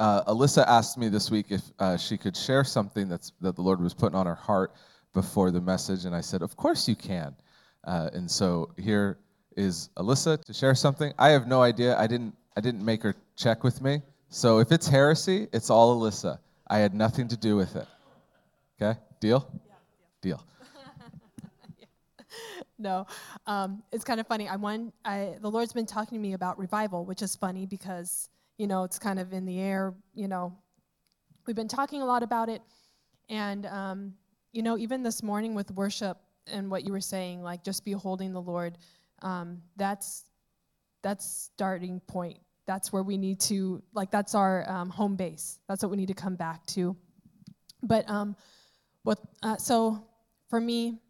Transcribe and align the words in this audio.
uh, 0.00 0.24
Alyssa 0.24 0.64
asked 0.66 0.98
me 0.98 1.08
this 1.08 1.30
week 1.30 1.46
if 1.50 1.62
uh, 1.78 1.96
she 1.96 2.16
could 2.16 2.36
share 2.36 2.64
something 2.64 3.08
that's, 3.08 3.32
that 3.40 3.56
the 3.56 3.62
Lord 3.62 3.80
was 3.80 3.94
putting 3.94 4.16
on 4.16 4.26
her 4.26 4.34
heart 4.34 4.72
before 5.12 5.50
the 5.50 5.60
message, 5.60 6.04
and 6.04 6.14
I 6.14 6.20
said, 6.20 6.42
Of 6.42 6.56
course 6.56 6.88
you 6.88 6.96
can. 6.96 7.34
Uh, 7.84 8.10
and 8.12 8.30
so 8.30 8.70
here 8.78 9.18
is 9.56 9.90
Alyssa 9.96 10.42
to 10.44 10.52
share 10.52 10.74
something. 10.74 11.12
I 11.18 11.30
have 11.30 11.46
no 11.46 11.62
idea. 11.62 11.98
I 11.98 12.06
didn't, 12.06 12.34
I 12.56 12.60
didn't 12.60 12.84
make 12.84 13.02
her 13.02 13.14
check 13.36 13.64
with 13.64 13.82
me. 13.82 14.02
So 14.28 14.60
if 14.60 14.72
it's 14.72 14.88
heresy, 14.88 15.48
it's 15.52 15.68
all 15.68 16.00
Alyssa. 16.00 16.38
I 16.68 16.78
had 16.78 16.94
nothing 16.94 17.28
to 17.28 17.36
do 17.36 17.56
with 17.56 17.76
it. 17.76 17.86
Okay? 18.80 18.98
Deal? 19.20 19.46
Yeah, 19.66 19.74
deal. 20.22 20.36
deal. 20.38 20.46
no, 22.78 23.06
um, 23.46 23.82
it's 23.92 24.04
kind 24.04 24.20
of 24.20 24.26
funny. 24.26 24.48
I 24.48 24.56
want 24.56 24.94
I, 25.04 25.34
the 25.40 25.50
Lord's 25.50 25.72
been 25.72 25.86
talking 25.86 26.16
to 26.16 26.22
me 26.22 26.32
about 26.32 26.58
revival, 26.58 27.04
which 27.04 27.20
is 27.20 27.36
funny 27.36 27.66
because 27.66 28.30
you 28.58 28.66
know 28.66 28.84
it's 28.84 28.98
kind 28.98 29.18
of 29.18 29.32
in 29.32 29.44
the 29.44 29.60
air. 29.60 29.94
You 30.14 30.28
know, 30.28 30.56
we've 31.46 31.56
been 31.56 31.68
talking 31.68 32.02
a 32.02 32.06
lot 32.06 32.22
about 32.22 32.48
it, 32.48 32.62
and 33.28 33.66
um, 33.66 34.14
you 34.52 34.62
know, 34.62 34.76
even 34.78 35.02
this 35.02 35.22
morning 35.22 35.54
with 35.54 35.70
worship 35.70 36.18
and 36.46 36.70
what 36.70 36.84
you 36.84 36.92
were 36.92 37.00
saying, 37.00 37.42
like 37.42 37.64
just 37.64 37.84
beholding 37.84 38.32
the 38.32 38.40
Lord, 38.40 38.78
um, 39.22 39.62
that's 39.76 40.24
that's 41.02 41.50
starting 41.54 42.00
point. 42.00 42.38
That's 42.66 42.92
where 42.92 43.02
we 43.02 43.16
need 43.16 43.40
to 43.40 43.82
like 43.92 44.10
that's 44.10 44.34
our 44.34 44.68
um, 44.70 44.90
home 44.90 45.16
base. 45.16 45.58
That's 45.68 45.82
what 45.82 45.90
we 45.90 45.96
need 45.96 46.08
to 46.08 46.14
come 46.14 46.36
back 46.36 46.64
to. 46.66 46.96
But 47.82 48.08
um, 48.08 48.36
what 49.02 49.18
uh, 49.42 49.56
so 49.56 50.06
for 50.48 50.60
me 50.60 51.00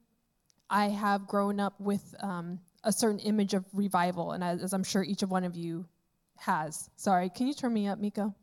I 0.71 0.89
have 0.89 1.27
grown 1.27 1.61
up 1.61 1.79
with 1.79 2.15
um, 2.21 2.59
a 2.85 2.93
certain 2.93 3.19
image 3.21 3.53
of 3.53 3.65
revival, 3.75 4.33
and 4.33 4.43
as, 4.43 4.63
as, 4.63 4.73
I'm 4.73 4.83
sure 4.83 5.05
each 5.05 5.23
of 5.23 5.31
one 5.31 5.45
of 5.45 5.55
you 5.55 5.85
has. 6.37 6.91
Sorry, 6.97 7.31
can 7.31 7.47
you 7.47 7.55
turn 7.55 7.73
me 7.73 7.87
up, 7.89 7.99
Mikko? 7.99 8.35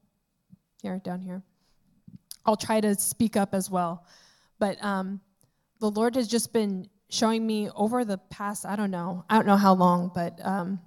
Here, 0.81 0.99
down 1.03 1.21
here. 1.21 1.43
I'll 2.45 2.55
try 2.55 2.81
to 2.81 2.95
speak 2.95 3.35
up 3.35 3.53
as 3.53 3.69
well. 3.69 4.05
But 4.59 4.83
um, 4.83 5.21
the 5.79 5.91
Lord 5.91 6.15
has 6.15 6.27
just 6.27 6.53
been 6.53 6.89
showing 7.09 7.45
me 7.45 7.69
over 7.75 8.05
the 8.05 8.17
past, 8.17 8.65
I 8.65 8.75
don't 8.75 8.91
know, 8.91 9.25
I 9.29 9.35
don't 9.35 9.47
know 9.47 9.57
how 9.57 9.73
long, 9.73 10.11
but 10.13 10.39
um, 10.45 10.79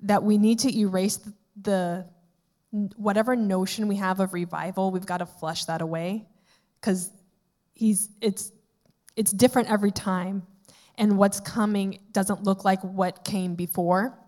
that 0.00 0.22
we 0.22 0.36
need 0.38 0.58
to 0.60 0.78
erase 0.78 1.16
the, 1.16 1.32
the 1.62 2.06
whatever 2.96 3.36
notion 3.36 3.88
we 3.88 3.96
have 3.96 4.20
of 4.20 4.34
revival, 4.34 4.90
we've 4.90 5.06
got 5.06 5.18
to 5.18 5.26
flush 5.26 5.64
that 5.66 5.80
away 5.80 6.26
because 6.80 7.10
he's 7.72 8.10
it's 8.20 8.52
it's 9.16 9.32
different 9.32 9.70
every 9.70 9.90
time, 9.90 10.42
and 10.96 11.16
what's 11.16 11.40
coming 11.40 12.00
doesn't 12.12 12.42
look 12.42 12.64
like 12.64 12.82
what 12.82 13.24
came 13.24 13.54
before. 13.54 14.18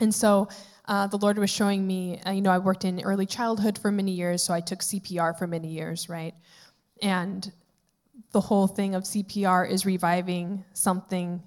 And 0.00 0.14
so 0.14 0.48
uh, 0.86 1.06
the 1.06 1.18
Lord 1.18 1.38
was 1.38 1.50
showing 1.50 1.86
me, 1.86 2.20
uh, 2.26 2.32
you 2.32 2.40
know, 2.40 2.50
I 2.50 2.58
worked 2.58 2.84
in 2.84 3.00
early 3.02 3.26
childhood 3.26 3.78
for 3.78 3.92
many 3.92 4.12
years, 4.12 4.42
so 4.42 4.52
I 4.52 4.60
took 4.60 4.80
CPR 4.80 5.38
for 5.38 5.46
many 5.46 5.68
years, 5.68 6.08
right? 6.08 6.34
And 7.02 7.50
the 8.32 8.40
whole 8.40 8.66
thing 8.66 8.94
of 8.94 9.04
CPR 9.04 9.70
is 9.70 9.86
reviving 9.86 10.64
something 10.72 11.42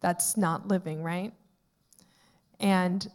that's 0.00 0.36
not 0.36 0.68
living, 0.68 1.02
right? 1.02 1.32
And 2.60 3.06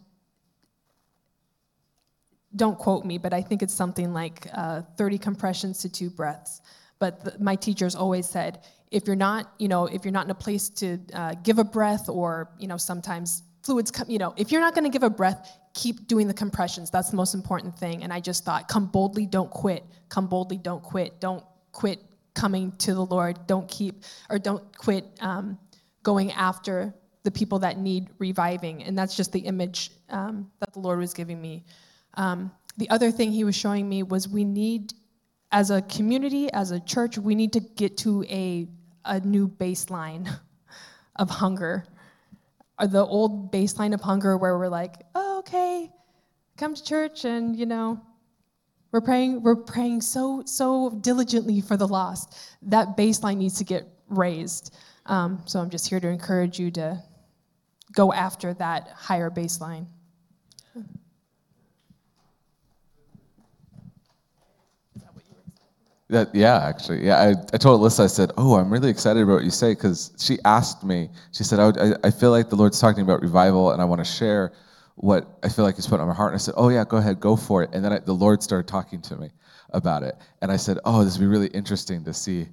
don't 2.56 2.78
quote 2.78 3.04
me, 3.04 3.16
but 3.18 3.32
I 3.32 3.42
think 3.42 3.62
it's 3.62 3.74
something 3.74 4.12
like 4.12 4.48
uh, 4.52 4.82
30 4.96 5.18
compressions 5.18 5.78
to 5.78 5.88
two 5.88 6.10
breaths. 6.10 6.60
But 6.98 7.24
the, 7.24 7.36
my 7.38 7.54
teachers 7.54 7.94
always 7.94 8.28
said, 8.28 8.64
if 8.90 9.06
you're 9.06 9.16
not, 9.16 9.52
you 9.58 9.68
know, 9.68 9.86
if 9.86 10.04
you're 10.04 10.12
not 10.12 10.24
in 10.24 10.30
a 10.30 10.34
place 10.34 10.68
to 10.68 10.98
uh, 11.14 11.34
give 11.42 11.58
a 11.58 11.64
breath 11.64 12.08
or, 12.08 12.50
you 12.58 12.66
know, 12.66 12.76
sometimes 12.76 13.44
fluids 13.62 13.90
come, 13.90 14.10
you 14.10 14.18
know, 14.18 14.34
if 14.36 14.50
you're 14.50 14.60
not 14.60 14.74
going 14.74 14.84
to 14.84 14.90
give 14.90 15.02
a 15.02 15.10
breath, 15.10 15.58
keep 15.74 16.06
doing 16.06 16.26
the 16.26 16.34
compressions. 16.34 16.90
That's 16.90 17.10
the 17.10 17.16
most 17.16 17.34
important 17.34 17.78
thing. 17.78 18.02
And 18.02 18.12
I 18.12 18.20
just 18.20 18.44
thought, 18.44 18.68
come 18.68 18.86
boldly, 18.86 19.26
don't 19.26 19.50
quit. 19.50 19.84
Come 20.08 20.26
boldly, 20.26 20.58
don't 20.58 20.82
quit. 20.82 21.20
Don't 21.20 21.44
quit 21.72 22.00
coming 22.34 22.72
to 22.78 22.94
the 22.94 23.04
Lord. 23.04 23.46
Don't 23.46 23.68
keep, 23.68 24.02
or 24.28 24.38
don't 24.38 24.76
quit 24.76 25.04
um, 25.20 25.58
going 26.02 26.32
after 26.32 26.94
the 27.22 27.30
people 27.30 27.58
that 27.60 27.78
need 27.78 28.08
reviving. 28.18 28.82
And 28.82 28.98
that's 28.98 29.14
just 29.14 29.32
the 29.32 29.40
image 29.40 29.90
um, 30.08 30.50
that 30.60 30.72
the 30.72 30.80
Lord 30.80 30.98
was 30.98 31.12
giving 31.12 31.40
me. 31.40 31.64
Um, 32.14 32.50
the 32.78 32.88
other 32.90 33.10
thing 33.10 33.30
he 33.30 33.44
was 33.44 33.54
showing 33.54 33.88
me 33.88 34.02
was 34.02 34.26
we 34.26 34.44
need, 34.44 34.94
as 35.52 35.70
a 35.70 35.82
community, 35.82 36.50
as 36.52 36.70
a 36.70 36.80
church, 36.80 37.18
we 37.18 37.34
need 37.34 37.52
to 37.52 37.60
get 37.60 37.96
to 37.98 38.24
a 38.24 38.68
a 39.04 39.20
new 39.20 39.48
baseline 39.48 40.28
of 41.16 41.30
hunger. 41.30 41.84
The 42.80 43.04
old 43.04 43.52
baseline 43.52 43.92
of 43.94 44.00
hunger 44.00 44.36
where 44.36 44.56
we're 44.56 44.68
like, 44.68 45.02
oh, 45.14 45.40
okay, 45.40 45.90
come 46.56 46.74
to 46.74 46.82
church 46.82 47.24
and, 47.24 47.56
you 47.56 47.66
know, 47.66 48.00
we're 48.92 49.00
praying, 49.00 49.42
we're 49.42 49.56
praying 49.56 50.00
so, 50.00 50.42
so 50.46 50.90
diligently 51.00 51.60
for 51.60 51.76
the 51.76 51.86
lost. 51.86 52.34
That 52.62 52.96
baseline 52.96 53.36
needs 53.36 53.58
to 53.58 53.64
get 53.64 53.86
raised. 54.08 54.74
Um, 55.06 55.42
so 55.46 55.60
I'm 55.60 55.70
just 55.70 55.88
here 55.88 56.00
to 56.00 56.08
encourage 56.08 56.58
you 56.58 56.70
to 56.72 57.02
go 57.92 58.12
after 58.12 58.54
that 58.54 58.88
higher 58.88 59.30
baseline. 59.30 59.86
That, 66.10 66.34
yeah, 66.34 66.58
actually, 66.58 67.06
yeah. 67.06 67.20
I, 67.20 67.28
I 67.54 67.56
told 67.56 67.80
Alyssa, 67.80 68.00
I 68.04 68.06
said, 68.08 68.32
"Oh, 68.36 68.56
I'm 68.56 68.68
really 68.68 68.90
excited 68.90 69.22
about 69.22 69.34
what 69.34 69.44
you 69.44 69.50
say," 69.50 69.74
because 69.74 70.12
she 70.18 70.38
asked 70.44 70.82
me. 70.82 71.08
She 71.32 71.44
said, 71.44 71.60
I, 71.60 71.68
I, 71.68 71.94
I 72.08 72.10
feel 72.10 72.32
like 72.32 72.50
the 72.50 72.56
Lord's 72.56 72.80
talking 72.80 73.04
about 73.04 73.22
revival, 73.22 73.70
and 73.70 73.80
I 73.80 73.84
want 73.84 74.00
to 74.00 74.04
share 74.04 74.52
what 74.96 75.38
I 75.44 75.48
feel 75.48 75.64
like 75.64 75.76
He's 75.76 75.86
put 75.86 76.00
on 76.00 76.08
my 76.08 76.14
heart." 76.14 76.32
And 76.32 76.40
I 76.40 76.42
said, 76.42 76.54
"Oh 76.56 76.68
yeah, 76.68 76.84
go 76.84 76.96
ahead, 76.96 77.20
go 77.20 77.36
for 77.36 77.62
it." 77.62 77.70
And 77.72 77.84
then 77.84 77.92
I, 77.92 78.00
the 78.00 78.12
Lord 78.12 78.42
started 78.42 78.66
talking 78.66 79.00
to 79.02 79.16
me 79.16 79.30
about 79.72 80.02
it, 80.02 80.16
and 80.42 80.50
I 80.50 80.56
said, 80.56 80.78
"Oh, 80.84 81.04
this 81.04 81.16
would 81.16 81.24
be 81.24 81.28
really 81.28 81.46
interesting 81.48 82.02
to 82.04 82.12
see 82.12 82.48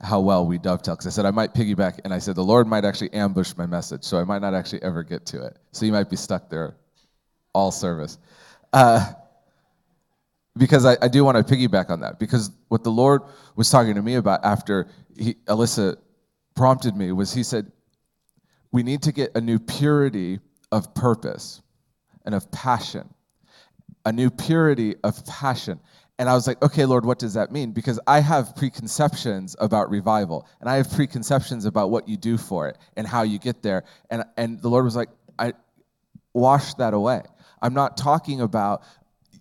how 0.00 0.20
well 0.20 0.46
we 0.46 0.58
dovetail." 0.58 0.94
Because 0.94 1.08
I 1.08 1.10
said 1.10 1.26
I 1.26 1.32
might 1.32 1.52
piggyback, 1.52 1.98
and 2.04 2.14
I 2.14 2.20
said 2.20 2.36
the 2.36 2.44
Lord 2.44 2.68
might 2.68 2.84
actually 2.84 3.12
ambush 3.12 3.54
my 3.56 3.66
message, 3.66 4.04
so 4.04 4.18
I 4.20 4.24
might 4.24 4.40
not 4.40 4.54
actually 4.54 4.82
ever 4.84 5.02
get 5.02 5.26
to 5.26 5.44
it. 5.44 5.56
So 5.72 5.84
you 5.84 5.90
might 5.90 6.08
be 6.08 6.16
stuck 6.16 6.48
there 6.48 6.76
all 7.54 7.72
service. 7.72 8.18
Uh, 8.72 9.14
because 10.56 10.84
I, 10.84 10.96
I 11.02 11.08
do 11.08 11.24
want 11.24 11.36
to 11.36 11.54
piggyback 11.54 11.90
on 11.90 12.00
that 12.00 12.18
because 12.18 12.50
what 12.68 12.84
the 12.84 12.90
Lord 12.90 13.22
was 13.56 13.70
talking 13.70 13.94
to 13.94 14.02
me 14.02 14.14
about 14.14 14.44
after 14.44 14.88
he, 15.16 15.34
Alyssa 15.46 15.96
prompted 16.54 16.96
me 16.96 17.12
was 17.12 17.32
he 17.32 17.42
said, 17.42 17.70
we 18.72 18.82
need 18.82 19.02
to 19.02 19.12
get 19.12 19.36
a 19.36 19.40
new 19.40 19.58
purity 19.58 20.40
of 20.72 20.94
purpose 20.94 21.62
and 22.24 22.34
of 22.34 22.50
passion, 22.50 23.08
a 24.04 24.12
new 24.12 24.30
purity 24.30 24.96
of 25.04 25.24
passion. 25.26 25.80
And 26.18 26.28
I 26.28 26.34
was 26.34 26.46
like, 26.46 26.62
okay, 26.62 26.84
Lord, 26.84 27.04
what 27.04 27.18
does 27.18 27.34
that 27.34 27.50
mean? 27.50 27.72
Because 27.72 27.98
I 28.06 28.20
have 28.20 28.54
preconceptions 28.54 29.56
about 29.58 29.90
revival, 29.90 30.46
and 30.60 30.70
I 30.70 30.76
have 30.76 30.90
preconceptions 30.90 31.64
about 31.66 31.90
what 31.90 32.08
you 32.08 32.16
do 32.16 32.38
for 32.38 32.68
it 32.68 32.78
and 32.96 33.06
how 33.06 33.22
you 33.22 33.38
get 33.38 33.62
there. 33.62 33.82
And, 34.10 34.24
and 34.36 34.62
the 34.62 34.68
Lord 34.68 34.84
was 34.84 34.94
like, 34.94 35.08
I 35.38 35.54
wash 36.32 36.74
that 36.74 36.94
away. 36.94 37.22
I'm 37.60 37.74
not 37.74 37.96
talking 37.96 38.40
about 38.40 38.84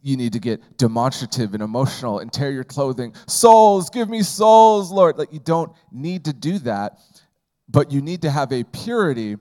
you 0.04 0.18
need 0.18 0.34
to 0.34 0.40
get 0.40 0.78
demonstrative 0.78 1.54
and 1.54 1.64
emotional 1.64 2.20
and 2.20 2.32
tear 2.32 2.52
your 2.52 2.66
clothing. 2.66 3.16
Souls, 3.26 3.90
give 3.90 4.10
me 4.10 4.22
souls, 4.22 4.92
Lord. 4.92 5.18
Like 5.18 5.32
you 5.32 5.40
don't 5.40 5.72
need 5.92 6.26
to 6.26 6.34
do 6.34 6.60
that, 6.60 7.00
but 7.70 7.92
you 7.92 8.02
need 8.02 8.22
to 8.24 8.30
have 8.30 8.52
a 8.52 8.66
purity 8.66 9.38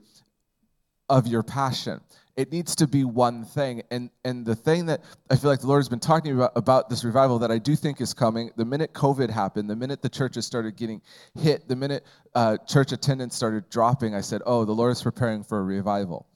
of 1.09 1.27
your 1.27 1.43
passion. 1.43 2.01
It 2.37 2.51
needs 2.51 2.77
to 2.77 2.87
be 2.87 3.05
one 3.05 3.45
thing. 3.45 3.83
And, 3.91 4.09
and 4.25 4.47
the 4.47 4.55
thing 4.55 4.87
that 4.87 5.03
I 5.29 5.37
feel 5.37 5.51
like 5.51 5.61
the 5.61 5.67
Lord 5.67 5.81
has 5.81 5.89
been 5.89 6.01
talking 6.01 6.33
about, 6.33 6.53
about 6.57 6.89
this 6.89 7.05
revival 7.05 7.41
that 7.41 7.51
I 7.51 7.59
do 7.59 7.77
think 7.77 8.01
is 8.01 8.15
coming, 8.15 8.53
the 8.57 8.65
minute 8.65 8.95
COVID 8.95 9.29
happened, 9.31 9.69
the 9.69 9.77
minute 9.77 10.01
the 10.01 10.09
churches 10.09 10.47
started 10.47 10.77
getting 10.77 11.03
hit, 11.35 11.69
the 11.69 11.77
minute 11.77 12.07
uh, 12.35 12.57
church 12.69 12.93
attendance 12.93 13.35
started 13.35 13.69
dropping, 13.69 14.15
I 14.15 14.23
said, 14.23 14.41
Oh, 14.47 14.65
the 14.65 14.73
Lord 14.73 14.93
is 14.93 15.03
preparing 15.03 15.43
for 15.43 15.59
a 15.59 15.63
revival. 15.63 16.27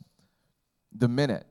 The 0.93 1.08
minute 1.08 1.47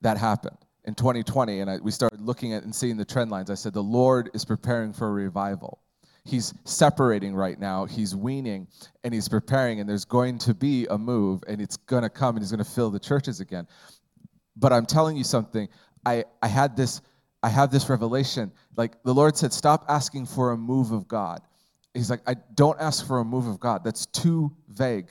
that 0.00 0.16
happened 0.16 0.56
in 0.84 0.94
2020 0.94 1.60
and 1.60 1.70
I, 1.70 1.78
we 1.78 1.90
started 1.90 2.20
looking 2.20 2.52
at 2.52 2.62
and 2.62 2.74
seeing 2.74 2.96
the 2.96 3.04
trend 3.04 3.30
lines, 3.30 3.50
I 3.50 3.54
said, 3.54 3.72
the 3.72 3.82
Lord 3.82 4.30
is 4.34 4.44
preparing 4.44 4.92
for 4.92 5.08
a 5.08 5.12
revival. 5.12 5.80
He's 6.24 6.52
separating 6.64 7.34
right 7.34 7.58
now, 7.58 7.86
he's 7.86 8.14
weaning, 8.14 8.68
and 9.04 9.12
he's 9.14 9.28
preparing, 9.28 9.80
and 9.80 9.88
there's 9.88 10.04
going 10.04 10.38
to 10.40 10.54
be 10.54 10.86
a 10.90 10.98
move, 10.98 11.42
and 11.48 11.60
it's 11.60 11.76
going 11.76 12.02
to 12.02 12.10
come, 12.10 12.36
and 12.36 12.42
he's 12.42 12.50
going 12.50 12.62
to 12.62 12.70
fill 12.70 12.90
the 12.90 13.00
churches 13.00 13.40
again. 13.40 13.66
But 14.56 14.72
I'm 14.72 14.84
telling 14.84 15.16
you 15.16 15.24
something, 15.24 15.68
I, 16.04 16.24
I 16.42 16.48
had 16.48 16.76
this. 16.76 17.00
I 17.42 17.48
have 17.48 17.70
this 17.70 17.88
revelation. 17.88 18.52
Like 18.76 19.02
the 19.02 19.14
Lord 19.14 19.34
said, 19.34 19.50
stop 19.54 19.86
asking 19.88 20.26
for 20.26 20.52
a 20.52 20.58
move 20.58 20.92
of 20.92 21.08
God. 21.08 21.40
He's 21.94 22.10
like, 22.10 22.20
I 22.26 22.36
don't 22.54 22.78
ask 22.78 23.06
for 23.06 23.20
a 23.20 23.24
move 23.24 23.46
of 23.46 23.58
God. 23.58 23.82
That's 23.82 24.04
too 24.04 24.54
vague. 24.68 25.10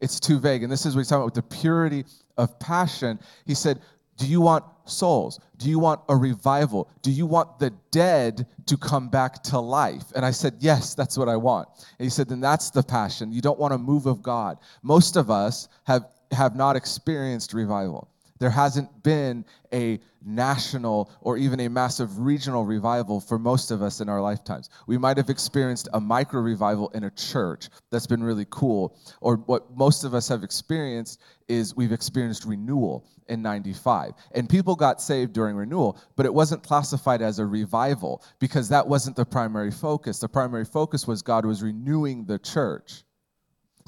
It's 0.00 0.20
too 0.20 0.38
vague. 0.38 0.62
And 0.62 0.70
this 0.70 0.86
is 0.86 0.94
what 0.94 1.00
he's 1.00 1.08
talking 1.08 1.22
about 1.22 1.36
with 1.36 1.48
the 1.48 1.56
purity 1.56 2.04
of 2.36 2.58
passion. 2.58 3.18
He 3.46 3.54
said, 3.54 3.80
Do 4.16 4.26
you 4.26 4.40
want 4.40 4.64
souls? 4.84 5.40
Do 5.56 5.68
you 5.68 5.78
want 5.78 6.00
a 6.08 6.16
revival? 6.16 6.88
Do 7.02 7.10
you 7.10 7.26
want 7.26 7.58
the 7.58 7.70
dead 7.90 8.46
to 8.66 8.76
come 8.76 9.08
back 9.08 9.42
to 9.44 9.58
life? 9.58 10.04
And 10.14 10.24
I 10.24 10.30
said, 10.30 10.54
Yes, 10.60 10.94
that's 10.94 11.18
what 11.18 11.28
I 11.28 11.36
want. 11.36 11.68
And 11.98 12.04
he 12.04 12.10
said, 12.10 12.28
Then 12.28 12.40
that's 12.40 12.70
the 12.70 12.82
passion. 12.82 13.32
You 13.32 13.40
don't 13.40 13.58
want 13.58 13.74
a 13.74 13.78
move 13.78 14.06
of 14.06 14.22
God. 14.22 14.58
Most 14.82 15.16
of 15.16 15.30
us 15.30 15.68
have, 15.84 16.06
have 16.30 16.54
not 16.54 16.76
experienced 16.76 17.52
revival. 17.52 18.08
There 18.38 18.50
hasn't 18.50 19.02
been 19.02 19.44
a 19.72 20.00
national 20.24 21.10
or 21.20 21.36
even 21.36 21.60
a 21.60 21.68
massive 21.68 22.18
regional 22.18 22.64
revival 22.64 23.20
for 23.20 23.38
most 23.38 23.70
of 23.70 23.82
us 23.82 24.00
in 24.00 24.08
our 24.08 24.20
lifetimes. 24.20 24.70
We 24.86 24.98
might 24.98 25.16
have 25.16 25.30
experienced 25.30 25.88
a 25.92 26.00
micro 26.00 26.40
revival 26.40 26.88
in 26.90 27.04
a 27.04 27.10
church 27.10 27.68
that's 27.90 28.06
been 28.06 28.22
really 28.22 28.46
cool. 28.50 28.96
Or 29.20 29.36
what 29.36 29.76
most 29.76 30.04
of 30.04 30.14
us 30.14 30.28
have 30.28 30.42
experienced 30.42 31.20
is 31.48 31.76
we've 31.76 31.92
experienced 31.92 32.44
renewal 32.44 33.04
in 33.28 33.42
95. 33.42 34.12
And 34.32 34.48
people 34.48 34.74
got 34.74 35.00
saved 35.00 35.32
during 35.32 35.56
renewal, 35.56 35.98
but 36.16 36.26
it 36.26 36.32
wasn't 36.32 36.62
classified 36.62 37.22
as 37.22 37.38
a 37.38 37.46
revival 37.46 38.22
because 38.38 38.68
that 38.68 38.86
wasn't 38.86 39.16
the 39.16 39.24
primary 39.24 39.70
focus. 39.70 40.18
The 40.18 40.28
primary 40.28 40.64
focus 40.64 41.06
was 41.06 41.22
God 41.22 41.44
was 41.44 41.62
renewing 41.62 42.24
the 42.24 42.38
church. 42.38 43.04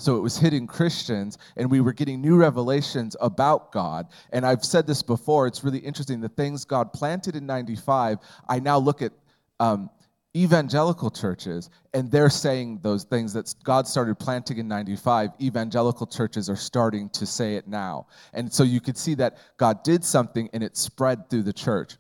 So 0.01 0.17
it 0.17 0.21
was 0.21 0.39
hitting 0.39 0.67
Christians, 0.67 1.39
and 1.57 1.71
we 1.71 1.81
were 1.81 1.93
getting 1.93 2.21
new 2.21 2.37
revelations 2.37 3.17
about 3.21 3.71
God. 3.71 4.09
And 4.33 4.47
I've 4.47 4.65
said 4.65 4.87
this 4.87 5.03
before, 5.03 5.47
it's 5.47 5.63
really 5.63 5.79
interesting. 5.79 6.21
The 6.21 6.29
things 6.29 6.65
God 6.65 6.93
planted 6.93 7.37
in 7.37 7.47
95, 7.47 8.19
I 8.49 8.59
now 8.61 8.79
look 8.79 9.03
at 9.03 9.13
um, 9.61 9.91
evangelical 10.37 11.11
churches, 11.11 11.71
and 11.93 12.11
they're 12.11 12.31
saying 12.31 12.81
those 12.83 13.05
things 13.05 13.33
that 13.35 13.55
God 13.63 13.87
started 13.87 14.19
planting 14.19 14.59
in 14.59 14.69
95. 14.69 15.31
Evangelical 15.41 16.07
churches 16.07 16.49
are 16.49 16.57
starting 16.57 17.11
to 17.11 17.27
say 17.27 17.57
it 17.57 17.69
now. 17.69 18.07
And 18.33 18.53
so 18.53 18.63
you 18.63 18.81
could 18.81 18.97
see 18.97 19.15
that 19.17 19.37
God 19.59 19.83
did 19.83 20.05
something, 20.05 20.49
and 20.53 20.63
it 20.63 20.77
spread 20.77 21.29
through 21.29 21.43
the 21.43 21.53
church 21.53 21.97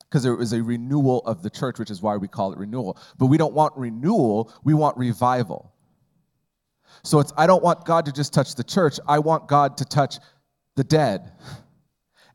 because 0.00 0.22
there 0.22 0.34
was 0.34 0.52
a 0.52 0.62
renewal 0.62 1.20
of 1.26 1.42
the 1.42 1.50
church, 1.50 1.78
which 1.78 1.90
is 1.90 2.00
why 2.00 2.16
we 2.16 2.28
call 2.28 2.52
it 2.52 2.58
renewal. 2.58 2.96
But 3.18 3.26
we 3.26 3.36
don't 3.36 3.54
want 3.54 3.76
renewal, 3.76 4.52
we 4.64 4.72
want 4.72 4.96
revival. 4.96 5.72
So 7.02 7.20
it's, 7.20 7.32
I 7.36 7.46
don't 7.46 7.62
want 7.62 7.84
God 7.84 8.04
to 8.06 8.12
just 8.12 8.32
touch 8.32 8.54
the 8.54 8.64
church, 8.64 8.98
I 9.06 9.18
want 9.18 9.48
God 9.48 9.76
to 9.78 9.84
touch 9.84 10.18
the 10.74 10.84
dead. 10.84 11.32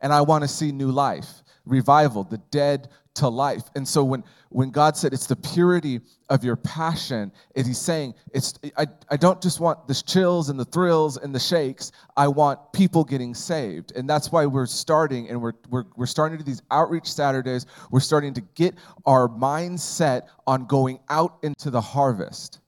And 0.01 0.12
I 0.12 0.21
want 0.21 0.44
to 0.44 0.48
see 0.48 0.71
new 0.71 0.92
life, 0.92 1.44
revival, 1.65 2.24
the 2.24 2.39
dead 2.50 2.89
to 3.15 3.27
life. 3.27 3.63
And 3.75 3.88
so 3.88 4.03
when, 4.03 4.24
when 4.50 4.71
God 4.71 4.95
said 4.98 5.13
it's 5.13 5.27
the 5.27 5.36
purity 5.36 6.01
of 6.30 6.44
your 6.44 6.56
passion, 6.56 7.31
is 7.56 7.68
he's 7.68 7.77
saying 7.77 8.13
it's 8.33 8.57
I, 8.77 8.88
I 9.09 9.18
don't 9.18 9.42
just 9.42 9.59
want 9.59 9.88
the 9.88 9.94
chills 9.94 10.50
and 10.50 10.59
the 10.59 10.65
thrills 10.65 11.18
and 11.18 11.36
the 11.36 11.39
shakes. 11.39 11.92
I 12.15 12.27
want 12.30 12.59
people 12.74 13.04
getting 13.04 13.33
saved. 13.33 13.94
And 13.95 14.09
that's 14.09 14.31
why 14.31 14.45
we're 14.45 14.65
starting 14.65 15.30
and 15.30 15.42
we're 15.42 15.54
we're, 15.69 15.86
we're 15.95 16.06
starting 16.06 16.38
to 16.38 16.44
do 16.44 16.50
these 16.50 16.62
outreach 16.71 17.12
Saturdays. 17.12 17.65
We're 17.92 18.00
starting 18.00 18.33
to 18.36 18.42
get 18.56 18.75
our 19.06 19.27
mindset 19.27 20.27
on 20.47 20.65
going 20.65 21.00
out 21.09 21.38
into 21.44 21.69
the 21.69 21.81
harvest 21.81 22.59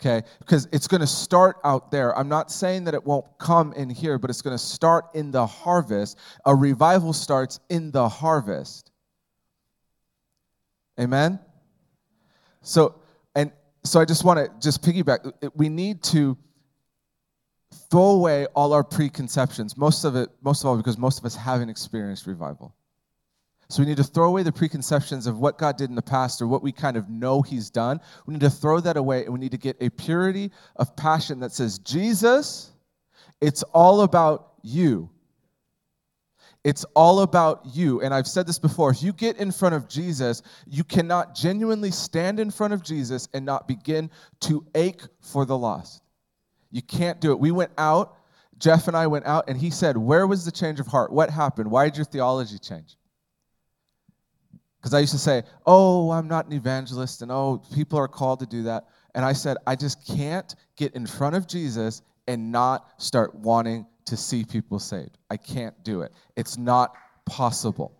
okay? 0.00 0.26
Because 0.38 0.68
it's 0.72 0.86
going 0.86 1.00
to 1.00 1.06
start 1.06 1.56
out 1.64 1.90
there. 1.90 2.16
I'm 2.16 2.28
not 2.28 2.50
saying 2.50 2.84
that 2.84 2.94
it 2.94 3.04
won't 3.04 3.26
come 3.38 3.72
in 3.72 3.90
here, 3.90 4.18
but 4.18 4.30
it's 4.30 4.42
going 4.42 4.56
to 4.56 4.62
start 4.62 5.06
in 5.14 5.30
the 5.30 5.46
harvest. 5.46 6.18
A 6.44 6.54
revival 6.54 7.12
starts 7.12 7.60
in 7.68 7.90
the 7.90 8.08
harvest. 8.08 8.90
Amen? 11.00 11.38
So, 12.62 12.96
and 13.34 13.52
so 13.84 14.00
I 14.00 14.04
just 14.04 14.24
want 14.24 14.38
to 14.38 14.50
just 14.60 14.82
piggyback. 14.82 15.32
We 15.54 15.68
need 15.68 16.02
to 16.04 16.36
throw 17.90 18.10
away 18.10 18.46
all 18.54 18.72
our 18.72 18.84
preconceptions. 18.84 19.76
Most 19.76 20.04
of 20.04 20.16
it, 20.16 20.28
most 20.42 20.62
of 20.62 20.66
all, 20.68 20.76
because 20.76 20.98
most 20.98 21.18
of 21.18 21.24
us 21.24 21.34
haven't 21.34 21.68
experienced 21.68 22.26
revival. 22.26 22.74
So 23.70 23.82
we 23.82 23.88
need 23.88 23.98
to 23.98 24.04
throw 24.04 24.28
away 24.28 24.42
the 24.42 24.52
preconceptions 24.52 25.26
of 25.26 25.38
what 25.38 25.58
God 25.58 25.76
did 25.76 25.90
in 25.90 25.94
the 25.94 26.00
past 26.02 26.40
or 26.40 26.46
what 26.46 26.62
we 26.62 26.72
kind 26.72 26.96
of 26.96 27.10
know 27.10 27.42
He's 27.42 27.68
done. 27.68 28.00
We 28.24 28.32
need 28.32 28.40
to 28.40 28.50
throw 28.50 28.80
that 28.80 28.96
away 28.96 29.24
and 29.24 29.32
we 29.32 29.38
need 29.38 29.50
to 29.50 29.58
get 29.58 29.76
a 29.80 29.90
purity 29.90 30.50
of 30.76 30.96
passion 30.96 31.40
that 31.40 31.52
says, 31.52 31.78
Jesus, 31.78 32.72
it's 33.42 33.62
all 33.74 34.00
about 34.02 34.52
you. 34.62 35.10
It's 36.64 36.84
all 36.94 37.20
about 37.20 37.62
you. 37.72 38.00
And 38.00 38.12
I've 38.12 38.26
said 38.26 38.46
this 38.46 38.58
before 38.58 38.90
if 38.90 39.02
you 39.02 39.12
get 39.12 39.36
in 39.36 39.52
front 39.52 39.74
of 39.74 39.86
Jesus, 39.86 40.42
you 40.66 40.82
cannot 40.82 41.34
genuinely 41.34 41.90
stand 41.90 42.40
in 42.40 42.50
front 42.50 42.72
of 42.72 42.82
Jesus 42.82 43.28
and 43.34 43.44
not 43.44 43.68
begin 43.68 44.10
to 44.40 44.66
ache 44.74 45.02
for 45.20 45.44
the 45.44 45.56
lost. 45.56 46.02
You 46.70 46.82
can't 46.82 47.20
do 47.20 47.32
it. 47.32 47.38
We 47.38 47.50
went 47.50 47.72
out, 47.78 48.16
Jeff 48.58 48.88
and 48.88 48.96
I 48.96 49.06
went 49.06 49.26
out, 49.26 49.48
and 49.48 49.58
he 49.58 49.70
said, 49.70 49.96
Where 49.96 50.26
was 50.26 50.44
the 50.44 50.50
change 50.50 50.80
of 50.80 50.86
heart? 50.86 51.12
What 51.12 51.30
happened? 51.30 51.70
Why 51.70 51.84
did 51.84 51.96
your 51.96 52.04
theology 52.04 52.58
change? 52.58 52.96
Because 54.78 54.94
I 54.94 55.00
used 55.00 55.12
to 55.12 55.18
say, 55.18 55.42
oh, 55.66 56.10
I'm 56.10 56.28
not 56.28 56.46
an 56.46 56.52
evangelist, 56.52 57.22
and 57.22 57.32
oh, 57.32 57.62
people 57.74 57.98
are 57.98 58.08
called 58.08 58.40
to 58.40 58.46
do 58.46 58.62
that. 58.64 58.86
And 59.14 59.24
I 59.24 59.32
said, 59.32 59.56
I 59.66 59.74
just 59.74 60.06
can't 60.06 60.54
get 60.76 60.94
in 60.94 61.06
front 61.06 61.34
of 61.34 61.48
Jesus 61.48 62.02
and 62.28 62.52
not 62.52 63.02
start 63.02 63.34
wanting 63.34 63.86
to 64.04 64.16
see 64.16 64.44
people 64.44 64.78
saved. 64.78 65.18
I 65.30 65.36
can't 65.36 65.74
do 65.82 66.02
it. 66.02 66.12
It's 66.36 66.56
not 66.56 66.94
possible. 67.24 67.92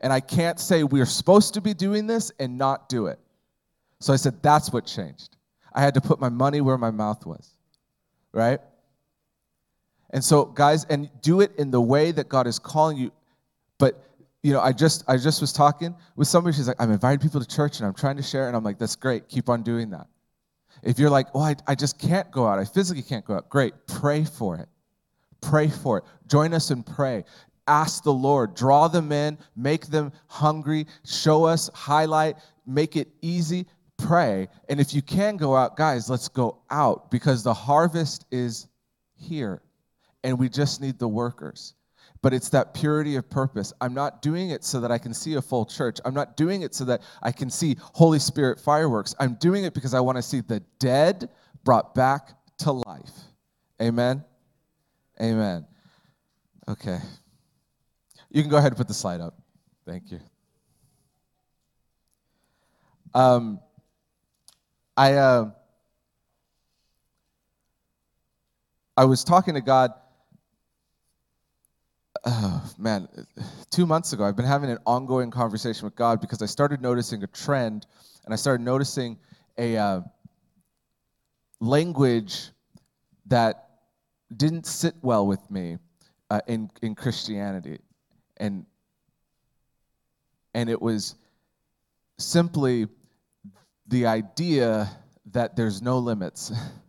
And 0.00 0.12
I 0.12 0.20
can't 0.20 0.60
say 0.60 0.84
we're 0.84 1.06
supposed 1.06 1.54
to 1.54 1.60
be 1.60 1.72
doing 1.74 2.06
this 2.06 2.32
and 2.38 2.58
not 2.58 2.88
do 2.88 3.06
it. 3.06 3.18
So 4.00 4.12
I 4.12 4.16
said, 4.16 4.42
that's 4.42 4.72
what 4.72 4.84
changed. 4.84 5.36
I 5.72 5.80
had 5.80 5.94
to 5.94 6.00
put 6.00 6.20
my 6.20 6.28
money 6.28 6.60
where 6.60 6.76
my 6.76 6.90
mouth 6.90 7.24
was, 7.24 7.56
right? 8.32 8.60
And 10.10 10.22
so, 10.22 10.44
guys, 10.44 10.84
and 10.90 11.08
do 11.22 11.40
it 11.40 11.52
in 11.56 11.70
the 11.70 11.80
way 11.80 12.12
that 12.12 12.28
God 12.28 12.46
is 12.46 12.58
calling 12.58 12.96
you. 12.96 13.12
But 13.78 14.04
you 14.42 14.52
know, 14.52 14.60
I 14.60 14.72
just 14.72 15.04
I 15.08 15.16
just 15.16 15.40
was 15.40 15.52
talking 15.52 15.94
with 16.16 16.28
somebody. 16.28 16.56
She's 16.56 16.66
like, 16.66 16.80
I'm 16.80 16.90
inviting 16.90 17.20
people 17.20 17.40
to 17.40 17.46
church 17.46 17.78
and 17.78 17.86
I'm 17.86 17.94
trying 17.94 18.16
to 18.16 18.22
share, 18.22 18.48
and 18.48 18.56
I'm 18.56 18.64
like, 18.64 18.78
that's 18.78 18.96
great. 18.96 19.28
Keep 19.28 19.48
on 19.48 19.62
doing 19.62 19.90
that. 19.90 20.06
If 20.82 20.98
you're 20.98 21.10
like, 21.10 21.28
oh, 21.34 21.40
I, 21.40 21.54
I 21.68 21.74
just 21.76 21.98
can't 21.98 22.30
go 22.32 22.46
out, 22.46 22.58
I 22.58 22.64
physically 22.64 23.02
can't 23.02 23.24
go 23.24 23.34
out, 23.34 23.48
great. 23.48 23.74
Pray 23.86 24.24
for 24.24 24.56
it. 24.56 24.68
Pray 25.40 25.68
for 25.68 25.98
it. 25.98 26.04
Join 26.28 26.54
us 26.54 26.70
and 26.70 26.84
pray. 26.84 27.24
Ask 27.68 28.02
the 28.02 28.12
Lord. 28.12 28.54
Draw 28.54 28.88
them 28.88 29.12
in. 29.12 29.38
Make 29.54 29.86
them 29.86 30.12
hungry. 30.26 30.86
Show 31.04 31.44
us. 31.44 31.70
Highlight. 31.74 32.36
Make 32.66 32.96
it 32.96 33.08
easy. 33.22 33.66
Pray. 33.96 34.48
And 34.68 34.80
if 34.80 34.92
you 34.94 35.02
can 35.02 35.36
go 35.36 35.54
out, 35.54 35.76
guys, 35.76 36.10
let's 36.10 36.28
go 36.28 36.58
out 36.70 37.10
because 37.10 37.44
the 37.44 37.54
harvest 37.54 38.24
is 38.32 38.66
here, 39.14 39.62
and 40.24 40.36
we 40.38 40.48
just 40.48 40.80
need 40.80 40.98
the 40.98 41.06
workers 41.06 41.74
but 42.22 42.32
it's 42.32 42.48
that 42.50 42.72
purity 42.72 43.16
of 43.16 43.28
purpose. 43.28 43.72
I'm 43.80 43.92
not 43.92 44.22
doing 44.22 44.50
it 44.50 44.64
so 44.64 44.80
that 44.80 44.92
I 44.92 44.98
can 44.98 45.12
see 45.12 45.34
a 45.34 45.42
full 45.42 45.66
church. 45.66 45.98
I'm 46.04 46.14
not 46.14 46.36
doing 46.36 46.62
it 46.62 46.74
so 46.74 46.84
that 46.84 47.02
I 47.22 47.32
can 47.32 47.50
see 47.50 47.76
Holy 47.80 48.20
Spirit 48.20 48.60
fireworks. 48.60 49.14
I'm 49.18 49.34
doing 49.34 49.64
it 49.64 49.74
because 49.74 49.92
I 49.92 50.00
want 50.00 50.16
to 50.16 50.22
see 50.22 50.40
the 50.40 50.60
dead 50.78 51.28
brought 51.64 51.94
back 51.94 52.30
to 52.58 52.72
life. 52.72 53.10
Amen. 53.80 54.24
Amen. 55.20 55.66
Okay. 56.68 56.98
You 58.30 58.42
can 58.42 58.50
go 58.50 58.56
ahead 58.56 58.70
and 58.70 58.76
put 58.76 58.88
the 58.88 58.94
slide 58.94 59.20
up. 59.20 59.34
Thank 59.84 60.12
you. 60.12 60.20
Um, 63.14 63.60
I 64.96 65.14
uh, 65.14 65.50
I 68.96 69.04
was 69.04 69.24
talking 69.24 69.54
to 69.54 69.60
God 69.60 69.92
oh, 72.24 72.72
man, 72.78 73.08
two 73.70 73.86
months 73.86 74.12
ago, 74.12 74.24
I've 74.24 74.36
been 74.36 74.44
having 74.44 74.70
an 74.70 74.78
ongoing 74.86 75.30
conversation 75.30 75.84
with 75.84 75.96
God 75.96 76.20
because 76.20 76.42
I 76.42 76.46
started 76.46 76.80
noticing 76.80 77.22
a 77.22 77.26
trend 77.26 77.86
and 78.24 78.32
I 78.32 78.36
started 78.36 78.62
noticing 78.64 79.18
a 79.58 79.76
uh, 79.76 80.00
language 81.60 82.50
that 83.26 83.68
didn't 84.36 84.66
sit 84.66 84.94
well 85.02 85.26
with 85.26 85.50
me 85.50 85.78
uh, 86.30 86.40
in, 86.46 86.70
in 86.80 86.94
Christianity. 86.94 87.78
And, 88.38 88.66
and 90.54 90.70
it 90.70 90.80
was 90.80 91.16
simply 92.18 92.86
the 93.86 94.06
idea 94.06 94.88
that 95.32 95.56
there's 95.56 95.82
no 95.82 95.98
limits. 95.98 96.52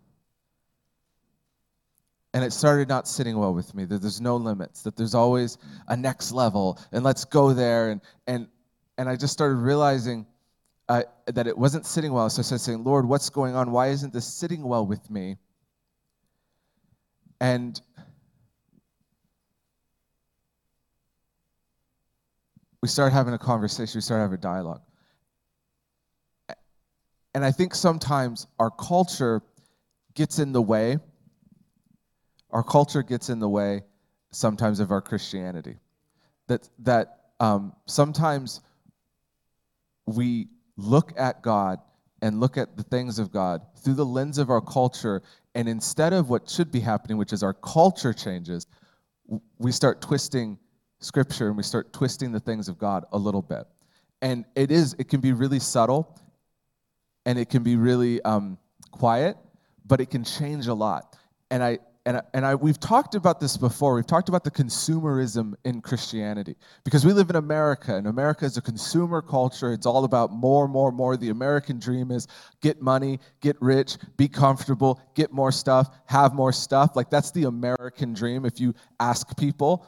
and 2.34 2.44
it 2.44 2.52
started 2.52 2.88
not 2.88 3.08
sitting 3.08 3.38
well 3.38 3.54
with 3.54 3.75
me 3.75 3.86
that 3.86 4.02
there's 4.02 4.22
no 4.22 4.36
limits 4.36 4.82
that 4.82 4.96
there's 4.96 5.13
always 5.13 5.58
a 5.90 5.98
next 5.98 6.32
level 6.32 6.80
and 6.92 7.04
let's 7.04 7.25
go 7.25 7.54
there 7.54 7.92
and 7.92 8.02
and 8.28 8.48
and 8.98 9.08
i 9.08 9.16
just 9.16 9.34
started 9.34 9.56
realizing 9.56 10.25
uh, 10.90 11.04
that 11.28 11.48
it 11.48 11.58
wasn't 11.58 11.86
sitting 11.86 12.12
well. 12.12 12.30
So 12.30 12.42
i 12.42 12.44
started 12.44 12.63
saying 12.63 12.84
lord 12.84 13.08
what's 13.08 13.30
going 13.30 13.56
on? 13.56 13.72
Why 13.72 13.88
isn't 13.88 14.13
this 14.13 14.25
sitting 14.25 14.63
well 14.63 14.86
with 14.86 15.10
me? 15.10 15.38
And 17.40 17.80
we 22.82 22.88
started 22.88 23.13
having 23.13 23.34
a 23.34 23.38
conversation 23.38 23.98
we 23.98 24.02
started 24.02 24.24
having 24.24 24.38
a 24.38 24.42
dialogue. 24.42 24.82
And 27.34 27.44
i 27.46 27.52
think 27.52 27.74
sometimes 27.75 28.48
our 28.60 28.72
culture 28.72 29.42
gets 30.13 30.40
in 30.40 30.52
the 30.52 30.62
way 30.62 30.98
our 32.54 32.64
culture 32.64 33.04
gets 33.04 33.30
in 33.30 33.40
the 33.40 33.50
way 33.50 33.82
sometimes 34.32 34.80
of 34.80 34.92
our 34.92 35.02
Christianity. 35.02 35.76
That, 36.48 36.70
that 36.80 37.20
um, 37.40 37.74
sometimes 37.88 38.62
we 40.06 40.48
look 40.78 41.14
at 41.18 41.42
God 41.42 41.80
and 42.22 42.40
look 42.40 42.58
at 42.58 42.78
the 42.78 42.84
things 42.84 43.20
of 43.20 43.32
God 43.32 43.62
through 43.84 43.96
the 43.96 44.06
lens 44.06 44.38
of 44.38 44.50
our 44.50 44.62
culture, 44.62 45.22
and 45.56 45.68
instead 45.68 46.14
of 46.14 46.30
what 46.30 46.50
should 46.50 46.72
be 46.72 46.80
happening, 46.80 47.18
which 47.18 47.34
is 47.34 47.44
our 47.44 47.54
culture 47.54 48.14
changes, 48.14 48.68
we 49.58 49.72
start 49.72 50.02
twisting 50.02 50.58
scripture 51.00 51.48
and 51.48 51.58
we 51.58 51.64
start 51.64 51.92
twisting 51.92 52.32
the 52.32 52.40
things 52.40 52.70
of 52.70 52.78
God 52.78 53.04
a 53.12 53.18
little 53.18 53.42
bit. 53.42 53.66
And 54.22 54.46
it 54.56 54.72
is, 54.72 54.96
it 55.00 55.10
can 55.10 55.20
be 55.20 55.34
really 55.34 55.60
subtle 55.60 56.18
and 57.26 57.38
it 57.38 57.50
can 57.50 57.64
be 57.64 57.76
really 57.76 58.22
um, 58.22 58.58
quiet, 58.92 59.38
but 59.86 60.00
it 60.00 60.10
can 60.10 60.24
change 60.24 60.68
a 60.68 60.74
lot. 60.74 61.18
And 61.52 61.62
I, 61.62 61.80
and, 62.06 62.22
and 62.34 62.46
I, 62.46 62.56
we've 62.56 62.80
talked 62.80 63.16
about 63.16 63.40
this 63.40 63.56
before. 63.56 63.96
We've 63.96 64.06
talked 64.06 64.28
about 64.28 64.44
the 64.44 64.52
consumerism 64.52 65.54
in 65.64 65.82
Christianity 65.82 66.58
because 66.84 67.06
we 67.06 67.14
live 67.14 67.30
in 67.30 67.38
America, 67.38 67.96
and 67.96 68.08
America 68.08 68.44
is 68.44 68.58
a 68.58 68.62
consumer 68.62 69.22
culture. 69.22 69.72
It's 69.72 69.86
all 69.86 70.04
about 70.04 70.32
more, 70.34 70.68
more, 70.68 70.92
more. 70.92 71.16
The 71.16 71.30
American 71.30 71.80
dream 71.80 72.12
is 72.12 72.28
get 72.62 72.82
money, 72.82 73.20
get 73.40 73.56
rich, 73.62 73.98
be 74.18 74.28
comfortable, 74.28 75.00
get 75.16 75.32
more 75.32 75.52
stuff, 75.52 75.96
have 76.06 76.34
more 76.34 76.52
stuff. 76.52 76.96
Like 76.96 77.10
that's 77.10 77.32
the 77.32 77.46
American 77.46 78.14
dream. 78.14 78.44
If 78.44 78.60
you 78.60 78.76
ask 79.00 79.38
people, 79.38 79.88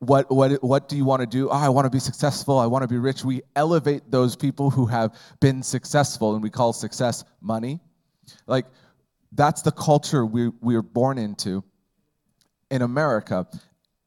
what, 0.00 0.28
what, 0.30 0.62
what 0.62 0.88
do 0.88 0.96
you 0.96 1.04
want 1.04 1.20
to 1.20 1.26
do? 1.26 1.48
Oh, 1.48 1.52
I 1.52 1.68
want 1.68 1.84
to 1.84 1.90
be 1.90 2.00
successful. 2.00 2.58
I 2.58 2.66
want 2.66 2.82
to 2.82 2.88
be 2.88 2.98
rich. 2.98 3.24
We 3.24 3.42
elevate 3.54 4.10
those 4.10 4.34
people 4.34 4.70
who 4.70 4.86
have 4.86 5.16
been 5.40 5.62
successful, 5.62 6.34
and 6.34 6.42
we 6.42 6.50
call 6.50 6.72
success 6.72 7.24
money. 7.40 7.80
Like, 8.46 8.66
that's 9.32 9.62
the 9.62 9.72
culture 9.72 10.24
we, 10.24 10.48
we 10.60 10.74
are 10.76 10.82
born 10.82 11.18
into 11.18 11.62
in 12.70 12.82
America. 12.82 13.46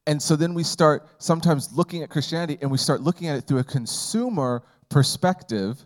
And 0.06 0.20
so 0.20 0.36
then 0.36 0.54
we 0.54 0.64
start 0.64 1.08
sometimes 1.18 1.72
looking 1.72 2.02
at 2.02 2.10
Christianity 2.10 2.58
and 2.60 2.70
we 2.70 2.78
start 2.78 3.00
looking 3.00 3.28
at 3.28 3.36
it 3.36 3.42
through 3.42 3.58
a 3.58 3.64
consumer 3.64 4.62
perspective 4.88 5.80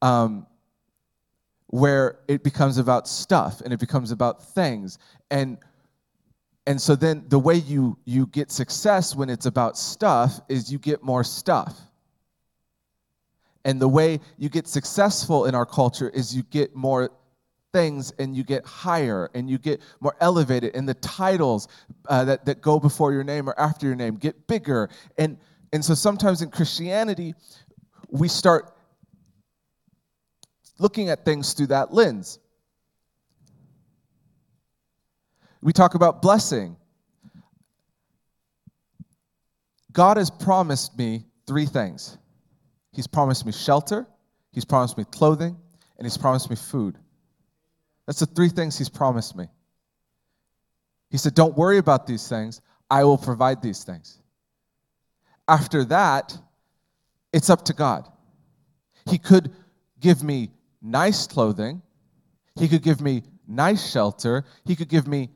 um, 0.00 0.46
where 1.66 2.20
it 2.28 2.44
becomes 2.44 2.78
about 2.78 3.08
stuff 3.08 3.60
and 3.62 3.72
it 3.72 3.80
becomes 3.80 4.10
about 4.10 4.44
things. 4.54 4.98
And 5.30 5.58
and 6.66 6.80
so 6.80 6.96
then 6.96 7.24
the 7.28 7.38
way 7.38 7.56
you 7.56 7.98
you 8.04 8.26
get 8.28 8.50
success 8.50 9.14
when 9.14 9.28
it's 9.28 9.46
about 9.46 9.76
stuff 9.76 10.40
is 10.48 10.72
you 10.72 10.78
get 10.78 11.02
more 11.02 11.24
stuff. 11.24 11.78
And 13.64 13.80
the 13.80 13.88
way 13.88 14.20
you 14.36 14.48
get 14.48 14.68
successful 14.68 15.46
in 15.46 15.54
our 15.54 15.66
culture 15.66 16.10
is 16.10 16.36
you 16.36 16.42
get 16.44 16.76
more 16.76 17.10
things 17.74 18.12
and 18.18 18.34
you 18.34 18.44
get 18.44 18.64
higher 18.64 19.28
and 19.34 19.50
you 19.50 19.58
get 19.58 19.82
more 20.00 20.16
elevated 20.20 20.74
and 20.74 20.88
the 20.88 20.94
titles 20.94 21.68
uh, 22.08 22.24
that, 22.24 22.46
that 22.46 22.62
go 22.62 22.80
before 22.80 23.12
your 23.12 23.24
name 23.24 23.48
or 23.48 23.58
after 23.58 23.84
your 23.86 23.96
name 23.96 24.14
get 24.14 24.46
bigger. 24.46 24.88
And 25.18 25.36
and 25.72 25.84
so 25.84 25.92
sometimes 25.92 26.40
in 26.40 26.50
christianity 26.50 27.34
we 28.08 28.28
start 28.28 28.76
looking 30.78 31.08
at 31.08 31.24
things 31.24 31.52
through 31.52 31.66
that 31.66 31.92
lens. 31.92 32.38
We 35.60 35.72
talk 35.72 35.94
about 35.94 36.22
blessing. 36.22 36.76
God 39.92 40.16
has 40.16 40.30
promised 40.30 40.96
me 40.96 41.24
three 41.46 41.66
things. 41.66 42.18
He's 42.92 43.06
promised 43.06 43.44
me 43.44 43.52
shelter 43.52 44.06
he's 44.54 44.64
promised 44.64 44.96
me 44.96 45.04
clothing 45.04 45.56
and 45.98 46.06
he's 46.06 46.16
promised 46.16 46.48
me 46.48 46.56
food 46.56 46.96
that's 48.06 48.20
the 48.20 48.26
three 48.26 48.48
things 48.48 48.76
he's 48.78 48.88
promised 48.88 49.36
me. 49.36 49.46
He 51.10 51.18
said, 51.18 51.34
Don't 51.34 51.56
worry 51.56 51.78
about 51.78 52.06
these 52.06 52.28
things. 52.28 52.60
I 52.90 53.04
will 53.04 53.18
provide 53.18 53.62
these 53.62 53.84
things. 53.84 54.18
After 55.48 55.84
that, 55.86 56.36
it's 57.32 57.50
up 57.50 57.64
to 57.66 57.72
God. 57.72 58.08
He 59.06 59.18
could 59.18 59.52
give 60.00 60.22
me 60.22 60.50
nice 60.80 61.26
clothing, 61.26 61.82
He 62.56 62.68
could 62.68 62.82
give 62.82 63.00
me 63.00 63.22
nice 63.46 63.90
shelter, 63.90 64.44
He 64.64 64.76
could 64.76 64.88
give 64.88 65.06
me 65.06 65.30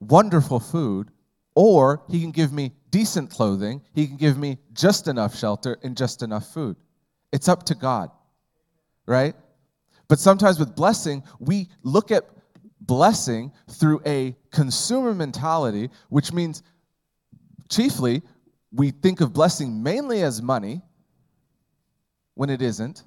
wonderful 0.00 0.60
food, 0.60 1.10
or 1.54 2.02
He 2.08 2.20
can 2.20 2.30
give 2.30 2.52
me 2.52 2.72
decent 2.90 3.30
clothing, 3.30 3.82
He 3.92 4.06
can 4.06 4.16
give 4.16 4.38
me 4.38 4.58
just 4.72 5.08
enough 5.08 5.36
shelter 5.36 5.78
and 5.82 5.96
just 5.96 6.22
enough 6.22 6.52
food. 6.52 6.76
It's 7.32 7.48
up 7.48 7.64
to 7.64 7.74
God, 7.74 8.10
right? 9.06 9.34
But 10.08 10.18
sometimes 10.18 10.58
with 10.58 10.74
blessing, 10.74 11.22
we 11.38 11.68
look 11.82 12.10
at 12.10 12.24
blessing 12.80 13.52
through 13.70 14.00
a 14.04 14.36
consumer 14.50 15.14
mentality, 15.14 15.90
which 16.08 16.32
means 16.32 16.62
chiefly 17.68 18.22
we 18.72 18.90
think 18.90 19.20
of 19.20 19.32
blessing 19.32 19.82
mainly 19.82 20.22
as 20.22 20.42
money 20.42 20.82
when 22.34 22.50
it 22.50 22.60
isn't. 22.60 23.04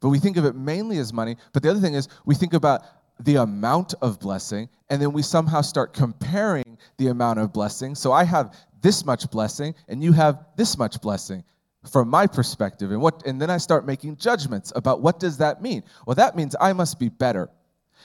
But 0.00 0.08
we 0.08 0.18
think 0.18 0.36
of 0.36 0.44
it 0.44 0.56
mainly 0.56 0.98
as 0.98 1.12
money. 1.12 1.36
But 1.52 1.62
the 1.62 1.70
other 1.70 1.80
thing 1.80 1.94
is, 1.94 2.08
we 2.24 2.34
think 2.34 2.54
about 2.54 2.82
the 3.20 3.36
amount 3.36 3.94
of 4.00 4.18
blessing, 4.18 4.68
and 4.88 5.00
then 5.00 5.12
we 5.12 5.22
somehow 5.22 5.60
start 5.60 5.92
comparing 5.92 6.78
the 6.96 7.08
amount 7.08 7.38
of 7.38 7.52
blessing. 7.52 7.94
So 7.94 8.12
I 8.12 8.24
have 8.24 8.56
this 8.80 9.04
much 9.04 9.30
blessing, 9.30 9.74
and 9.88 10.02
you 10.02 10.12
have 10.12 10.46
this 10.56 10.78
much 10.78 11.00
blessing 11.00 11.44
from 11.88 12.08
my 12.08 12.26
perspective 12.26 12.90
and 12.90 13.00
what 13.00 13.24
and 13.26 13.40
then 13.40 13.48
i 13.48 13.56
start 13.56 13.86
making 13.86 14.16
judgments 14.16 14.72
about 14.76 15.00
what 15.00 15.18
does 15.18 15.38
that 15.38 15.62
mean? 15.62 15.82
Well 16.06 16.14
that 16.16 16.36
means 16.36 16.54
i 16.60 16.72
must 16.72 16.98
be 16.98 17.08
better 17.08 17.48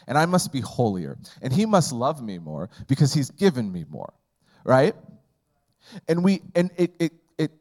and 0.07 0.17
i 0.17 0.25
must 0.25 0.53
be 0.53 0.61
holier 0.61 1.17
and 1.41 1.51
he 1.51 1.65
must 1.65 1.91
love 1.91 2.21
me 2.21 2.37
more 2.37 2.69
because 2.87 3.13
he's 3.13 3.29
given 3.31 3.71
me 3.71 3.85
more 3.89 4.13
right? 4.65 4.95
And 6.09 6.23
we 6.23 6.41
and 6.55 6.71
it 6.75 6.91
it 6.99 7.13
it 7.37 7.51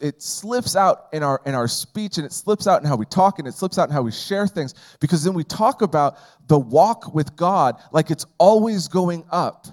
it 0.00 0.22
slips 0.22 0.76
out 0.76 1.08
in 1.12 1.22
our 1.24 1.40
in 1.44 1.54
our 1.54 1.66
speech 1.66 2.18
and 2.18 2.26
it 2.26 2.32
slips 2.32 2.68
out 2.68 2.80
in 2.80 2.86
how 2.86 2.94
we 2.94 3.06
talk 3.06 3.38
and 3.40 3.48
it 3.48 3.54
slips 3.54 3.78
out 3.78 3.88
in 3.88 3.94
how 3.94 4.02
we 4.02 4.12
share 4.12 4.46
things 4.46 4.74
because 5.00 5.24
then 5.24 5.34
we 5.34 5.42
talk 5.42 5.82
about 5.82 6.16
the 6.46 6.58
walk 6.58 7.12
with 7.14 7.34
god 7.36 7.80
like 7.92 8.10
it's 8.10 8.26
always 8.38 8.86
going 8.86 9.24
up 9.30 9.66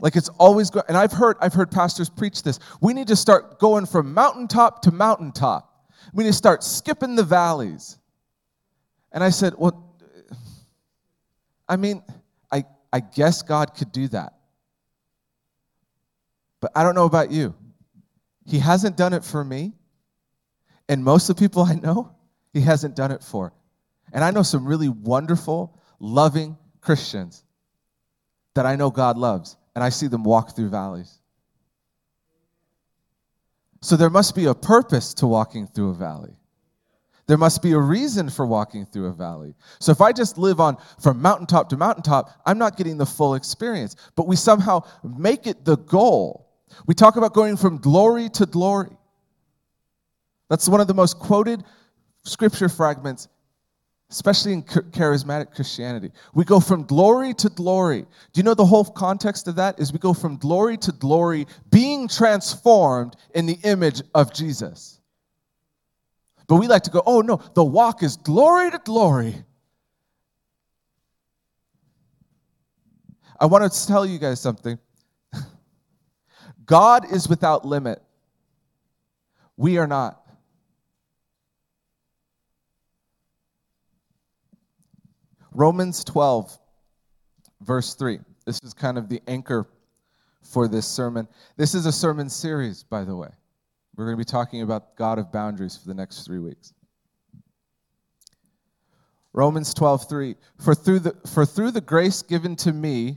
Like 0.00 0.16
it's 0.16 0.28
always 0.38 0.70
going, 0.70 0.84
and 0.88 0.96
I've 0.96 1.12
heard, 1.12 1.36
I've 1.40 1.54
heard 1.54 1.70
pastors 1.70 2.10
preach 2.10 2.42
this. 2.42 2.58
We 2.80 2.92
need 2.92 3.08
to 3.08 3.16
start 3.16 3.58
going 3.58 3.86
from 3.86 4.12
mountaintop 4.12 4.82
to 4.82 4.92
mountaintop. 4.92 5.72
We 6.12 6.24
need 6.24 6.30
to 6.30 6.36
start 6.36 6.62
skipping 6.62 7.16
the 7.16 7.22
valleys. 7.22 7.98
And 9.12 9.24
I 9.24 9.30
said, 9.30 9.54
Well, 9.56 9.94
I 11.68 11.76
mean, 11.76 12.02
I, 12.52 12.64
I 12.92 13.00
guess 13.00 13.42
God 13.42 13.74
could 13.74 13.90
do 13.90 14.08
that. 14.08 14.34
But 16.60 16.72
I 16.74 16.82
don't 16.82 16.94
know 16.94 17.06
about 17.06 17.30
you. 17.30 17.54
He 18.44 18.58
hasn't 18.58 18.96
done 18.96 19.12
it 19.12 19.24
for 19.24 19.42
me. 19.42 19.72
And 20.88 21.02
most 21.02 21.28
of 21.28 21.36
the 21.36 21.40
people 21.40 21.62
I 21.62 21.74
know, 21.74 22.14
He 22.52 22.60
hasn't 22.60 22.94
done 22.94 23.10
it 23.10 23.22
for. 23.22 23.52
And 24.12 24.22
I 24.22 24.30
know 24.30 24.42
some 24.42 24.66
really 24.66 24.88
wonderful, 24.88 25.80
loving 25.98 26.56
Christians 26.80 27.44
that 28.54 28.66
I 28.66 28.76
know 28.76 28.90
God 28.90 29.18
loves 29.18 29.56
and 29.76 29.84
I 29.84 29.90
see 29.90 30.06
them 30.06 30.24
walk 30.24 30.56
through 30.56 30.70
valleys. 30.70 31.20
So 33.82 33.94
there 33.94 34.08
must 34.08 34.34
be 34.34 34.46
a 34.46 34.54
purpose 34.54 35.12
to 35.14 35.26
walking 35.26 35.66
through 35.66 35.90
a 35.90 35.94
valley. 35.94 36.34
There 37.26 37.36
must 37.36 37.60
be 37.60 37.72
a 37.72 37.78
reason 37.78 38.30
for 38.30 38.46
walking 38.46 38.86
through 38.86 39.06
a 39.06 39.12
valley. 39.12 39.54
So 39.78 39.92
if 39.92 40.00
I 40.00 40.12
just 40.12 40.38
live 40.38 40.60
on 40.60 40.78
from 40.98 41.20
mountaintop 41.20 41.68
to 41.68 41.76
mountaintop, 41.76 42.30
I'm 42.46 42.56
not 42.56 42.78
getting 42.78 42.96
the 42.96 43.04
full 43.04 43.34
experience. 43.34 43.96
But 44.16 44.26
we 44.26 44.34
somehow 44.34 44.80
make 45.04 45.46
it 45.46 45.66
the 45.66 45.76
goal. 45.76 46.48
We 46.86 46.94
talk 46.94 47.16
about 47.16 47.34
going 47.34 47.58
from 47.58 47.76
glory 47.76 48.30
to 48.30 48.46
glory. 48.46 48.96
That's 50.48 50.68
one 50.70 50.80
of 50.80 50.86
the 50.86 50.94
most 50.94 51.18
quoted 51.18 51.64
scripture 52.24 52.70
fragments 52.70 53.28
especially 54.10 54.52
in 54.52 54.62
charismatic 54.62 55.54
Christianity. 55.54 56.12
We 56.34 56.44
go 56.44 56.60
from 56.60 56.84
glory 56.84 57.34
to 57.34 57.48
glory. 57.48 58.02
Do 58.02 58.38
you 58.38 58.44
know 58.44 58.54
the 58.54 58.64
whole 58.64 58.84
context 58.84 59.48
of 59.48 59.56
that 59.56 59.80
is 59.80 59.92
we 59.92 59.98
go 59.98 60.14
from 60.14 60.36
glory 60.36 60.76
to 60.78 60.92
glory, 60.92 61.46
being 61.70 62.06
transformed 62.06 63.16
in 63.34 63.46
the 63.46 63.58
image 63.64 64.02
of 64.14 64.32
Jesus. 64.32 65.00
But 66.46 66.56
we 66.56 66.68
like 66.68 66.82
to 66.84 66.90
go, 66.90 67.02
oh 67.04 67.20
no, 67.20 67.40
the 67.54 67.64
walk 67.64 68.04
is 68.04 68.16
glory 68.16 68.70
to 68.70 68.78
glory. 68.78 69.34
I 73.40 73.46
want 73.46 73.70
to 73.70 73.86
tell 73.86 74.06
you 74.06 74.18
guys 74.18 74.40
something. 74.40 74.78
God 76.64 77.12
is 77.12 77.28
without 77.28 77.64
limit. 77.66 78.00
We 79.56 79.78
are 79.78 79.86
not. 79.86 80.25
Romans 85.56 86.04
12, 86.04 86.58
verse 87.62 87.94
3. 87.94 88.18
This 88.44 88.60
is 88.62 88.74
kind 88.74 88.98
of 88.98 89.08
the 89.08 89.22
anchor 89.26 89.66
for 90.42 90.68
this 90.68 90.86
sermon. 90.86 91.26
This 91.56 91.74
is 91.74 91.86
a 91.86 91.92
sermon 91.92 92.28
series, 92.28 92.82
by 92.82 93.04
the 93.04 93.16
way. 93.16 93.30
We're 93.96 94.04
going 94.04 94.18
to 94.18 94.20
be 94.20 94.30
talking 94.30 94.60
about 94.60 94.96
God 94.96 95.18
of 95.18 95.32
boundaries 95.32 95.74
for 95.74 95.88
the 95.88 95.94
next 95.94 96.26
three 96.26 96.40
weeks. 96.40 96.74
Romans 99.32 99.72
12, 99.72 100.06
3. 100.06 100.36
For 100.62 100.74
through 100.74 100.98
the, 100.98 101.16
for 101.32 101.46
through 101.46 101.70
the 101.70 101.80
grace 101.80 102.20
given 102.20 102.54
to 102.56 102.74
me, 102.74 103.16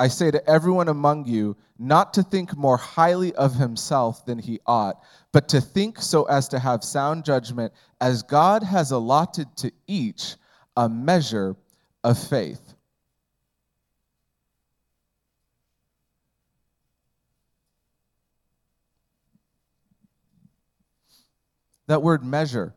I 0.00 0.08
say 0.08 0.32
to 0.32 0.44
everyone 0.50 0.88
among 0.88 1.26
you, 1.26 1.56
not 1.78 2.12
to 2.14 2.24
think 2.24 2.56
more 2.56 2.76
highly 2.76 3.32
of 3.36 3.54
himself 3.54 4.26
than 4.26 4.40
he 4.40 4.58
ought, 4.66 5.00
but 5.30 5.48
to 5.50 5.60
think 5.60 6.02
so 6.02 6.24
as 6.24 6.48
to 6.48 6.58
have 6.58 6.82
sound 6.82 7.24
judgment, 7.24 7.72
as 8.00 8.24
God 8.24 8.64
has 8.64 8.90
allotted 8.90 9.56
to 9.58 9.70
each 9.86 10.34
a 10.76 10.88
measure 10.88 11.54
of 12.06 12.16
faith. 12.16 12.60
That 21.88 22.02
word 22.02 22.24
measure, 22.24 22.74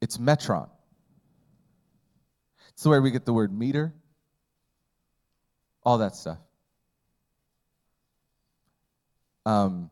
it's 0.00 0.18
metron. 0.18 0.68
It's 2.74 2.86
where 2.86 3.02
we 3.02 3.10
get 3.10 3.24
the 3.24 3.32
word 3.32 3.52
meter, 3.52 3.92
all 5.82 5.98
that 5.98 6.14
stuff. 6.14 6.38
Um, 9.44 9.90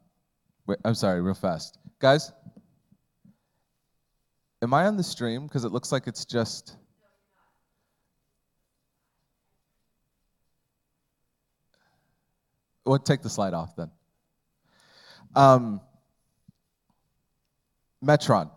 wait, 0.66 0.78
I'm 0.84 0.94
sorry, 0.94 1.20
real 1.20 1.34
fast. 1.34 1.78
Guys, 1.98 2.30
am 4.64 4.74
I 4.74 4.86
on 4.86 4.96
the 4.96 5.04
stream? 5.04 5.46
Because 5.46 5.64
it 5.64 5.72
looks 5.72 5.92
like 5.92 6.06
it's 6.06 6.24
just. 6.24 6.76
Well, 12.84 12.98
take 12.98 13.22
the 13.22 13.30
slide 13.30 13.54
off 13.54 13.76
then. 13.76 13.90
Um, 15.36 15.80
metron. 18.04 18.50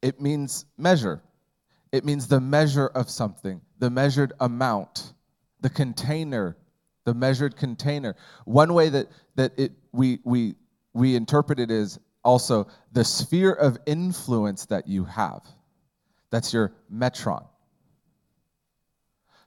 It 0.00 0.20
means 0.20 0.64
measure. 0.78 1.22
It 1.92 2.04
means 2.04 2.26
the 2.26 2.40
measure 2.40 2.86
of 2.88 3.10
something, 3.10 3.60
the 3.78 3.90
measured 3.90 4.32
amount, 4.40 5.12
the 5.60 5.68
container, 5.68 6.56
the 7.04 7.12
measured 7.14 7.56
container. 7.56 8.16
One 8.46 8.72
way 8.72 8.88
that, 8.88 9.08
that 9.36 9.52
it, 9.58 9.72
we, 9.92 10.20
we, 10.24 10.54
we 10.94 11.14
interpret 11.14 11.60
it 11.60 11.70
is 11.70 11.98
also 12.24 12.68
the 12.92 13.04
sphere 13.04 13.52
of 13.52 13.78
influence 13.86 14.66
that 14.66 14.86
you 14.86 15.04
have. 15.04 15.42
That's 16.30 16.52
your 16.52 16.72
metron. 16.92 17.46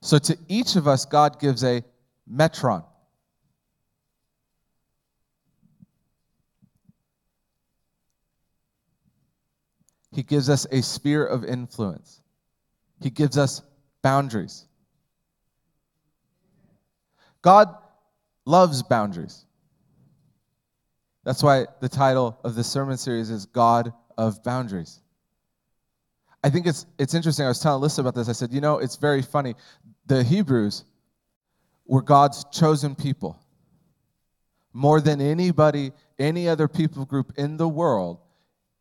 So 0.01 0.17
to 0.19 0.37
each 0.47 0.75
of 0.75 0.87
us, 0.87 1.05
God 1.05 1.39
gives 1.39 1.63
a 1.63 1.83
metron. 2.31 2.85
He 10.11 10.23
gives 10.23 10.49
us 10.49 10.65
a 10.71 10.81
sphere 10.81 11.25
of 11.25 11.43
influence. 11.43 12.21
He 13.01 13.09
gives 13.09 13.37
us 13.37 13.61
boundaries. 14.01 14.65
God 17.41 17.75
loves 18.45 18.81
boundaries. 18.81 19.45
That's 21.25 21.41
why 21.41 21.65
the 21.81 21.89
title 21.89 22.39
of 22.43 22.55
this 22.55 22.67
sermon 22.67 22.97
series 22.97 23.31
is 23.31 23.47
God 23.47 23.91
of 24.17 24.43
Boundaries. 24.43 25.01
I 26.43 26.51
think 26.51 26.67
it's, 26.67 26.85
it's 26.99 27.15
interesting. 27.15 27.45
I 27.45 27.49
was 27.49 27.59
telling 27.59 27.81
Alyssa 27.81 27.99
about 27.99 28.13
this. 28.13 28.29
I 28.29 28.33
said, 28.33 28.53
you 28.53 28.61
know, 28.61 28.77
it's 28.77 28.95
very 28.95 29.23
funny. 29.23 29.55
The 30.05 30.23
Hebrews 30.23 30.85
were 31.87 32.03
God's 32.03 32.45
chosen 32.51 32.95
people. 32.95 33.39
More 34.71 35.01
than 35.01 35.19
anybody, 35.19 35.91
any 36.19 36.47
other 36.47 36.67
people 36.67 37.05
group 37.05 37.33
in 37.37 37.57
the 37.57 37.67
world, 37.67 38.19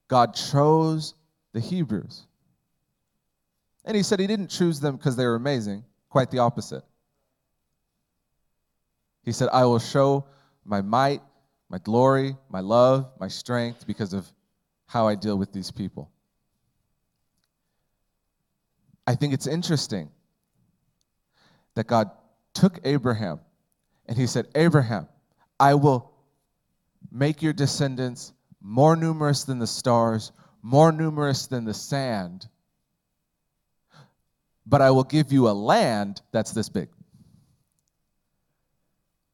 God 0.08 0.34
chose 0.34 1.14
the 1.54 1.60
Hebrews. 1.60 2.26
And 3.86 3.96
he 3.96 4.02
said 4.02 4.20
he 4.20 4.26
didn't 4.26 4.48
choose 4.48 4.80
them 4.80 4.96
because 4.96 5.16
they 5.16 5.24
were 5.24 5.36
amazing, 5.36 5.84
quite 6.10 6.30
the 6.30 6.40
opposite. 6.40 6.84
He 9.22 9.32
said, 9.32 9.48
I 9.50 9.64
will 9.64 9.78
show 9.78 10.26
my 10.64 10.82
might, 10.82 11.22
my 11.74 11.78
glory, 11.78 12.36
my 12.48 12.60
love, 12.60 13.10
my 13.18 13.26
strength 13.26 13.84
because 13.84 14.12
of 14.12 14.24
how 14.86 15.08
I 15.08 15.16
deal 15.16 15.36
with 15.36 15.52
these 15.52 15.72
people. 15.72 16.08
I 19.08 19.16
think 19.16 19.34
it's 19.34 19.48
interesting 19.48 20.08
that 21.74 21.88
God 21.88 22.12
took 22.52 22.78
Abraham 22.84 23.40
and 24.06 24.16
he 24.16 24.28
said, 24.28 24.46
Abraham, 24.54 25.08
I 25.58 25.74
will 25.74 26.12
make 27.10 27.42
your 27.42 27.52
descendants 27.52 28.32
more 28.60 28.94
numerous 28.94 29.42
than 29.42 29.58
the 29.58 29.66
stars, 29.66 30.30
more 30.62 30.92
numerous 30.92 31.48
than 31.48 31.64
the 31.64 31.74
sand, 31.74 32.46
but 34.64 34.80
I 34.80 34.92
will 34.92 35.02
give 35.02 35.32
you 35.32 35.48
a 35.48 35.50
land 35.50 36.22
that's 36.30 36.52
this 36.52 36.68
big 36.68 36.88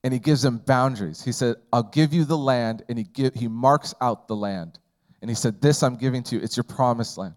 and 0.02 0.12
he 0.12 0.18
gives 0.18 0.42
them 0.42 0.58
boundaries. 0.58 1.22
He 1.22 1.32
said, 1.32 1.56
I'll 1.72 1.82
give 1.82 2.12
you 2.12 2.24
the 2.24 2.38
land, 2.38 2.82
and 2.88 2.98
he, 2.98 3.04
give, 3.04 3.34
he 3.34 3.48
marks 3.48 3.94
out 4.00 4.28
the 4.28 4.36
land. 4.36 4.78
And 5.20 5.30
he 5.30 5.34
said, 5.34 5.60
This 5.60 5.82
I'm 5.82 5.96
giving 5.96 6.22
to 6.24 6.36
you, 6.36 6.42
it's 6.42 6.56
your 6.56 6.64
promised 6.64 7.18
land. 7.18 7.34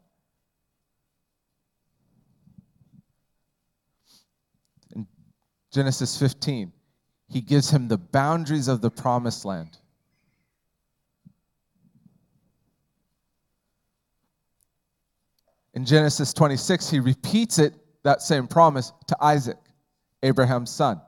In 4.96 5.06
Genesis 5.74 6.18
15, 6.18 6.72
he 7.28 7.42
gives 7.42 7.70
him 7.70 7.88
the 7.88 7.98
boundaries 7.98 8.68
of 8.70 8.82
the 8.82 8.92
promised 8.92 9.44
land. 9.44 9.78
In 15.74 15.86
Genesis 15.86 16.34
26, 16.34 16.90
he 16.90 17.00
repeats 17.00 17.58
it, 17.58 17.74
that 18.04 18.22
same 18.22 18.48
promise, 18.48 18.94
to 19.08 19.18
Isaac, 19.20 19.58
Abraham's 20.22 20.70
son. 20.70 21.02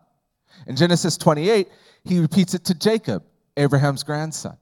In 0.67 0.75
Genesis 0.75 1.17
28, 1.17 1.67
he 2.03 2.19
repeats 2.19 2.53
it 2.53 2.65
to 2.65 2.73
Jacob, 2.73 3.23
Abraham's 3.57 4.03
grandson. 4.03 4.57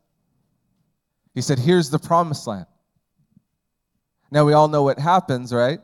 He 1.33 1.41
said, 1.41 1.59
Here's 1.59 1.89
the 1.89 1.99
promised 1.99 2.47
land. 2.47 2.65
Now 4.31 4.45
we 4.45 4.53
all 4.53 4.67
know 4.67 4.83
what 4.83 4.99
happens, 4.99 5.53
right? 5.53 5.79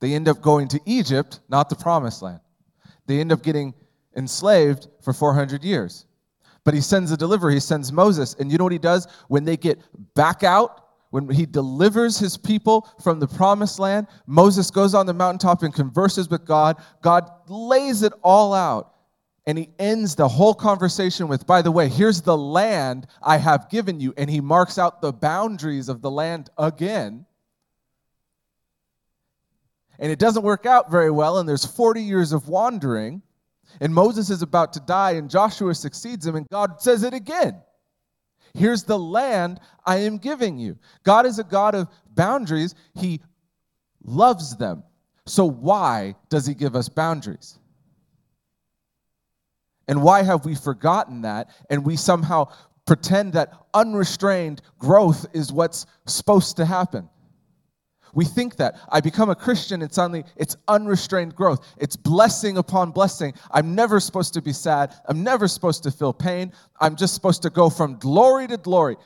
They 0.00 0.14
end 0.14 0.28
up 0.28 0.40
going 0.42 0.68
to 0.68 0.80
Egypt, 0.86 1.40
not 1.48 1.68
the 1.68 1.76
promised 1.76 2.22
land. 2.22 2.40
They 3.06 3.20
end 3.20 3.32
up 3.32 3.42
getting 3.42 3.74
enslaved 4.16 4.88
for 5.02 5.12
400 5.12 5.62
years. 5.62 6.06
But 6.64 6.74
he 6.74 6.80
sends 6.80 7.12
a 7.12 7.16
deliverer, 7.16 7.50
he 7.50 7.60
sends 7.60 7.92
Moses. 7.92 8.34
And 8.34 8.50
you 8.50 8.58
know 8.58 8.64
what 8.64 8.72
he 8.72 8.78
does? 8.78 9.06
When 9.28 9.44
they 9.44 9.56
get 9.56 9.78
back 10.14 10.42
out, 10.42 10.82
when 11.10 11.28
he 11.28 11.46
delivers 11.46 12.18
his 12.18 12.36
people 12.36 12.88
from 13.02 13.20
the 13.20 13.28
promised 13.28 13.78
land, 13.78 14.08
Moses 14.26 14.70
goes 14.70 14.92
on 14.92 15.06
the 15.06 15.14
mountaintop 15.14 15.62
and 15.62 15.72
converses 15.72 16.28
with 16.28 16.44
God. 16.44 16.76
God 17.02 17.30
lays 17.48 18.02
it 18.02 18.12
all 18.22 18.52
out 18.52 18.95
and 19.46 19.56
he 19.56 19.70
ends 19.78 20.16
the 20.16 20.26
whole 20.26 20.54
conversation 20.54 21.28
with, 21.28 21.46
by 21.46 21.62
the 21.62 21.70
way, 21.70 21.88
here's 21.88 22.22
the 22.22 22.36
land 22.36 23.06
I 23.22 23.36
have 23.36 23.70
given 23.70 24.00
you. 24.00 24.12
And 24.16 24.28
he 24.28 24.40
marks 24.40 24.76
out 24.76 25.00
the 25.00 25.12
boundaries 25.12 25.88
of 25.88 26.02
the 26.02 26.10
land 26.10 26.50
again. 26.58 27.26
And 29.98 30.10
it 30.10 30.18
doesn't 30.18 30.42
work 30.42 30.66
out 30.66 30.90
very 30.90 31.10
well, 31.10 31.38
and 31.38 31.48
there's 31.48 31.64
40 31.64 32.02
years 32.02 32.32
of 32.32 32.48
wandering. 32.48 33.22
And 33.80 33.94
Moses 33.94 34.30
is 34.30 34.42
about 34.42 34.72
to 34.74 34.80
die, 34.80 35.12
and 35.12 35.30
Joshua 35.30 35.74
succeeds 35.74 36.26
him, 36.26 36.34
and 36.34 36.48
God 36.48 36.82
says 36.82 37.02
it 37.02 37.14
again. 37.14 37.62
Here's 38.52 38.84
the 38.84 38.98
land 38.98 39.60
I 39.84 39.98
am 39.98 40.18
giving 40.18 40.58
you. 40.58 40.78
God 41.04 41.24
is 41.26 41.38
a 41.38 41.44
God 41.44 41.74
of 41.74 41.88
boundaries, 42.14 42.74
He 42.94 43.20
loves 44.02 44.56
them. 44.56 44.82
So, 45.26 45.44
why 45.44 46.14
does 46.30 46.46
He 46.46 46.54
give 46.54 46.74
us 46.74 46.88
boundaries? 46.88 47.58
And 49.88 50.02
why 50.02 50.22
have 50.22 50.44
we 50.44 50.54
forgotten 50.54 51.22
that? 51.22 51.50
And 51.70 51.84
we 51.84 51.96
somehow 51.96 52.48
pretend 52.86 53.32
that 53.34 53.52
unrestrained 53.74 54.62
growth 54.78 55.26
is 55.32 55.52
what's 55.52 55.86
supposed 56.06 56.56
to 56.56 56.64
happen. 56.64 57.08
We 58.14 58.24
think 58.24 58.56
that 58.56 58.80
I 58.88 59.00
become 59.00 59.28
a 59.28 59.34
Christian 59.34 59.82
and 59.82 59.92
suddenly 59.92 60.24
it's 60.36 60.56
unrestrained 60.68 61.34
growth. 61.34 61.66
It's 61.76 61.96
blessing 61.96 62.56
upon 62.56 62.92
blessing. 62.92 63.34
I'm 63.50 63.74
never 63.74 64.00
supposed 64.00 64.32
to 64.34 64.42
be 64.42 64.54
sad. 64.54 64.94
I'm 65.06 65.22
never 65.22 65.46
supposed 65.46 65.82
to 65.82 65.90
feel 65.90 66.14
pain. 66.14 66.52
I'm 66.80 66.96
just 66.96 67.12
supposed 67.12 67.42
to 67.42 67.50
go 67.50 67.68
from 67.68 67.98
glory 67.98 68.46
to 68.46 68.56
glory. 68.56 68.96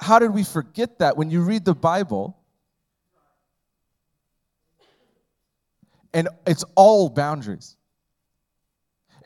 How 0.00 0.18
did 0.18 0.32
we 0.32 0.42
forget 0.42 0.98
that 0.98 1.16
when 1.16 1.30
you 1.30 1.42
read 1.42 1.64
the 1.64 1.74
Bible? 1.76 2.36
And 6.12 6.28
it's 6.46 6.64
all 6.74 7.08
boundaries. 7.08 7.76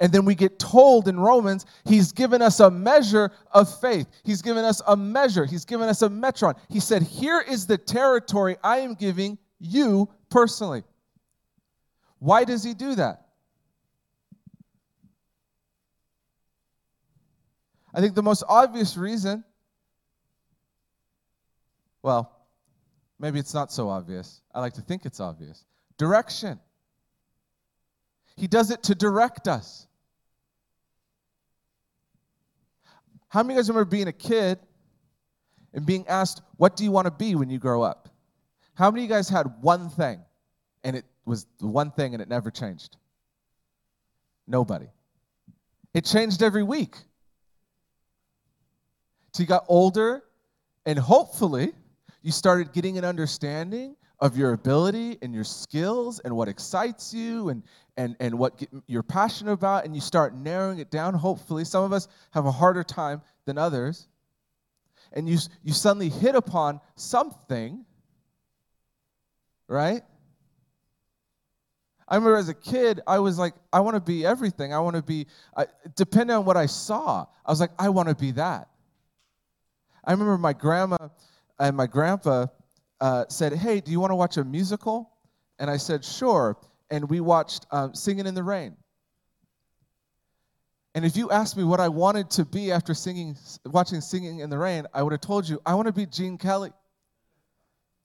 And 0.00 0.10
then 0.10 0.24
we 0.24 0.34
get 0.34 0.58
told 0.58 1.08
in 1.08 1.20
Romans, 1.20 1.66
he's 1.84 2.10
given 2.10 2.40
us 2.40 2.58
a 2.60 2.70
measure 2.70 3.30
of 3.52 3.80
faith. 3.80 4.08
He's 4.24 4.40
given 4.40 4.64
us 4.64 4.80
a 4.86 4.96
measure. 4.96 5.44
He's 5.44 5.66
given 5.66 5.90
us 5.90 6.00
a 6.00 6.08
metron. 6.08 6.56
He 6.70 6.80
said, 6.80 7.02
Here 7.02 7.44
is 7.46 7.66
the 7.66 7.76
territory 7.76 8.56
I 8.64 8.78
am 8.78 8.94
giving 8.94 9.36
you 9.60 10.08
personally. 10.30 10.84
Why 12.18 12.44
does 12.44 12.64
he 12.64 12.72
do 12.72 12.94
that? 12.94 13.26
I 17.92 18.00
think 18.00 18.14
the 18.14 18.22
most 18.22 18.44
obvious 18.48 18.96
reason, 18.96 19.44
well, 22.02 22.46
maybe 23.18 23.38
it's 23.38 23.52
not 23.52 23.70
so 23.70 23.90
obvious. 23.90 24.40
I 24.54 24.60
like 24.60 24.74
to 24.74 24.80
think 24.80 25.04
it's 25.04 25.20
obvious. 25.20 25.66
Direction. 25.98 26.58
He 28.36 28.46
does 28.46 28.70
it 28.70 28.82
to 28.84 28.94
direct 28.94 29.46
us. 29.46 29.88
How 33.30 33.44
many 33.44 33.54
of 33.54 33.56
you 33.56 33.60
guys 33.62 33.68
remember 33.68 33.90
being 33.90 34.08
a 34.08 34.12
kid 34.12 34.58
and 35.72 35.86
being 35.86 36.06
asked, 36.08 36.42
What 36.56 36.76
do 36.76 36.84
you 36.84 36.90
want 36.90 37.06
to 37.06 37.12
be 37.12 37.36
when 37.36 37.48
you 37.48 37.58
grow 37.58 37.80
up? 37.80 38.08
How 38.74 38.90
many 38.90 39.04
of 39.04 39.10
you 39.10 39.16
guys 39.16 39.28
had 39.28 39.46
one 39.60 39.88
thing 39.88 40.20
and 40.82 40.96
it 40.96 41.04
was 41.24 41.46
the 41.60 41.68
one 41.68 41.92
thing 41.92 42.12
and 42.12 42.20
it 42.20 42.28
never 42.28 42.50
changed? 42.50 42.96
Nobody. 44.48 44.88
It 45.94 46.04
changed 46.04 46.42
every 46.42 46.64
week. 46.64 46.96
till 49.32 49.44
you 49.44 49.48
got 49.48 49.64
older, 49.68 50.24
and 50.84 50.98
hopefully 50.98 51.72
you 52.22 52.32
started 52.32 52.72
getting 52.72 52.98
an 52.98 53.04
understanding 53.04 53.94
of 54.20 54.36
your 54.36 54.52
ability 54.52 55.16
and 55.22 55.34
your 55.34 55.44
skills 55.44 56.20
and 56.20 56.36
what 56.36 56.48
excites 56.48 57.14
you 57.14 57.48
and, 57.48 57.62
and, 57.96 58.16
and 58.20 58.38
what 58.38 58.62
you're 58.86 59.02
passionate 59.02 59.52
about, 59.52 59.84
and 59.84 59.94
you 59.94 60.00
start 60.00 60.34
narrowing 60.34 60.78
it 60.78 60.90
down. 60.90 61.14
Hopefully, 61.14 61.64
some 61.64 61.84
of 61.84 61.92
us 61.92 62.08
have 62.32 62.46
a 62.46 62.52
harder 62.52 62.84
time 62.84 63.22
than 63.46 63.56
others. 63.56 64.08
And 65.12 65.28
you, 65.28 65.38
you 65.64 65.72
suddenly 65.72 66.08
hit 66.08 66.34
upon 66.34 66.80
something, 66.94 67.84
right? 69.66 70.02
I 72.06 72.14
remember 72.16 72.36
as 72.36 72.48
a 72.48 72.54
kid, 72.54 73.00
I 73.06 73.20
was 73.20 73.38
like, 73.38 73.54
I 73.72 73.80
want 73.80 73.94
to 73.94 74.00
be 74.00 74.26
everything. 74.26 74.74
I 74.74 74.80
want 74.80 74.96
to 74.96 75.02
be, 75.02 75.26
depending 75.96 76.36
on 76.36 76.44
what 76.44 76.56
I 76.56 76.66
saw, 76.66 77.26
I 77.46 77.50
was 77.50 77.60
like, 77.60 77.70
I 77.78 77.88
want 77.88 78.08
to 78.08 78.14
be 78.14 78.32
that. 78.32 78.68
I 80.04 80.12
remember 80.12 80.36
my 80.36 80.52
grandma 80.52 81.08
and 81.58 81.76
my 81.76 81.86
grandpa 81.86 82.46
uh, 83.00 83.24
said, 83.28 83.52
Hey, 83.52 83.80
do 83.80 83.90
you 83.90 84.00
want 84.00 84.10
to 84.10 84.16
watch 84.16 84.36
a 84.36 84.44
musical? 84.44 85.10
And 85.58 85.70
I 85.70 85.76
said, 85.76 86.04
Sure. 86.04 86.56
And 86.90 87.08
we 87.08 87.20
watched 87.20 87.66
um, 87.70 87.94
Singing 87.94 88.26
in 88.26 88.34
the 88.34 88.42
Rain. 88.42 88.76
And 90.94 91.04
if 91.04 91.16
you 91.16 91.30
asked 91.30 91.56
me 91.56 91.62
what 91.62 91.78
I 91.78 91.88
wanted 91.88 92.30
to 92.30 92.44
be 92.44 92.72
after 92.72 92.94
singing, 92.94 93.36
watching 93.64 94.00
Singing 94.00 94.40
in 94.40 94.50
the 94.50 94.58
Rain, 94.58 94.86
I 94.92 95.02
would 95.02 95.12
have 95.12 95.20
told 95.20 95.48
you, 95.48 95.60
I 95.64 95.74
want 95.74 95.86
to 95.86 95.92
be 95.92 96.04
Gene 96.04 96.36
Kelly. 96.36 96.72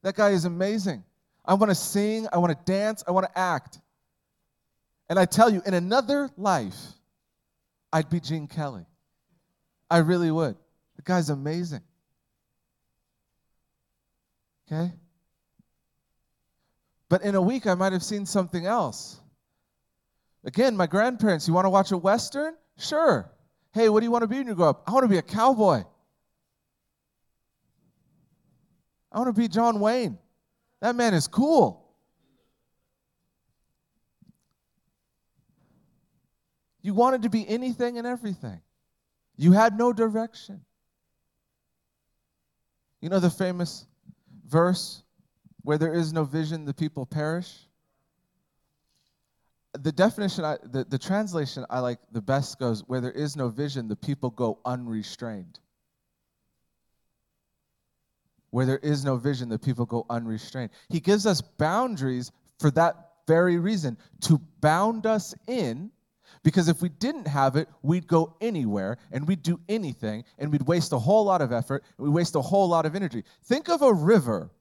That 0.03 0.15
guy 0.15 0.29
is 0.29 0.45
amazing. 0.45 1.03
I 1.43 1.55
want 1.55 1.71
to 1.71 1.75
sing, 1.75 2.27
I 2.31 2.37
want 2.37 2.57
to 2.57 2.71
dance, 2.71 3.03
I 3.07 3.11
want 3.11 3.25
to 3.25 3.37
act. 3.37 3.79
And 5.09 5.17
I 5.17 5.25
tell 5.25 5.49
you, 5.49 5.61
in 5.65 5.73
another 5.73 6.29
life, 6.37 6.77
I'd 7.91 8.09
be 8.09 8.19
Gene 8.19 8.47
Kelly. 8.47 8.85
I 9.89 9.99
really 9.99 10.31
would. 10.31 10.55
The 10.95 11.01
guy's 11.01 11.29
amazing. 11.29 11.81
Okay? 14.67 14.91
But 17.09 17.21
in 17.21 17.35
a 17.35 17.41
week, 17.41 17.67
I 17.67 17.75
might 17.75 17.93
have 17.93 18.03
seen 18.03 18.25
something 18.25 18.65
else. 18.65 19.19
Again, 20.43 20.75
my 20.75 20.87
grandparents, 20.87 21.47
you 21.47 21.53
want 21.53 21.65
to 21.65 21.69
watch 21.69 21.91
a 21.91 21.97
Western? 21.97 22.55
Sure. 22.77 23.31
Hey, 23.73 23.89
what 23.89 23.99
do 23.99 24.05
you 24.05 24.11
want 24.11 24.23
to 24.23 24.27
be 24.27 24.37
when 24.37 24.47
you 24.47 24.55
grow 24.55 24.69
up? 24.69 24.83
I 24.87 24.91
want 24.91 25.03
to 25.03 25.09
be 25.09 25.17
a 25.17 25.23
cowboy. 25.23 25.83
I 29.11 29.17
want 29.17 29.33
to 29.33 29.39
be 29.39 29.47
John 29.47 29.79
Wayne. 29.79 30.17
That 30.81 30.95
man 30.95 31.13
is 31.13 31.27
cool. 31.27 31.83
You 36.81 36.93
wanted 36.93 37.23
to 37.23 37.29
be 37.29 37.47
anything 37.47 37.97
and 37.97 38.05
everything. 38.05 38.61
You 39.37 39.51
had 39.51 39.77
no 39.77 39.91
direction. 39.91 40.61
You 43.01 43.09
know 43.09 43.19
the 43.19 43.29
famous 43.29 43.87
verse, 44.47 45.03
where 45.63 45.77
there 45.77 45.93
is 45.93 46.13
no 46.13 46.23
vision, 46.23 46.65
the 46.65 46.73
people 46.73 47.05
perish? 47.05 47.51
The 49.73 49.91
definition, 49.91 50.45
I, 50.45 50.57
the, 50.63 50.85
the 50.85 50.97
translation 50.97 51.65
I 51.69 51.79
like 51.79 51.99
the 52.11 52.21
best 52.21 52.59
goes, 52.59 52.81
where 52.87 53.01
there 53.01 53.11
is 53.11 53.35
no 53.35 53.49
vision, 53.49 53.87
the 53.87 53.95
people 53.95 54.29
go 54.29 54.59
unrestrained. 54.63 55.59
Where 58.51 58.65
there 58.65 58.77
is 58.77 59.03
no 59.03 59.17
vision, 59.17 59.49
the 59.49 59.59
people 59.59 59.85
go 59.85 60.05
unrestrained. 60.09 60.69
He 60.87 60.99
gives 61.01 61.25
us 61.25 61.41
boundaries 61.41 62.31
for 62.59 62.71
that 62.71 63.11
very 63.27 63.57
reason 63.57 63.97
to 64.21 64.39
bound 64.61 65.05
us 65.05 65.33
in 65.47 65.91
because 66.43 66.67
if 66.67 66.81
we 66.81 66.89
didn't 66.89 67.27
have 67.27 67.55
it, 67.55 67.67
we'd 67.81 68.07
go 68.07 68.35
anywhere 68.41 68.97
and 69.11 69.27
we'd 69.27 69.43
do 69.43 69.59
anything 69.69 70.23
and 70.37 70.51
we'd 70.51 70.67
waste 70.67 70.91
a 70.91 70.99
whole 70.99 71.25
lot 71.25 71.41
of 71.41 71.51
effort 71.51 71.83
and 71.97 72.05
we 72.05 72.11
waste 72.11 72.35
a 72.35 72.41
whole 72.41 72.67
lot 72.67 72.85
of 72.85 72.95
energy. 72.95 73.23
Think 73.45 73.69
of 73.69 73.81
a 73.81 73.93
river. 73.93 74.51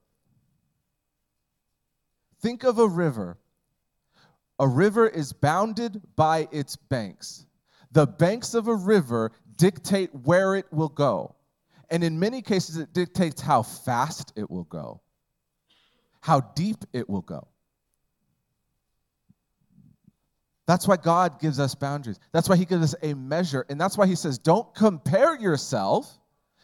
Think 2.41 2.63
of 2.63 2.79
a 2.79 2.87
river. 2.87 3.37
A 4.59 4.67
river 4.67 5.07
is 5.07 5.33
bounded 5.33 6.01
by 6.15 6.47
its 6.51 6.75
banks. 6.75 7.45
The 7.91 8.07
banks 8.07 8.53
of 8.53 8.67
a 8.67 8.75
river 8.75 9.31
dictate 9.57 10.09
where 10.23 10.55
it 10.55 10.65
will 10.71 10.89
go. 10.89 11.35
And 11.89 12.03
in 12.03 12.19
many 12.19 12.41
cases, 12.41 12.77
it 12.77 12.93
dictates 12.93 13.41
how 13.41 13.61
fast 13.61 14.33
it 14.35 14.49
will 14.49 14.63
go, 14.63 15.01
how 16.21 16.41
deep 16.55 16.83
it 16.93 17.09
will 17.09 17.21
go. 17.21 17.47
That's 20.67 20.87
why 20.87 20.97
God 20.97 21.39
gives 21.39 21.59
us 21.59 21.75
boundaries. 21.75 22.19
That's 22.31 22.49
why 22.49 22.55
He 22.55 22.65
gives 22.65 22.93
us 22.93 22.95
a 23.03 23.13
measure. 23.13 23.65
And 23.69 23.79
that's 23.79 23.97
why 23.97 24.07
He 24.07 24.15
says, 24.15 24.37
don't 24.37 24.73
compare 24.73 25.35
yourself, 25.39 26.19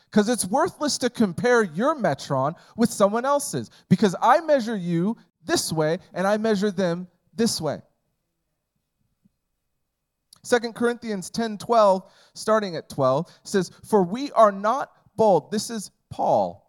because 0.06 0.28
it's 0.28 0.46
worthless 0.46 0.98
to 1.00 1.10
compare 1.10 1.64
your 1.64 1.96
metron 1.96 2.56
with 2.76 2.90
someone 2.90 3.26
else's. 3.26 3.70
Because 3.90 4.16
I 4.22 4.42
measure 4.42 4.76
you 4.76 5.18
this 5.46 5.72
way, 5.72 6.00
and 6.14 6.26
I 6.28 6.38
measure 6.38 6.72
them 6.72 7.08
this 7.36 7.62
way. 7.62 7.82
2 10.44 10.74
Corinthians 10.74 11.30
10 11.30 11.60
12, 11.60 12.04
starting 12.34 12.76
at 12.76 12.90
12, 12.90 13.32
says, 13.44 13.72
For 13.88 14.04
we 14.04 14.32
are 14.32 14.52
not 14.52 14.92
bold. 15.16 15.52
This 15.52 15.70
is 15.70 15.92
Paul 16.10 16.62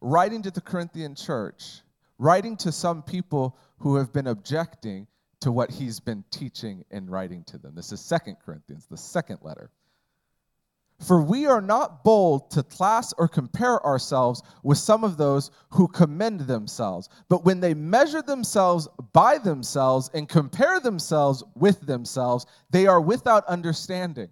writing 0.00 0.42
to 0.42 0.50
the 0.50 0.60
Corinthian 0.60 1.14
church, 1.14 1.80
writing 2.18 2.56
to 2.58 2.72
some 2.72 3.02
people 3.02 3.58
who 3.78 3.96
have 3.96 4.12
been 4.12 4.28
objecting 4.28 5.06
to 5.40 5.50
what 5.50 5.70
he's 5.70 6.00
been 6.00 6.24
teaching 6.30 6.84
and 6.90 7.10
writing 7.10 7.44
to 7.44 7.58
them. 7.58 7.74
This 7.74 7.92
is 7.92 8.00
Second 8.00 8.36
Corinthians, 8.44 8.86
the 8.86 8.96
second 8.96 9.38
letter. 9.42 9.70
For 11.00 11.22
we 11.22 11.46
are 11.46 11.62
not 11.62 12.04
bold 12.04 12.50
to 12.50 12.62
class 12.62 13.14
or 13.16 13.26
compare 13.26 13.84
ourselves 13.86 14.42
with 14.62 14.76
some 14.76 15.02
of 15.02 15.16
those 15.16 15.50
who 15.70 15.88
commend 15.88 16.40
themselves, 16.40 17.08
but 17.30 17.42
when 17.42 17.60
they 17.60 17.72
measure 17.72 18.20
themselves 18.20 18.86
by 19.14 19.38
themselves 19.38 20.10
and 20.12 20.28
compare 20.28 20.78
themselves 20.78 21.42
with 21.54 21.80
themselves, 21.80 22.44
they 22.68 22.86
are 22.86 23.00
without 23.00 23.46
understanding. 23.46 24.28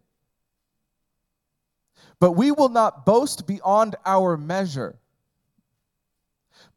But 2.21 2.33
we 2.33 2.51
will 2.51 2.69
not 2.69 3.07
boast 3.07 3.47
beyond 3.47 3.97
our 4.05 4.37
measure 4.37 4.99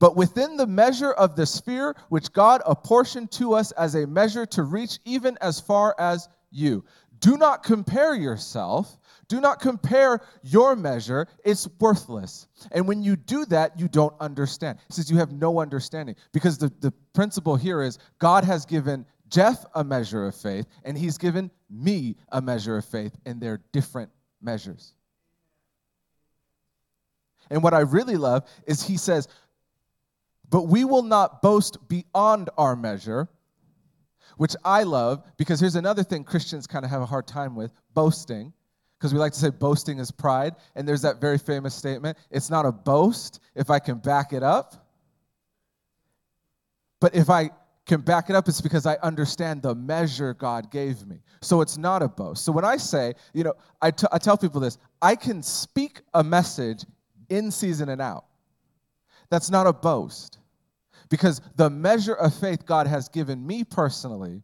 but 0.02 0.16
within 0.16 0.58
the 0.58 0.66
measure 0.66 1.12
of 1.12 1.36
the 1.36 1.46
sphere 1.46 1.96
which 2.10 2.34
God 2.34 2.64
apportioned 2.66 3.32
to 3.34 3.54
us 3.54 3.72
as 3.74 3.94
a 3.94 4.08
measure 4.08 4.48
to 4.48 4.64
reach 4.64 4.98
even 5.06 5.38
as 5.42 5.60
far 5.60 5.96
as 6.00 6.28
you. 6.50 6.84
Do 7.20 7.38
not 7.38 7.62
compare 7.62 8.16
yourself. 8.16 8.98
Do 9.28 9.40
not 9.40 9.62
compare 9.62 10.22
your 10.42 10.76
measure. 10.76 11.28
It's 11.46 11.68
worthless. 11.80 12.48
And 12.72 12.88
when 12.88 13.04
you 13.04 13.16
do 13.16 13.46
that, 13.46 13.80
you 13.80 13.88
don't 13.88 14.16
understand. 14.20 14.80
It 14.90 14.96
says 14.96 15.12
you 15.12 15.18
have 15.18 15.32
no 15.32 15.60
understanding. 15.60 16.16
Because 16.32 16.58
the, 16.58 16.74
the 16.80 16.92
principle 17.14 17.56
here 17.56 17.84
is 17.84 18.00
God 18.18 18.44
has 18.44 18.66
given 18.66 19.06
Jeff 19.30 19.64
a 19.76 19.84
measure 19.84 20.26
of 20.26 20.36
faith, 20.36 20.66
and 20.84 20.98
he's 20.98 21.20
given 21.20 21.52
me 21.70 22.16
a 22.32 22.42
measure 22.42 22.76
of 22.76 22.86
faith, 22.86 23.16
and 23.28 23.40
they're 23.40 23.62
different 23.72 24.10
measures. 24.42 24.96
And 27.52 27.62
what 27.62 27.76
I 27.76 27.82
really 27.82 28.18
love 28.18 28.50
is 28.66 28.82
he 28.82 28.98
says, 28.98 29.28
but 30.52 30.64
we 30.64 30.84
will 30.84 31.02
not 31.02 31.42
boast 31.42 31.78
beyond 31.88 32.50
our 32.58 32.76
measure, 32.76 33.30
which 34.38 34.56
I 34.64 34.84
love 34.84 35.24
because 35.38 35.60
here's 35.62 35.76
another 35.76 36.04
thing 36.04 36.24
Christians 36.26 36.68
kind 36.68 36.84
of 36.84 36.92
have 36.92 37.02
a 37.02 37.06
hard 37.06 37.26
time 37.26 37.56
with 37.56 37.72
boasting. 37.94 38.54
Because 39.00 39.14
we 39.14 39.20
like 39.20 39.32
to 39.32 39.40
say 39.40 39.50
boasting 39.50 39.98
is 39.98 40.12
pride. 40.12 40.56
And 40.76 40.88
there's 40.88 41.02
that 41.02 41.20
very 41.20 41.40
famous 41.40 41.74
statement 41.74 42.18
it's 42.30 42.52
not 42.52 42.66
a 42.66 42.72
boast 42.72 43.40
if 43.56 43.70
I 43.70 43.80
can 43.80 43.98
back 43.98 44.34
it 44.34 44.44
up. 44.44 44.90
But 47.00 47.16
if 47.16 47.30
I 47.30 47.50
can 47.88 48.02
back 48.02 48.30
it 48.30 48.36
up, 48.36 48.48
it's 48.48 48.62
because 48.62 48.86
I 48.86 48.96
understand 49.02 49.64
the 49.64 49.74
measure 49.74 50.34
God 50.34 50.70
gave 50.70 51.08
me. 51.08 51.22
So 51.42 51.62
it's 51.62 51.78
not 51.78 52.04
a 52.04 52.10
boast. 52.10 52.44
So 52.46 52.52
when 52.52 52.66
I 52.66 52.78
say, 52.78 53.14
you 53.34 53.44
know, 53.44 53.54
I, 53.82 53.90
t- 53.90 54.06
I 54.12 54.18
tell 54.18 54.38
people 54.38 54.60
this 54.60 54.78
I 55.02 55.16
can 55.16 55.42
speak 55.42 56.02
a 56.14 56.24
message 56.24 56.86
in 57.30 57.52
season 57.52 57.88
and 57.88 58.02
out. 58.02 58.26
That's 59.30 59.50
not 59.50 59.66
a 59.66 59.74
boast. 59.74 60.40
Because 61.12 61.42
the 61.58 61.70
measure 61.70 62.14
of 62.14 62.34
faith 62.34 62.66
God 62.66 62.88
has 62.88 63.10
given 63.10 63.46
me 63.46 63.66
personally 63.66 64.42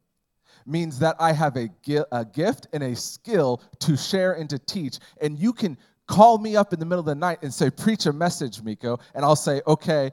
means 0.65 0.99
that 0.99 1.15
I 1.17 1.32
have 1.32 1.56
a, 1.56 1.69
a 2.12 2.25
gift 2.25 2.67
and 2.73 2.84
a 2.84 2.93
skill 2.93 3.62
to 3.80 3.95
share 3.95 4.34
and 4.34 4.49
to 4.49 4.60
teach. 4.60 4.99
And 5.21 5.39
you 5.39 5.53
can 5.53 5.77
call 6.08 6.38
me 6.38 6.58
up 6.58 6.73
in 6.73 6.80
the 6.80 6.86
middle 6.86 6.99
of 6.99 7.06
the 7.06 7.15
night 7.15 7.39
and 7.41 7.53
say, 7.53 7.69
Preach 7.69 8.06
a 8.06 8.12
message, 8.12 8.62
Mikko. 8.62 8.99
And 9.15 9.23
I'll 9.23 9.38
say, 9.38 9.62
Okay. 9.65 10.12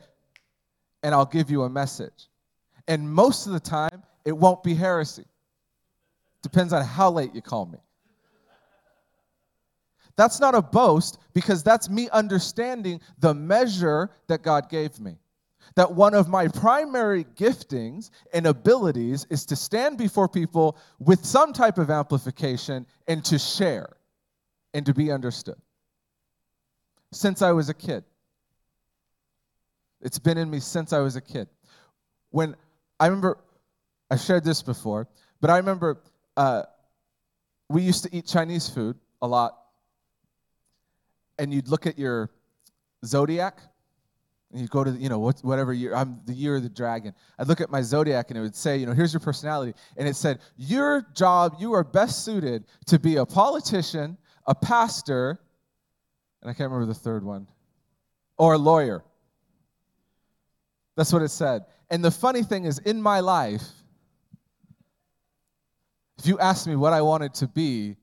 And 1.02 1.12
I'll 1.12 1.26
give 1.26 1.50
you 1.50 1.64
a 1.64 1.68
message. 1.68 2.28
And 2.86 3.12
most 3.12 3.46
of 3.46 3.52
the 3.52 3.60
time, 3.60 4.04
it 4.24 4.32
won't 4.32 4.62
be 4.62 4.74
heresy. 4.74 5.24
Depends 6.40 6.72
on 6.72 6.84
how 6.84 7.10
late 7.10 7.34
you 7.34 7.42
call 7.42 7.66
me. 7.66 7.78
That's 10.16 10.38
not 10.38 10.54
a 10.54 10.62
boast 10.62 11.18
because 11.32 11.64
that's 11.64 11.90
me 11.90 12.08
understanding 12.10 13.00
the 13.18 13.34
measure 13.34 14.10
that 14.28 14.42
God 14.42 14.70
gave 14.70 15.00
me 15.00 15.16
that 15.76 15.92
one 15.92 16.14
of 16.14 16.28
my 16.28 16.48
primary 16.48 17.24
giftings 17.36 18.10
and 18.32 18.46
abilities 18.46 19.26
is 19.30 19.44
to 19.46 19.56
stand 19.56 19.98
before 19.98 20.28
people 20.28 20.76
with 20.98 21.24
some 21.24 21.52
type 21.52 21.78
of 21.78 21.90
amplification 21.90 22.86
and 23.08 23.24
to 23.24 23.38
share 23.38 23.96
and 24.72 24.86
to 24.86 24.94
be 24.94 25.10
understood. 25.10 25.56
since 27.14 27.42
I 27.42 27.52
was 27.52 27.68
a 27.68 27.74
kid. 27.74 28.04
It's 30.00 30.18
been 30.18 30.36
in 30.36 30.50
me 30.50 30.60
since 30.60 30.92
I 30.92 30.98
was 30.98 31.16
a 31.16 31.20
kid. 31.20 31.48
When 32.30 32.56
I 33.00 33.06
remember, 33.06 33.38
I 34.10 34.16
shared 34.16 34.44
this 34.44 34.62
before, 34.62 35.08
but 35.40 35.48
I 35.50 35.56
remember 35.56 36.02
uh, 36.36 36.64
we 37.68 37.82
used 37.82 38.02
to 38.04 38.14
eat 38.14 38.26
Chinese 38.26 38.68
food 38.68 38.96
a 39.22 39.26
lot, 39.26 39.56
and 41.38 41.54
you'd 41.54 41.68
look 41.68 41.86
at 41.86 41.98
your 41.98 42.30
zodiac, 43.06 43.60
you 44.60 44.68
go 44.68 44.84
to, 44.84 44.90
you 44.92 45.08
know, 45.08 45.18
whatever 45.42 45.72
year, 45.72 45.94
I'm 45.94 46.20
the 46.26 46.32
year 46.32 46.56
of 46.56 46.62
the 46.62 46.68
dragon. 46.68 47.14
I'd 47.38 47.48
look 47.48 47.60
at 47.60 47.70
my 47.70 47.82
zodiac, 47.82 48.30
and 48.30 48.38
it 48.38 48.40
would 48.42 48.54
say, 48.54 48.76
you 48.76 48.86
know, 48.86 48.92
here's 48.92 49.12
your 49.12 49.20
personality. 49.20 49.74
And 49.96 50.06
it 50.06 50.16
said, 50.16 50.40
your 50.56 51.06
job, 51.14 51.56
you 51.58 51.72
are 51.72 51.82
best 51.82 52.24
suited 52.24 52.64
to 52.86 52.98
be 52.98 53.16
a 53.16 53.26
politician, 53.26 54.16
a 54.46 54.54
pastor, 54.54 55.40
and 56.40 56.50
I 56.50 56.54
can't 56.54 56.70
remember 56.70 56.86
the 56.86 56.98
third 56.98 57.24
one, 57.24 57.46
or 58.36 58.54
a 58.54 58.58
lawyer. 58.58 59.02
That's 60.96 61.12
what 61.12 61.22
it 61.22 61.30
said. 61.30 61.64
And 61.90 62.04
the 62.04 62.10
funny 62.10 62.42
thing 62.42 62.64
is, 62.64 62.78
in 62.78 63.02
my 63.02 63.20
life, 63.20 63.62
if 66.18 66.26
you 66.26 66.38
asked 66.38 66.66
me 66.66 66.76
what 66.76 66.92
I 66.92 67.02
wanted 67.02 67.34
to 67.34 67.48
be 67.48 67.96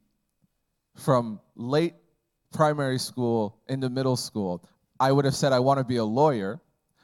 from 0.98 1.40
late 1.56 1.94
primary 2.52 3.00
school 3.00 3.58
into 3.70 3.90
middle 3.90 4.18
school, 4.18 4.66
I 5.02 5.12
would 5.12 5.26
have 5.26 5.36
said, 5.36 5.52
I 5.52 5.60
want 5.60 5.80
to 5.80 5.84
be 5.84 5.98
a 5.98 6.06
lawyer. 6.06 6.62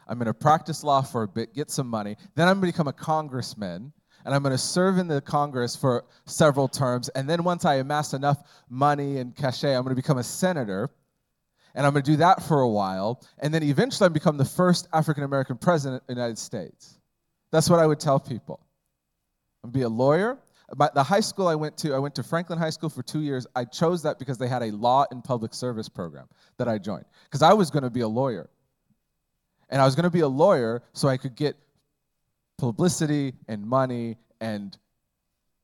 I'm 0.08 0.20
going 0.20 0.28
to 0.28 0.34
practice 0.34 0.84
law 0.84 1.02
for 1.02 1.24
a 1.24 1.28
bit, 1.28 1.56
get 1.56 1.72
some 1.72 1.88
money. 1.88 2.16
Then 2.36 2.48
I'm 2.48 2.60
going 2.60 2.72
to 2.72 2.74
become 2.78 2.88
a 2.88 2.94
congressman, 2.94 3.92
and 4.24 4.36
I'm 4.36 4.44
going 4.44 4.54
to 4.54 4.58
serve 4.58 5.00
in 5.00 5.08
the 5.08 5.20
Congress 5.20 5.76
for 5.76 6.06
several 6.26 6.68
terms. 6.68 7.10
And 7.10 7.28
then 7.28 7.44
once 7.44 7.66
I 7.66 7.76
amass 7.76 8.14
enough 8.14 8.38
money 8.70 9.18
and 9.18 9.36
cachet, 9.36 9.76
I'm 9.76 9.82
going 9.82 9.96
to 9.96 10.02
become 10.02 10.20
a 10.20 10.24
senator. 10.24 10.92
And 11.74 11.86
I'm 11.86 11.94
going 11.94 12.04
to 12.04 12.12
do 12.12 12.18
that 12.18 12.44
for 12.44 12.62
a 12.62 12.70
while. 12.70 13.24
And 13.40 13.52
then 13.52 13.64
eventually 13.64 14.06
I'm 14.06 14.14
become 14.14 14.38
the 14.38 14.46
first 14.46 14.88
African 14.94 15.24
American 15.24 15.58
president 15.58 16.04
of 16.04 16.08
the 16.08 16.14
United 16.14 16.38
States. 16.38 17.00
That's 17.52 17.70
what 17.70 17.80
I 17.80 17.88
would 17.88 18.00
tell 18.00 18.20
people. 18.20 18.60
I'm 19.64 19.72
going 19.72 19.74
to 19.74 19.80
be 19.80 19.84
a 19.84 19.90
lawyer. 19.90 20.38
But 20.76 20.94
the 20.94 21.04
high 21.04 21.22
school 21.22 21.48
I 21.48 21.56
went 21.56 21.78
to, 21.78 21.94
I 21.94 22.00
went 22.00 22.14
to 22.16 22.24
Franklin 22.24 22.60
High 22.60 22.72
School 22.72 22.90
for 22.90 23.02
two 23.02 23.22
years. 23.22 23.48
I 23.56 23.64
chose 23.64 24.04
that 24.04 24.20
because 24.20 24.38
they 24.38 24.50
had 24.50 24.64
a 24.64 24.72
law 24.72 25.06
and 25.12 25.24
public 25.24 25.54
service 25.54 25.88
program 25.88 26.28
that 26.58 26.68
I 26.68 26.78
joined. 26.78 27.06
Because 27.24 27.42
I 27.42 27.54
was 27.54 27.72
going 27.72 27.84
to 27.84 27.90
be 27.90 28.02
a 28.02 28.08
lawyer. 28.08 28.50
And 29.70 29.82
I 29.82 29.86
was 29.86 29.96
going 29.96 30.04
to 30.04 30.10
be 30.10 30.22
a 30.22 30.28
lawyer 30.28 30.84
so 30.94 31.08
I 31.08 31.16
could 31.16 31.36
get 31.36 31.56
publicity 32.58 33.34
and 33.48 33.66
money 33.66 34.18
and 34.42 34.78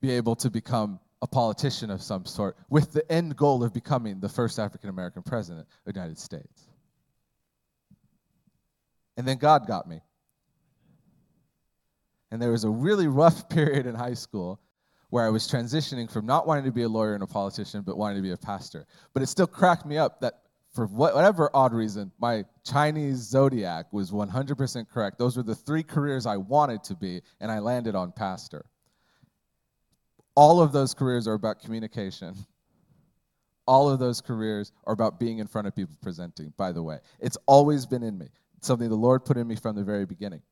be 0.00 0.10
able 0.10 0.36
to 0.36 0.50
become 0.50 1.00
a 1.20 1.26
politician 1.26 1.90
of 1.90 2.02
some 2.02 2.24
sort 2.24 2.56
with 2.68 2.92
the 2.92 3.10
end 3.10 3.36
goal 3.36 3.64
of 3.64 3.72
becoming 3.72 4.20
the 4.20 4.28
first 4.28 4.58
African 4.58 4.90
American 4.90 5.22
president 5.22 5.66
of 5.86 5.92
the 5.92 5.98
United 5.98 6.18
States. 6.18 6.68
And 9.16 9.26
then 9.26 9.38
God 9.38 9.66
got 9.66 9.88
me. 9.88 10.00
And 12.30 12.42
there 12.42 12.50
was 12.50 12.64
a 12.64 12.70
really 12.70 13.06
rough 13.06 13.48
period 13.50 13.86
in 13.86 13.94
high 13.94 14.14
school 14.14 14.60
where 15.14 15.24
I 15.24 15.28
was 15.30 15.46
transitioning 15.46 16.10
from 16.10 16.26
not 16.26 16.44
wanting 16.44 16.64
to 16.64 16.72
be 16.72 16.82
a 16.82 16.88
lawyer 16.88 17.14
and 17.14 17.22
a 17.22 17.26
politician, 17.28 17.82
but 17.82 17.96
wanting 17.96 18.16
to 18.16 18.22
be 18.22 18.32
a 18.32 18.36
pastor. 18.36 18.84
But 19.12 19.22
it 19.22 19.28
still 19.28 19.46
cracked 19.46 19.86
me 19.86 19.96
up 19.96 20.20
that 20.22 20.40
for 20.72 20.86
whatever 20.86 21.48
odd 21.54 21.72
reason, 21.72 22.10
my 22.18 22.44
Chinese 22.64 23.18
zodiac 23.18 23.92
was 23.92 24.10
100% 24.10 24.88
correct. 24.88 25.16
Those 25.16 25.36
were 25.36 25.44
the 25.44 25.54
three 25.54 25.84
careers 25.84 26.26
I 26.26 26.36
wanted 26.36 26.82
to 26.82 26.96
be, 26.96 27.22
and 27.40 27.52
I 27.52 27.60
landed 27.60 27.94
on 27.94 28.10
pastor. 28.10 28.66
All 30.34 30.60
of 30.60 30.72
those 30.72 30.94
careers 30.94 31.28
are 31.28 31.34
about 31.34 31.60
communication. 31.60 32.34
All 33.68 33.88
of 33.88 34.00
those 34.00 34.20
careers 34.20 34.72
are 34.82 34.94
about 34.94 35.20
being 35.20 35.38
in 35.38 35.46
front 35.46 35.68
of 35.68 35.76
people 35.76 35.94
presenting, 36.02 36.52
by 36.56 36.72
the 36.72 36.82
way. 36.82 36.98
It's 37.20 37.38
always 37.46 37.86
been 37.86 38.02
in 38.02 38.18
me, 38.18 38.26
it's 38.56 38.66
something 38.66 38.88
the 38.88 38.96
Lord 38.96 39.24
put 39.24 39.36
in 39.36 39.46
me 39.46 39.54
from 39.54 39.76
the 39.76 39.84
very 39.84 40.06
beginning. 40.06 40.42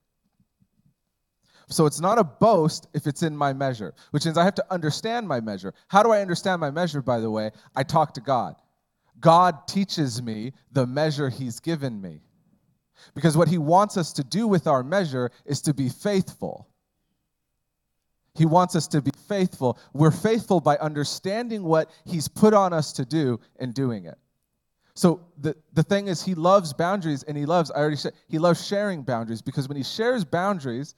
So 1.72 1.86
it's 1.86 2.00
not 2.00 2.18
a 2.18 2.24
boast 2.24 2.88
if 2.92 3.06
it's 3.06 3.22
in 3.22 3.36
my 3.36 3.52
measure, 3.52 3.94
which 4.10 4.24
means 4.24 4.38
I 4.38 4.44
have 4.44 4.54
to 4.56 4.72
understand 4.72 5.26
my 5.26 5.40
measure. 5.40 5.74
How 5.88 6.02
do 6.02 6.10
I 6.10 6.20
understand 6.20 6.60
my 6.60 6.70
measure, 6.70 7.02
by 7.02 7.20
the 7.20 7.30
way? 7.30 7.50
I 7.74 7.82
talk 7.82 8.14
to 8.14 8.20
God. 8.20 8.56
God 9.20 9.66
teaches 9.66 10.22
me 10.22 10.52
the 10.72 10.86
measure 10.86 11.28
He's 11.28 11.60
given 11.60 12.00
me. 12.00 12.20
Because 13.14 13.36
what 13.36 13.48
He 13.48 13.58
wants 13.58 13.96
us 13.96 14.12
to 14.14 14.24
do 14.24 14.46
with 14.46 14.66
our 14.66 14.82
measure 14.82 15.30
is 15.44 15.60
to 15.62 15.74
be 15.74 15.88
faithful. 15.88 16.68
He 18.34 18.46
wants 18.46 18.74
us 18.76 18.88
to 18.88 19.02
be 19.02 19.10
faithful. 19.28 19.78
We're 19.92 20.10
faithful 20.10 20.60
by 20.60 20.76
understanding 20.78 21.62
what 21.62 21.90
He's 22.04 22.28
put 22.28 22.54
on 22.54 22.72
us 22.72 22.92
to 22.94 23.04
do 23.04 23.40
and 23.58 23.74
doing 23.74 24.06
it. 24.06 24.18
So 24.94 25.20
the, 25.38 25.56
the 25.72 25.82
thing 25.82 26.08
is, 26.08 26.22
He 26.22 26.34
loves 26.34 26.72
boundaries 26.72 27.22
and 27.22 27.36
He 27.36 27.46
loves, 27.46 27.70
I 27.70 27.78
already 27.78 27.96
said, 27.96 28.12
He 28.28 28.38
loves 28.38 28.66
sharing 28.66 29.02
boundaries 29.02 29.42
because 29.42 29.68
when 29.68 29.76
He 29.76 29.84
shares 29.84 30.24
boundaries, 30.24 30.94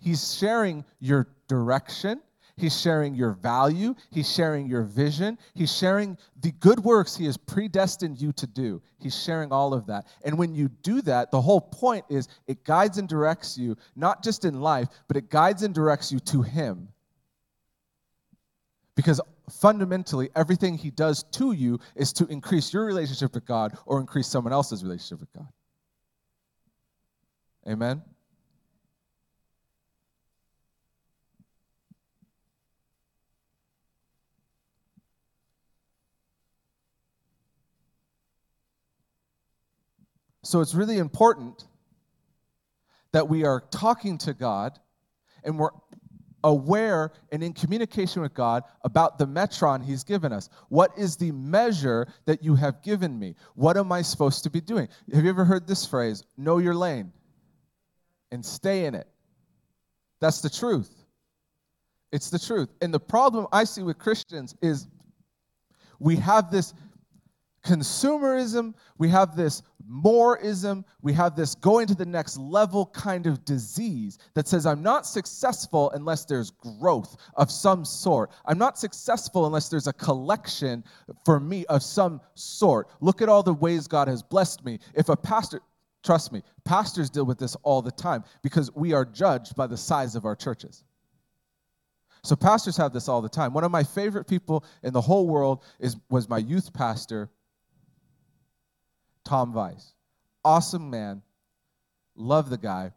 He's 0.00 0.34
sharing 0.34 0.84
your 1.00 1.28
direction. 1.48 2.20
He's 2.58 2.78
sharing 2.78 3.14
your 3.14 3.32
value. 3.32 3.94
He's 4.10 4.30
sharing 4.30 4.66
your 4.66 4.82
vision. 4.82 5.38
He's 5.54 5.74
sharing 5.74 6.18
the 6.40 6.50
good 6.52 6.80
works 6.80 7.16
He 7.16 7.24
has 7.26 7.36
predestined 7.36 8.20
you 8.20 8.32
to 8.32 8.46
do. 8.46 8.82
He's 8.98 9.16
sharing 9.16 9.52
all 9.52 9.72
of 9.72 9.86
that. 9.86 10.06
And 10.24 10.36
when 10.36 10.54
you 10.54 10.68
do 10.82 11.00
that, 11.02 11.30
the 11.30 11.40
whole 11.40 11.60
point 11.60 12.04
is 12.08 12.28
it 12.48 12.64
guides 12.64 12.98
and 12.98 13.08
directs 13.08 13.56
you, 13.56 13.76
not 13.94 14.24
just 14.24 14.44
in 14.44 14.60
life, 14.60 14.88
but 15.06 15.16
it 15.16 15.30
guides 15.30 15.62
and 15.62 15.72
directs 15.72 16.10
you 16.10 16.18
to 16.20 16.42
Him. 16.42 16.88
Because 18.96 19.20
fundamentally, 19.48 20.28
everything 20.34 20.76
He 20.76 20.90
does 20.90 21.22
to 21.32 21.52
you 21.52 21.78
is 21.94 22.12
to 22.14 22.26
increase 22.26 22.72
your 22.72 22.84
relationship 22.84 23.34
with 23.34 23.46
God 23.46 23.78
or 23.86 24.00
increase 24.00 24.26
someone 24.26 24.52
else's 24.52 24.82
relationship 24.82 25.20
with 25.20 25.32
God. 25.32 25.48
Amen? 27.68 28.02
So 40.48 40.62
it's 40.62 40.74
really 40.74 40.96
important 40.96 41.66
that 43.12 43.28
we 43.28 43.44
are 43.44 43.60
talking 43.70 44.16
to 44.16 44.32
God 44.32 44.78
and 45.44 45.58
we're 45.58 45.72
aware 46.42 47.12
and 47.30 47.42
in 47.42 47.52
communication 47.52 48.22
with 48.22 48.32
God 48.32 48.62
about 48.82 49.18
the 49.18 49.26
metron 49.26 49.84
He's 49.84 50.04
given 50.04 50.32
us. 50.32 50.48
What 50.70 50.92
is 50.96 51.16
the 51.16 51.32
measure 51.32 52.06
that 52.24 52.42
you 52.42 52.54
have 52.54 52.82
given 52.82 53.18
me? 53.18 53.34
What 53.56 53.76
am 53.76 53.92
I 53.92 54.00
supposed 54.00 54.42
to 54.44 54.48
be 54.48 54.62
doing? 54.62 54.88
Have 55.12 55.22
you 55.22 55.28
ever 55.28 55.44
heard 55.44 55.66
this 55.66 55.84
phrase, 55.84 56.24
know 56.38 56.56
your 56.56 56.74
lane 56.74 57.12
and 58.32 58.42
stay 58.42 58.86
in 58.86 58.94
it? 58.94 59.06
That's 60.18 60.40
the 60.40 60.48
truth. 60.48 61.04
It's 62.10 62.30
the 62.30 62.38
truth. 62.38 62.70
And 62.80 62.94
the 62.94 63.00
problem 63.00 63.46
I 63.52 63.64
see 63.64 63.82
with 63.82 63.98
Christians 63.98 64.56
is 64.62 64.86
we 65.98 66.16
have 66.16 66.50
this 66.50 66.72
consumerism, 67.68 68.74
we 68.96 69.08
have 69.10 69.36
this 69.36 69.62
moreism, 69.86 70.84
we 71.02 71.12
have 71.12 71.36
this 71.36 71.54
going 71.54 71.86
to 71.86 71.94
the 71.94 72.06
next 72.06 72.38
level 72.38 72.86
kind 72.86 73.26
of 73.26 73.44
disease 73.44 74.18
that 74.34 74.48
says, 74.48 74.64
I'm 74.64 74.82
not 74.82 75.06
successful 75.06 75.90
unless 75.90 76.24
there's 76.24 76.50
growth 76.50 77.16
of 77.34 77.50
some 77.50 77.84
sort. 77.84 78.30
I'm 78.46 78.56
not 78.56 78.78
successful 78.78 79.44
unless 79.44 79.68
there's 79.68 79.86
a 79.86 79.92
collection 79.92 80.82
for 81.26 81.38
me 81.38 81.66
of 81.66 81.82
some 81.82 82.22
sort. 82.34 82.88
Look 83.00 83.20
at 83.20 83.28
all 83.28 83.42
the 83.42 83.52
ways 83.52 83.86
God 83.86 84.08
has 84.08 84.22
blessed 84.22 84.64
me. 84.64 84.78
If 84.94 85.10
a 85.10 85.16
pastor, 85.16 85.60
trust 86.02 86.32
me, 86.32 86.42
pastors 86.64 87.10
deal 87.10 87.26
with 87.26 87.38
this 87.38 87.54
all 87.64 87.82
the 87.82 87.90
time 87.90 88.24
because 88.42 88.74
we 88.74 88.94
are 88.94 89.04
judged 89.04 89.54
by 89.56 89.66
the 89.66 89.76
size 89.76 90.16
of 90.16 90.24
our 90.24 90.34
churches. 90.34 90.84
So 92.24 92.34
pastors 92.34 92.78
have 92.78 92.94
this 92.94 93.08
all 93.08 93.20
the 93.20 93.28
time. 93.28 93.52
One 93.52 93.64
of 93.64 93.70
my 93.70 93.84
favorite 93.84 94.26
people 94.26 94.64
in 94.82 94.92
the 94.94 95.00
whole 95.00 95.28
world 95.28 95.62
is 95.78 95.96
was 96.08 96.28
my 96.28 96.38
youth 96.38 96.72
pastor 96.72 97.30
Tom 99.28 99.52
Weiss. 99.52 99.92
Awesome 100.42 100.88
man. 100.88 101.20
Love 102.16 102.48
the 102.48 102.56
guy. 102.56 102.92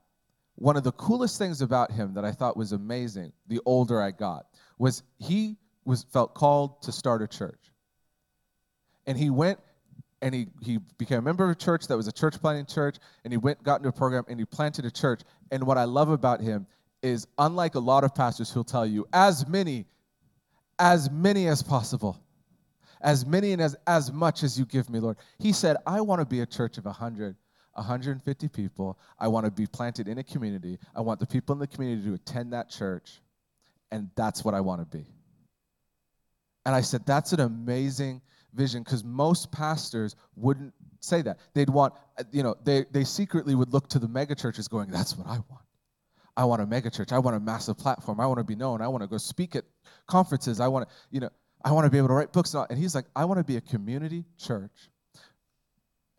One 0.55 0.77
of 0.77 0.83
the 0.83 0.93
coolest 0.93 1.37
things 1.37 1.61
about 1.61 1.91
him 1.91 2.13
that 2.13 2.23
I 2.23 2.31
thought 2.31 2.55
was 2.55 2.71
amazing, 2.71 3.33
the 3.47 3.59
older 3.65 4.01
I 4.01 4.11
got, 4.11 4.45
was 4.77 5.03
he 5.17 5.57
was 5.83 6.05
felt 6.13 6.33
called 6.33 6.81
to 6.83 6.91
start 6.93 7.21
a 7.21 7.27
church. 7.27 7.59
And 9.07 9.17
he 9.17 9.29
went 9.29 9.59
and 10.21 10.33
he, 10.33 10.47
he 10.61 10.77
became 10.97 11.17
a 11.17 11.21
member 11.21 11.43
of 11.43 11.49
a 11.49 11.55
church 11.55 11.87
that 11.87 11.97
was 11.97 12.07
a 12.07 12.11
church 12.11 12.39
planting 12.39 12.65
church, 12.65 12.97
and 13.23 13.33
he 13.33 13.37
went, 13.37 13.61
got 13.63 13.79
into 13.79 13.89
a 13.89 13.91
program, 13.91 14.23
and 14.29 14.39
he 14.39 14.45
planted 14.45 14.85
a 14.85 14.91
church. 14.91 15.21
And 15.51 15.65
what 15.65 15.79
I 15.79 15.83
love 15.83 16.09
about 16.09 16.39
him 16.39 16.67
is, 17.01 17.27
unlike 17.39 17.73
a 17.73 17.79
lot 17.79 18.03
of 18.03 18.13
pastors 18.13 18.51
who'll 18.51 18.63
tell 18.63 18.85
you, 18.85 19.07
as 19.11 19.47
many, 19.47 19.85
as 20.77 21.09
many 21.09 21.47
as 21.47 21.63
possible 21.63 22.21
as 23.03 23.25
many 23.25 23.51
and 23.51 23.61
as, 23.61 23.75
as 23.87 24.11
much 24.11 24.43
as 24.43 24.57
you 24.57 24.65
give 24.65 24.89
me, 24.89 24.99
Lord. 24.99 25.17
He 25.39 25.51
said, 25.51 25.77
I 25.85 26.01
want 26.01 26.21
to 26.21 26.25
be 26.25 26.41
a 26.41 26.45
church 26.45 26.77
of 26.77 26.85
100, 26.85 27.35
150 27.73 28.47
people. 28.49 28.99
I 29.19 29.27
want 29.27 29.45
to 29.45 29.51
be 29.51 29.67
planted 29.67 30.07
in 30.07 30.17
a 30.17 30.23
community. 30.23 30.77
I 30.95 31.01
want 31.01 31.19
the 31.19 31.27
people 31.27 31.53
in 31.53 31.59
the 31.59 31.67
community 31.67 32.07
to 32.07 32.13
attend 32.13 32.53
that 32.53 32.69
church. 32.69 33.21
And 33.91 34.09
that's 34.15 34.43
what 34.45 34.53
I 34.53 34.61
want 34.61 34.81
to 34.81 34.97
be. 34.97 35.05
And 36.65 36.75
I 36.75 36.81
said, 36.81 37.05
That's 37.05 37.33
an 37.33 37.41
amazing 37.41 38.21
vision 38.53 38.83
because 38.83 39.03
most 39.03 39.51
pastors 39.51 40.15
wouldn't 40.35 40.73
say 40.99 41.21
that. 41.21 41.39
They'd 41.53 41.69
want, 41.69 41.93
you 42.31 42.43
know, 42.43 42.55
they, 42.63 42.85
they 42.91 43.03
secretly 43.03 43.55
would 43.55 43.73
look 43.73 43.87
to 43.89 43.99
the 43.99 44.07
megachurches 44.07 44.69
going, 44.69 44.89
that's 44.89 45.17
what 45.17 45.27
I 45.27 45.39
want. 45.49 45.63
I 46.37 46.45
want 46.45 46.61
a 46.61 46.65
megachurch. 46.65 47.11
I 47.11 47.19
want 47.19 47.35
a 47.35 47.39
massive 47.39 47.77
platform. 47.77 48.19
I 48.19 48.25
want 48.25 48.39
to 48.39 48.43
be 48.43 48.55
known. 48.55 48.81
I 48.81 48.87
want 48.87 49.03
to 49.03 49.07
go 49.07 49.17
speak 49.17 49.55
at 49.55 49.65
conferences. 50.07 50.59
I 50.59 50.67
want 50.67 50.87
to, 50.87 50.95
you 51.09 51.19
know, 51.19 51.29
I 51.63 51.71
want 51.71 51.85
to 51.85 51.91
be 51.91 51.97
able 51.97 52.09
to 52.09 52.13
write 52.13 52.33
books. 52.33 52.53
And, 52.53 52.77
he's 52.77 52.95
like, 52.95 53.05
I 53.15 53.25
want 53.25 53.39
to 53.39 53.43
be 53.43 53.57
a 53.57 53.61
community 53.61 54.25
church. 54.37 54.89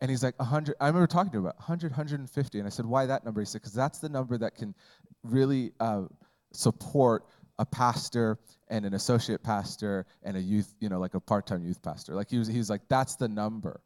And 0.01 0.09
he's 0.09 0.23
like, 0.23 0.37
100. 0.39 0.75
I 0.79 0.87
remember 0.87 1.07
talking 1.07 1.31
to 1.31 1.37
him 1.37 1.45
about 1.45 1.57
100, 1.57 1.91
150. 1.91 2.59
And 2.59 2.67
I 2.67 2.69
said, 2.69 2.85
why 2.85 3.05
that 3.05 3.23
number? 3.23 3.41
He 3.41 3.45
said, 3.45 3.61
because 3.61 3.73
that's 3.73 3.99
the 3.99 4.09
number 4.09 4.37
that 4.37 4.55
can 4.55 4.75
really 5.23 5.71
uh, 5.79 6.03
support 6.51 7.25
a 7.59 7.65
pastor 7.65 8.37
and 8.69 8.85
an 8.85 8.93
associate 8.93 9.43
pastor 9.43 10.05
and 10.23 10.35
a 10.35 10.41
youth, 10.41 10.73
you 10.79 10.89
know, 10.89 10.99
like 10.99 11.13
a 11.13 11.19
part-time 11.19 11.63
youth 11.63 11.81
pastor. 11.81 12.15
Like 12.15 12.29
he 12.29 12.37
was, 12.37 12.47
he 12.47 12.57
was 12.57 12.69
like, 12.69 12.81
that's 12.89 13.15
the 13.15 13.27
number. 13.27 13.81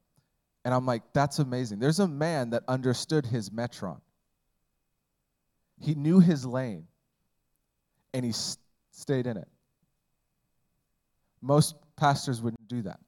And 0.66 0.74
I'm 0.74 0.86
like, 0.86 1.04
that's 1.14 1.40
amazing. 1.40 1.80
There's 1.80 2.00
a 2.00 2.08
man 2.08 2.52
that 2.52 2.64
understood 2.68 3.26
his 3.26 3.50
metron. 3.50 4.00
He 5.80 5.96
knew 5.96 6.20
his 6.20 6.46
lane 6.46 6.88
and 8.14 8.26
he 8.26 8.32
st- 8.32 8.60
stayed 8.92 9.28
in 9.28 9.38
it. 9.38 9.48
Most 11.48 11.76
pastors 11.96 12.42
wouldn't 12.42 12.68
do 12.68 12.82
that. 12.84 13.00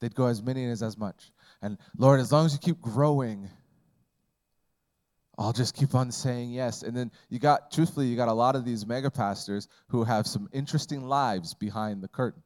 They'd 0.00 0.14
go 0.14 0.26
as 0.26 0.42
many 0.42 0.64
as 0.70 0.82
as 0.82 0.96
much. 0.96 1.32
And 1.60 1.78
Lord, 1.98 2.20
as 2.20 2.32
long 2.32 2.46
as 2.46 2.52
you 2.52 2.58
keep 2.58 2.80
growing, 2.80 3.50
I'll 5.38 5.52
just 5.52 5.74
keep 5.74 5.94
on 5.94 6.12
saying 6.12 6.52
yes. 6.52 6.82
And 6.82 6.96
then 6.96 7.10
you 7.28 7.38
got, 7.38 7.72
truthfully, 7.72 8.06
you 8.06 8.16
got 8.16 8.28
a 8.28 8.32
lot 8.32 8.54
of 8.54 8.64
these 8.64 8.86
mega 8.86 9.10
pastors 9.10 9.68
who 9.88 10.04
have 10.04 10.26
some 10.26 10.48
interesting 10.52 11.02
lives 11.02 11.54
behind 11.54 12.02
the 12.02 12.08
curtain. 12.08 12.42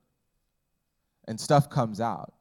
And 1.29 1.39
stuff 1.39 1.69
comes 1.69 2.01
out. 2.01 2.33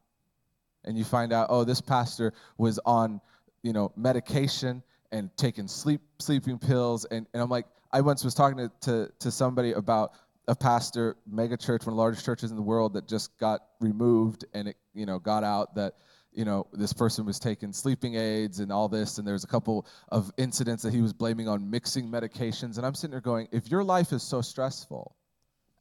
And 0.84 0.98
you 0.98 1.04
find 1.04 1.34
out, 1.34 1.48
oh, 1.50 1.64
this 1.64 1.82
pastor 1.82 2.34
was 2.58 2.80
on, 2.86 3.20
you 3.64 3.74
know, 3.74 3.92
medication 3.98 4.84
and 5.12 5.36
taking 5.36 5.68
sleep 5.68 6.02
sleeping 6.20 6.60
pills. 6.60 7.06
And, 7.06 7.26
and 7.34 7.42
I'm 7.42 7.50
like, 7.50 7.66
I 7.92 8.02
once 8.02 8.24
was 8.24 8.36
talking 8.36 8.58
to, 8.58 8.72
to, 8.82 9.12
to 9.20 9.32
somebody 9.32 9.72
about 9.72 10.12
a 10.48 10.56
pastor, 10.56 11.18
mega 11.26 11.58
church, 11.58 11.86
one 11.86 11.94
of 11.94 11.96
the 11.96 12.02
largest 12.02 12.26
churches 12.26 12.52
in 12.52 12.58
the 12.58 12.64
world 12.64 12.94
that 12.94 13.08
just 13.08 13.38
got 13.40 13.62
removed 13.80 14.46
and 14.54 14.70
it, 14.70 14.78
you 14.94 15.06
know, 15.06 15.20
got 15.20 15.44
out 15.44 15.76
that 15.76 15.96
you 16.36 16.44
know, 16.44 16.68
this 16.74 16.92
person 16.92 17.26
was 17.26 17.40
taking 17.40 17.72
sleeping 17.72 18.16
aids 18.16 18.60
and 18.60 18.72
all 18.72 18.90
this, 18.90 19.18
and 19.18 19.28
there's 19.28 19.46
a 19.46 19.48
couple 19.48 19.88
of 20.10 20.32
incidents 20.38 20.84
that 20.84 20.94
he 20.94 21.02
was 21.02 21.14
blaming 21.14 21.48
on 21.48 21.70
mixing 21.70 22.10
medications. 22.10 22.78
And 22.78 22.86
I'm 22.86 22.94
sitting 22.94 23.12
there 23.12 23.22
going, 23.22 23.48
if 23.52 23.70
your 23.70 23.84
life 23.84 24.12
is 24.12 24.22
so 24.22 24.42
stressful 24.42 25.16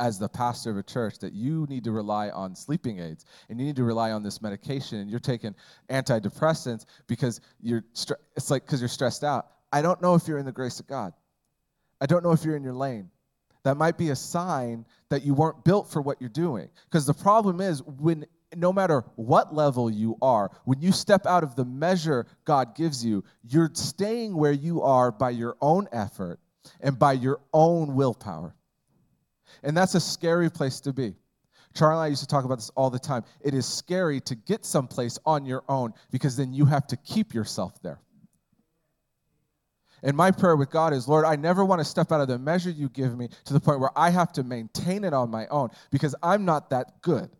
as 0.00 0.18
the 0.18 0.28
pastor 0.28 0.70
of 0.70 0.76
a 0.76 0.82
church 0.82 1.18
that 1.18 1.32
you 1.32 1.66
need 1.68 1.84
to 1.84 1.92
rely 1.92 2.30
on 2.30 2.54
sleeping 2.54 3.00
aids 3.00 3.24
and 3.48 3.60
you 3.60 3.66
need 3.66 3.76
to 3.76 3.84
rely 3.84 4.12
on 4.12 4.22
this 4.22 4.42
medication 4.42 4.98
and 4.98 5.10
you're 5.10 5.20
taking 5.20 5.54
antidepressants 5.88 6.84
because 7.06 7.40
you're, 7.60 7.82
stre- 7.94 8.16
it's 8.36 8.50
like 8.50 8.64
because 8.64 8.80
you're 8.80 8.88
stressed 8.88 9.22
out. 9.22 9.48
I 9.72 9.82
don't 9.82 10.00
know 10.02 10.14
if 10.14 10.26
you're 10.26 10.38
in 10.38 10.46
the 10.46 10.52
grace 10.52 10.80
of 10.80 10.86
God. 10.86 11.12
I 12.00 12.06
don't 12.06 12.24
know 12.24 12.32
if 12.32 12.44
you're 12.44 12.56
in 12.56 12.62
your 12.64 12.74
lane 12.74 13.10
that 13.64 13.76
might 13.76 13.98
be 13.98 14.10
a 14.10 14.16
sign 14.16 14.86
that 15.08 15.22
you 15.22 15.34
weren't 15.34 15.64
built 15.64 15.90
for 15.90 16.00
what 16.00 16.20
you're 16.20 16.28
doing. 16.28 16.68
Because 16.84 17.06
the 17.06 17.14
problem 17.14 17.60
is, 17.60 17.82
when 17.82 18.26
no 18.56 18.72
matter 18.72 19.04
what 19.16 19.54
level 19.54 19.90
you 19.90 20.16
are, 20.22 20.50
when 20.64 20.80
you 20.80 20.92
step 20.92 21.26
out 21.26 21.42
of 21.42 21.56
the 21.56 21.64
measure 21.64 22.26
God 22.44 22.76
gives 22.76 23.04
you, 23.04 23.24
you're 23.42 23.70
staying 23.72 24.36
where 24.36 24.52
you 24.52 24.82
are 24.82 25.10
by 25.10 25.30
your 25.30 25.56
own 25.60 25.88
effort 25.92 26.38
and 26.80 26.98
by 26.98 27.12
your 27.12 27.40
own 27.52 27.94
willpower. 27.94 28.54
And 29.62 29.76
that's 29.76 29.94
a 29.94 30.00
scary 30.00 30.50
place 30.50 30.80
to 30.80 30.92
be. 30.92 31.14
Charlie 31.74 31.94
and 31.94 32.02
I 32.02 32.06
used 32.06 32.22
to 32.22 32.28
talk 32.28 32.44
about 32.44 32.56
this 32.56 32.70
all 32.76 32.90
the 32.90 32.98
time. 32.98 33.24
It 33.40 33.54
is 33.54 33.66
scary 33.66 34.20
to 34.22 34.34
get 34.34 34.64
someplace 34.64 35.18
on 35.26 35.44
your 35.44 35.64
own 35.68 35.92
because 36.12 36.36
then 36.36 36.52
you 36.52 36.64
have 36.66 36.86
to 36.88 36.96
keep 36.98 37.34
yourself 37.34 37.82
there. 37.82 38.00
And 40.04 40.14
my 40.14 40.30
prayer 40.30 40.54
with 40.54 40.70
God 40.70 40.92
is, 40.92 41.08
Lord, 41.08 41.24
I 41.24 41.34
never 41.34 41.64
want 41.64 41.80
to 41.80 41.84
step 41.84 42.12
out 42.12 42.20
of 42.20 42.28
the 42.28 42.38
measure 42.38 42.68
you 42.68 42.90
give 42.90 43.16
me 43.16 43.30
to 43.46 43.54
the 43.54 43.58
point 43.58 43.80
where 43.80 43.90
I 43.96 44.10
have 44.10 44.32
to 44.34 44.44
maintain 44.44 45.02
it 45.02 45.14
on 45.14 45.30
my 45.30 45.46
own 45.46 45.70
because 45.90 46.14
I'm 46.22 46.44
not 46.44 46.68
that 46.70 47.00
good. 47.00 47.30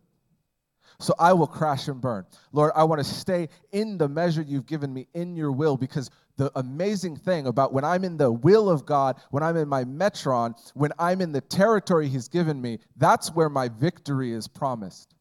So 0.99 1.13
I 1.19 1.33
will 1.33 1.45
crash 1.45 1.87
and 1.89 2.01
burn. 2.01 2.25
Lord, 2.53 2.71
I 2.75 2.83
want 2.85 2.99
to 2.99 3.03
stay 3.03 3.49
in 3.71 3.99
the 3.99 4.09
measure 4.09 4.41
you've 4.41 4.65
given 4.65 4.91
me 4.91 5.07
in 5.13 5.35
your 5.35 5.51
will 5.51 5.77
because 5.77 6.09
the 6.37 6.51
amazing 6.55 7.17
thing 7.17 7.45
about 7.45 7.71
when 7.71 7.83
I'm 7.83 8.03
in 8.03 8.17
the 8.17 8.31
will 8.31 8.69
of 8.69 8.83
God, 8.83 9.21
when 9.29 9.43
I'm 9.43 9.57
in 9.57 9.67
my 9.67 9.83
metron, 9.83 10.55
when 10.73 10.91
I'm 10.97 11.21
in 11.21 11.31
the 11.31 11.41
territory 11.41 12.07
He's 12.07 12.27
given 12.27 12.59
me, 12.59 12.79
that's 12.97 13.31
where 13.31 13.49
my 13.49 13.67
victory 13.67 14.31
is 14.31 14.47
promised. 14.47 15.13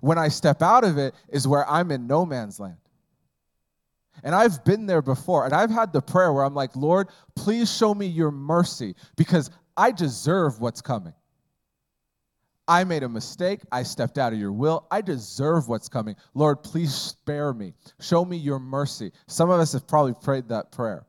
When 0.00 0.18
I 0.18 0.28
step 0.28 0.60
out 0.60 0.82
of 0.82 0.98
it 0.98 1.14
is 1.28 1.46
where 1.46 1.68
I'm 1.70 1.92
in 1.92 2.06
no 2.08 2.26
man's 2.26 2.58
land. 2.58 2.78
And 4.22 4.34
I've 4.34 4.64
been 4.64 4.86
there 4.86 5.02
before, 5.02 5.44
and 5.44 5.54
I've 5.54 5.70
had 5.70 5.92
the 5.92 6.02
prayer 6.02 6.32
where 6.32 6.44
I'm 6.44 6.54
like, 6.54 6.74
Lord, 6.76 7.08
please 7.34 7.74
show 7.74 7.94
me 7.94 8.06
your 8.06 8.30
mercy 8.30 8.94
because 9.16 9.50
I 9.76 9.92
deserve 9.92 10.60
what's 10.60 10.80
coming. 10.80 11.14
I 12.68 12.82
made 12.84 13.04
a 13.04 13.08
mistake. 13.08 13.60
I 13.70 13.84
stepped 13.84 14.18
out 14.18 14.32
of 14.32 14.38
your 14.38 14.52
will. 14.52 14.86
I 14.90 15.00
deserve 15.00 15.68
what's 15.68 15.88
coming. 15.88 16.16
Lord, 16.34 16.62
please 16.62 16.92
spare 16.92 17.52
me. 17.52 17.74
Show 18.00 18.24
me 18.24 18.36
your 18.36 18.58
mercy. 18.58 19.12
Some 19.28 19.50
of 19.50 19.60
us 19.60 19.72
have 19.72 19.86
probably 19.86 20.14
prayed 20.20 20.48
that 20.48 20.72
prayer. 20.72 21.06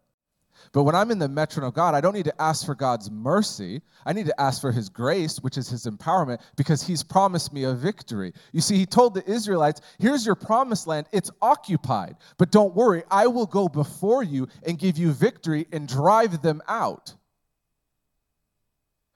But 0.71 0.83
when 0.83 0.95
I'm 0.95 1.11
in 1.11 1.19
the 1.19 1.27
metron 1.27 1.67
of 1.67 1.73
God, 1.73 1.95
I 1.95 2.01
don't 2.01 2.13
need 2.13 2.25
to 2.25 2.41
ask 2.41 2.65
for 2.65 2.75
God's 2.75 3.09
mercy. 3.09 3.81
I 4.05 4.13
need 4.13 4.25
to 4.25 4.41
ask 4.41 4.61
for 4.61 4.71
His 4.71 4.89
grace, 4.89 5.37
which 5.37 5.57
is 5.57 5.69
His 5.69 5.85
empowerment, 5.85 6.41
because 6.55 6.83
He's 6.83 7.03
promised 7.03 7.53
me 7.53 7.63
a 7.63 7.73
victory. 7.73 8.33
You 8.51 8.61
see, 8.61 8.77
He 8.77 8.85
told 8.85 9.13
the 9.13 9.29
Israelites, 9.29 9.81
Here's 9.99 10.25
your 10.25 10.35
promised 10.35 10.87
land. 10.87 11.07
It's 11.11 11.31
occupied. 11.41 12.15
But 12.37 12.51
don't 12.51 12.75
worry, 12.75 13.03
I 13.09 13.27
will 13.27 13.45
go 13.45 13.67
before 13.67 14.23
you 14.23 14.47
and 14.65 14.77
give 14.77 14.97
you 14.97 15.11
victory 15.11 15.67
and 15.71 15.87
drive 15.87 16.41
them 16.41 16.61
out. 16.67 17.15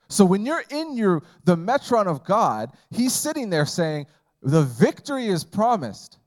So 0.08 0.26
when 0.26 0.44
you're 0.44 0.64
in 0.68 0.94
your 0.94 1.22
the 1.44 1.56
metron 1.56 2.06
of 2.06 2.22
God, 2.24 2.72
he's 2.90 3.14
sitting 3.14 3.48
there 3.48 3.64
saying, 3.64 4.06
"The 4.42 4.62
victory 4.62 5.28
is 5.28 5.42
promised. 5.42 6.18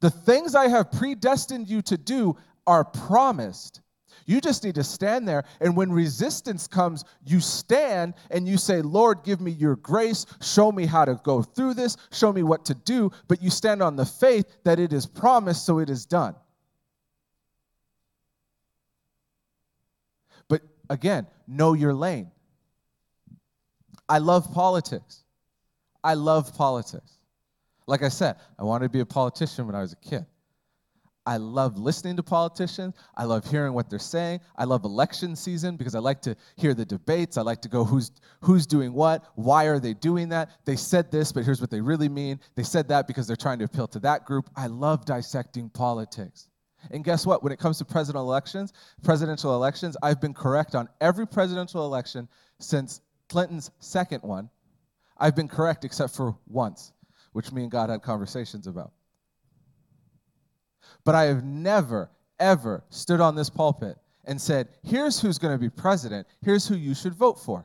The 0.00 0.10
things 0.10 0.54
I 0.54 0.68
have 0.68 0.90
predestined 0.90 1.68
you 1.68 1.82
to 1.82 1.96
do 1.96 2.36
are 2.66 2.84
promised. 2.84 3.80
You 4.26 4.40
just 4.40 4.64
need 4.64 4.74
to 4.74 4.84
stand 4.84 5.28
there. 5.28 5.44
And 5.60 5.76
when 5.76 5.92
resistance 5.92 6.66
comes, 6.66 7.04
you 7.24 7.40
stand 7.40 8.14
and 8.30 8.46
you 8.46 8.58
say, 8.58 8.82
Lord, 8.82 9.22
give 9.24 9.40
me 9.40 9.52
your 9.52 9.76
grace. 9.76 10.26
Show 10.42 10.72
me 10.72 10.84
how 10.84 11.04
to 11.04 11.20
go 11.22 11.42
through 11.42 11.74
this. 11.74 11.96
Show 12.10 12.32
me 12.32 12.42
what 12.42 12.64
to 12.66 12.74
do. 12.74 13.10
But 13.28 13.40
you 13.40 13.50
stand 13.50 13.82
on 13.82 13.94
the 13.94 14.04
faith 14.04 14.46
that 14.64 14.80
it 14.80 14.92
is 14.92 15.06
promised, 15.06 15.64
so 15.64 15.78
it 15.78 15.88
is 15.88 16.06
done. 16.06 16.34
But 20.48 20.62
again, 20.90 21.28
know 21.46 21.74
your 21.74 21.94
lane. 21.94 22.30
I 24.08 24.18
love 24.18 24.52
politics. 24.52 25.22
I 26.02 26.14
love 26.14 26.56
politics. 26.56 27.18
Like 27.86 28.02
I 28.02 28.08
said, 28.08 28.36
I 28.58 28.64
wanted 28.64 28.86
to 28.86 28.90
be 28.90 29.00
a 29.00 29.06
politician 29.06 29.66
when 29.66 29.76
I 29.76 29.82
was 29.82 29.92
a 29.92 29.96
kid. 29.96 30.26
I 31.26 31.38
love 31.38 31.76
listening 31.76 32.16
to 32.16 32.22
politicians. 32.22 32.94
I 33.16 33.24
love 33.24 33.44
hearing 33.44 33.72
what 33.72 33.90
they're 33.90 33.98
saying. 33.98 34.40
I 34.56 34.64
love 34.64 34.84
election 34.84 35.34
season 35.34 35.76
because 35.76 35.96
I 35.96 35.98
like 35.98 36.22
to 36.22 36.36
hear 36.54 36.72
the 36.72 36.84
debates. 36.84 37.36
I 37.36 37.42
like 37.42 37.60
to 37.62 37.68
go 37.68 37.84
who's 37.84 38.12
who's 38.40 38.66
doing 38.66 38.92
what, 38.92 39.24
why 39.34 39.64
are 39.64 39.80
they 39.80 39.92
doing 39.92 40.28
that? 40.28 40.50
They 40.64 40.76
said 40.76 41.10
this, 41.10 41.32
but 41.32 41.44
here's 41.44 41.60
what 41.60 41.70
they 41.70 41.80
really 41.80 42.08
mean. 42.08 42.38
They 42.54 42.62
said 42.62 42.88
that 42.88 43.08
because 43.08 43.26
they're 43.26 43.36
trying 43.36 43.58
to 43.58 43.64
appeal 43.64 43.88
to 43.88 43.98
that 44.00 44.24
group. 44.24 44.48
I 44.56 44.68
love 44.68 45.04
dissecting 45.04 45.68
politics. 45.70 46.48
And 46.92 47.02
guess 47.02 47.26
what? 47.26 47.42
When 47.42 47.52
it 47.52 47.58
comes 47.58 47.78
to 47.78 47.84
presidential 47.84 48.22
elections, 48.22 48.72
presidential 49.02 49.54
elections, 49.54 49.96
I've 50.02 50.20
been 50.20 50.34
correct 50.34 50.74
on 50.74 50.88
every 51.00 51.26
presidential 51.26 51.84
election 51.84 52.28
since 52.60 53.00
Clinton's 53.28 53.70
second 53.80 54.22
one, 54.22 54.48
I've 55.18 55.34
been 55.34 55.48
correct 55.48 55.84
except 55.84 56.14
for 56.14 56.36
once, 56.46 56.92
which 57.32 57.50
me 57.50 57.62
and 57.62 57.70
God 57.70 57.90
had 57.90 58.02
conversations 58.02 58.66
about. 58.66 58.92
But 61.04 61.14
I 61.14 61.24
have 61.24 61.44
never, 61.44 62.10
ever 62.38 62.84
stood 62.90 63.20
on 63.20 63.34
this 63.34 63.50
pulpit 63.50 63.96
and 64.24 64.40
said, 64.40 64.68
here's 64.82 65.20
who's 65.20 65.38
going 65.38 65.54
to 65.54 65.58
be 65.58 65.70
president, 65.70 66.26
here's 66.42 66.66
who 66.66 66.74
you 66.74 66.94
should 66.94 67.14
vote 67.14 67.38
for. 67.38 67.64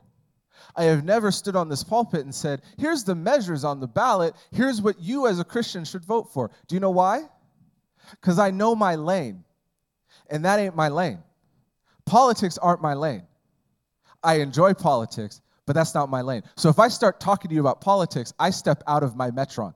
I 0.76 0.84
have 0.84 1.04
never 1.04 1.32
stood 1.32 1.56
on 1.56 1.70
this 1.70 1.84
pulpit 1.84 2.22
and 2.22 2.34
said, 2.34 2.62
here's 2.78 3.04
the 3.04 3.16
measures 3.16 3.64
on 3.64 3.80
the 3.80 3.88
ballot, 3.88 4.36
here's 4.52 4.82
what 4.82 5.00
you 5.00 5.28
as 5.28 5.40
a 5.40 5.44
Christian 5.44 5.84
should 5.84 6.06
vote 6.06 6.32
for. 6.32 6.52
Do 6.68 6.76
you 6.76 6.80
know 6.80 6.92
why? 6.92 7.24
Because 8.12 8.40
I 8.40 8.52
know 8.52 8.76
my 8.76 8.96
lane, 8.96 9.44
and 10.30 10.46
that 10.46 10.60
ain't 10.60 10.76
my 10.76 10.90
lane. 10.90 11.20
Politics 12.06 12.58
aren't 12.58 12.82
my 12.82 12.94
lane. 12.94 13.24
I 14.24 14.36
enjoy 14.36 14.74
politics, 14.74 15.42
but 15.66 15.74
that's 15.74 15.96
not 15.96 16.10
my 16.10 16.22
lane. 16.22 16.44
So 16.56 16.70
if 16.70 16.80
I 16.80 16.88
start 16.90 17.20
talking 17.20 17.50
to 17.50 17.56
you 17.56 17.62
about 17.62 17.82
politics, 17.82 18.34
I 18.40 18.50
step 18.50 18.84
out 18.88 19.04
of 19.04 19.16
my 19.16 19.32
metron. 19.32 19.74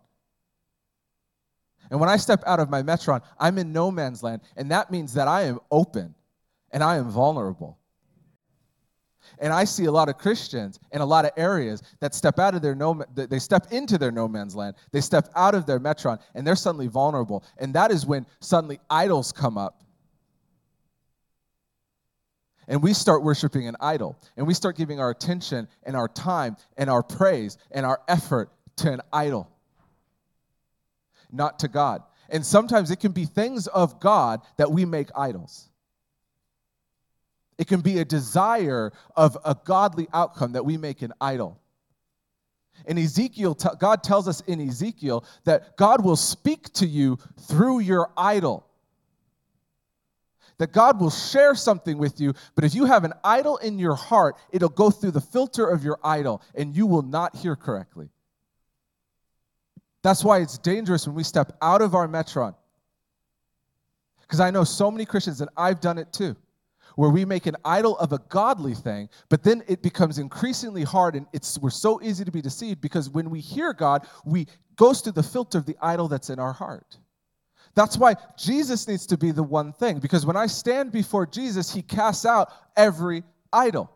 And 1.90 2.00
when 2.00 2.10
I 2.10 2.18
step 2.18 2.44
out 2.46 2.60
of 2.60 2.70
my 2.70 2.82
metron, 2.82 3.22
I'm 3.40 3.58
in 3.58 3.72
no 3.72 3.92
man's 3.92 4.24
land, 4.24 4.42
and 4.56 4.72
that 4.72 4.92
means 4.92 5.14
that 5.14 5.28
I 5.28 5.44
am 5.44 5.60
open 5.72 6.16
and 6.72 6.84
I 6.84 6.98
am 6.98 7.10
vulnerable. 7.10 7.78
And 9.40 9.52
I 9.52 9.64
see 9.64 9.86
a 9.86 9.92
lot 9.92 10.10
of 10.10 10.18
Christians 10.18 10.80
in 10.92 11.02
a 11.02 11.06
lot 11.06 11.26
of 11.26 11.32
areas 11.36 11.82
that 12.00 12.14
step 12.14 12.40
out 12.40 12.56
of 12.56 12.62
their 12.62 12.76
no, 12.76 13.04
they 13.14 13.40
step 13.40 13.68
into 13.72 13.98
their 13.98 14.12
no 14.12 14.28
man's 14.28 14.56
land. 14.56 14.76
They 14.92 15.02
step 15.02 15.30
out 15.36 15.56
of 15.56 15.66
their 15.66 15.80
metron, 15.80 16.20
and 16.34 16.46
they're 16.46 16.56
suddenly 16.56 16.88
vulnerable. 16.88 17.44
And 17.58 17.74
that 17.74 17.92
is 17.92 18.06
when 18.06 18.26
suddenly 18.40 18.80
idols 18.90 19.32
come 19.32 19.58
up. 19.58 19.84
And 22.68 22.82
we 22.82 22.94
start 22.94 23.24
worshiping 23.24 23.68
an 23.68 23.76
idol. 23.80 24.18
And 24.38 24.48
we 24.48 24.54
start 24.54 24.76
giving 24.76 25.00
our 25.00 25.12
attention 25.12 25.68
and 25.84 25.96
our 25.96 26.08
time 26.08 26.58
and 26.78 26.90
our 26.90 27.04
praise 27.04 27.58
and 27.72 27.86
our 27.86 28.02
effort 28.08 28.52
to 28.78 28.92
an 28.92 29.02
idol, 29.14 29.50
not 31.36 31.60
to 31.60 31.68
God. 31.68 32.02
And 32.30 32.46
sometimes 32.46 32.92
it 32.92 33.00
can 33.00 33.12
be 33.12 33.26
things 33.26 33.68
of 33.68 34.00
God 34.00 34.42
that 34.58 34.72
we 34.72 34.86
make 34.86 35.10
idols. 35.16 35.70
It 37.58 37.68
can 37.68 37.82
be 37.82 38.00
a 38.00 38.06
desire 38.06 38.92
of 39.16 39.38
a 39.46 39.56
godly 39.64 40.08
outcome 40.14 40.54
that 40.54 40.66
we 40.66 40.78
make 40.78 41.02
an 41.02 41.14
idol. 41.22 41.60
In 42.86 42.98
Ezekiel, 42.98 43.56
God 43.80 44.04
tells 44.04 44.28
us 44.28 44.42
in 44.42 44.60
Ezekiel 44.60 45.24
that 45.46 45.78
God 45.78 46.04
will 46.04 46.18
speak 46.18 46.72
to 46.74 46.86
you 46.86 47.18
through 47.48 47.80
your 47.80 48.12
idol. 48.18 48.68
That 50.58 50.72
God 50.72 51.00
will 51.00 51.10
share 51.10 51.56
something 51.56 51.98
with 51.98 52.20
you, 52.20 52.34
but 52.56 52.64
if 52.64 52.76
you 52.76 52.86
have 52.86 53.04
an 53.04 53.14
idol 53.24 53.58
in 53.58 53.78
your 53.78 53.96
heart, 53.96 54.36
it'll 54.52 54.70
go 54.70 54.90
through 54.90 55.12
the 55.12 55.22
filter 55.22 55.68
of 55.68 55.84
your 55.84 56.00
idol 56.04 56.42
and 56.54 56.76
you 56.76 56.86
will 56.86 57.02
not 57.02 57.36
hear 57.36 57.56
correctly. 57.56 58.10
That's 60.06 60.24
why 60.24 60.38
it's 60.38 60.60
dangerous 60.60 61.08
when 61.08 61.16
we 61.16 61.24
step 61.24 61.58
out 61.64 61.82
of 61.82 61.96
our 61.96 62.08
metron. 62.08 62.54
Because 64.22 64.40
I 64.40 64.52
know 64.52 64.64
so 64.64 64.92
many 64.92 65.04
Christians, 65.04 65.42
and 65.42 65.50
I've 65.58 65.82
done 65.82 65.98
it 65.98 66.14
too 66.14 66.36
where 66.94 67.10
we 67.10 67.26
make 67.26 67.48
an 67.48 67.56
idol 67.66 67.98
of 67.98 68.14
a 68.14 68.20
godly 68.30 68.76
thing, 68.76 69.10
but 69.30 69.44
then 69.44 69.64
it 69.68 69.82
becomes 69.82 70.20
increasingly 70.20 70.84
hard 70.84 71.16
and 71.16 71.26
it's 71.34 71.58
we're 71.58 71.72
so 71.72 72.00
easy 72.04 72.24
to 72.24 72.32
be 72.32 72.40
deceived 72.40 72.82
because 72.82 73.10
when 73.10 73.32
we 73.32 73.40
hear 73.40 73.74
God, 73.74 74.08
we 74.26 74.46
goes 74.76 75.02
through 75.02 75.14
the 75.14 75.24
filter 75.24 75.58
of 75.58 75.66
the 75.66 75.76
idol 75.82 76.08
that's 76.08 76.30
in 76.30 76.38
our 76.38 76.54
heart. 76.54 76.98
That's 77.74 77.98
why 77.98 78.16
Jesus 78.38 78.88
needs 78.88 79.08
to 79.08 79.18
be 79.18 79.32
the 79.32 79.44
one 79.44 79.74
thing 79.74 79.98
because 79.98 80.24
when 80.24 80.38
I 80.38 80.46
stand 80.46 80.92
before 80.92 81.26
Jesus, 81.26 81.74
he 81.74 81.82
casts 81.82 82.28
out 82.28 82.50
every 82.78 83.24
idol. 83.52 83.95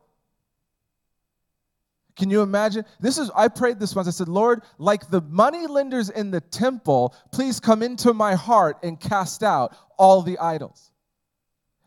Can 2.19 2.29
you 2.29 2.41
imagine? 2.41 2.83
This 2.99 3.17
is 3.17 3.31
I 3.33 3.47
prayed 3.47 3.79
this 3.79 3.95
once. 3.95 4.05
I 4.05 4.11
said, 4.11 4.27
"Lord, 4.27 4.63
like 4.77 5.09
the 5.09 5.21
money 5.21 5.67
lenders 5.67 6.09
in 6.09 6.31
the 6.31 6.41
temple, 6.41 7.15
please 7.31 7.61
come 7.61 7.81
into 7.81 8.13
my 8.13 8.35
heart 8.35 8.77
and 8.83 8.99
cast 8.99 9.41
out 9.41 9.73
all 9.97 10.21
the 10.21 10.37
idols." 10.37 10.91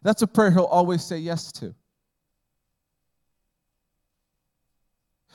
That's 0.03 0.23
a 0.23 0.27
prayer 0.27 0.51
he'll 0.51 0.65
always 0.65 1.05
say 1.05 1.19
yes 1.19 1.53
to. 1.53 1.75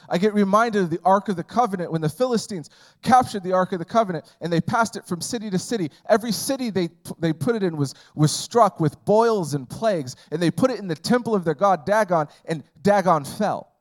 I 0.10 0.18
get 0.18 0.34
reminded 0.34 0.82
of 0.82 0.90
the 0.90 1.00
Ark 1.06 1.30
of 1.30 1.36
the 1.36 1.44
Covenant 1.44 1.92
when 1.92 2.02
the 2.02 2.10
Philistines 2.10 2.72
captured 3.04 3.44
the 3.44 3.54
Ark 3.54 3.74
of 3.74 3.80
the 3.80 3.86
Covenant 3.86 4.26
and 4.42 4.52
they 4.52 4.62
passed 4.62 4.96
it 4.96 5.06
from 5.06 5.22
city 5.22 5.52
to 5.52 5.60
city. 5.60 5.92
Every 6.10 6.32
city 6.32 6.72
they, 6.72 6.90
they 7.20 7.34
put 7.34 7.56
it 7.56 7.62
in 7.62 7.78
was, 7.78 7.94
was 8.16 8.32
struck 8.32 8.80
with 8.80 9.04
boils 9.06 9.54
and 9.54 9.70
plagues, 9.70 10.16
and 10.32 10.42
they 10.42 10.50
put 10.50 10.72
it 10.72 10.80
in 10.80 10.88
the 10.88 10.96
temple 10.96 11.36
of 11.36 11.44
their 11.44 11.54
god 11.54 11.86
Dagon, 11.86 12.28
and 12.46 12.64
Dagon 12.82 13.26
fell. 13.26 13.74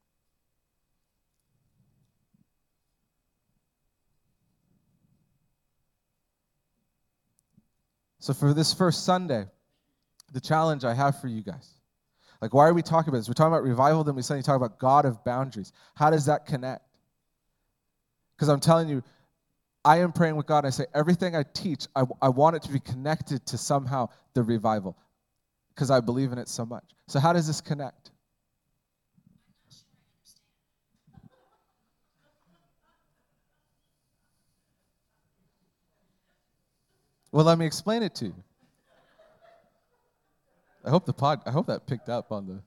So, 8.21 8.35
for 8.35 8.53
this 8.53 8.75
first 8.75 9.07
Sunday, 9.07 9.47
the 10.33 10.41
challenge 10.41 10.85
I 10.85 10.93
have 10.93 11.21
for 11.21 11.29
you 11.29 11.43
guys 11.43 11.79
like, 12.41 12.55
why 12.55 12.69
are 12.69 12.75
we 12.75 12.83
talking 12.83 13.09
about 13.09 13.19
this? 13.19 13.29
We're 13.29 13.35
talking 13.35 13.53
about 13.53 13.65
revival, 13.65 14.05
then 14.05 14.15
we 14.15 14.23
suddenly 14.23 14.45
talk 14.45 14.57
about 14.57 14.79
God 14.79 15.05
of 15.05 15.25
boundaries. 15.25 15.73
How 15.95 16.11
does 16.11 16.27
that 16.27 16.47
connect? 16.47 16.83
Because 18.37 18.49
I'm 18.49 18.61
telling 18.61 18.89
you, 18.89 19.03
I 19.89 20.01
am 20.01 20.13
praying 20.13 20.37
with 20.37 20.45
God. 20.45 20.67
I 20.67 20.71
say, 20.71 20.85
everything 20.95 21.35
I 21.35 21.45
teach, 21.55 21.87
I, 21.97 22.05
I 22.21 22.29
want 22.29 22.55
it 22.55 22.61
to 22.65 22.71
be 22.71 22.79
connected 22.79 23.47
to 23.47 23.57
somehow 23.57 24.11
the 24.35 24.43
revival 24.43 24.99
because 25.75 25.91
I 25.91 26.01
believe 26.01 26.31
in 26.31 26.37
it 26.37 26.47
so 26.47 26.67
much. 26.67 26.85
So, 27.07 27.19
how 27.19 27.33
does 27.33 27.47
this 27.47 27.63
connect? 27.63 28.11
Well, 37.33 37.47
let 37.47 37.57
me 37.57 37.65
explain 37.65 38.03
it 38.03 38.15
to 38.17 38.27
you. 38.27 38.35
I 40.85 40.91
hope 40.91 41.07
the 41.07 41.15
pod, 41.15 41.41
I 41.47 41.51
hope 41.51 41.69
that 41.69 41.87
picked 41.87 42.11
up 42.11 42.31
on 42.31 42.47
the 42.47 42.63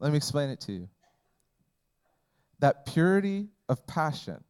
Let 0.00 0.12
me 0.12 0.16
explain 0.16 0.50
it 0.50 0.60
to 0.62 0.72
you. 0.72 0.88
That 2.60 2.86
purity 2.86 3.48
of 3.68 3.86
passion 3.86 4.42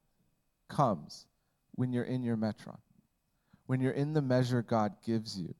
comes 0.68 1.26
when 1.74 1.92
you're 1.92 2.05
in 2.05 2.22
your 2.22 2.36
metron, 2.36 2.78
when 3.66 3.80
you're 3.80 3.92
in 3.92 4.12
the 4.12 4.22
measure 4.22 4.62
God 4.62 4.94
gives 5.05 5.38
you. 5.38 5.55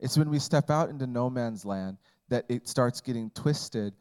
It's 0.00 0.16
when 0.16 0.30
we 0.30 0.38
step 0.38 0.70
out 0.70 0.88
into 0.88 1.06
no 1.06 1.30
man's 1.30 1.64
land 1.64 1.96
that 2.28 2.44
it 2.48 2.68
starts 2.68 3.00
getting 3.00 3.30
twisted 3.30 3.94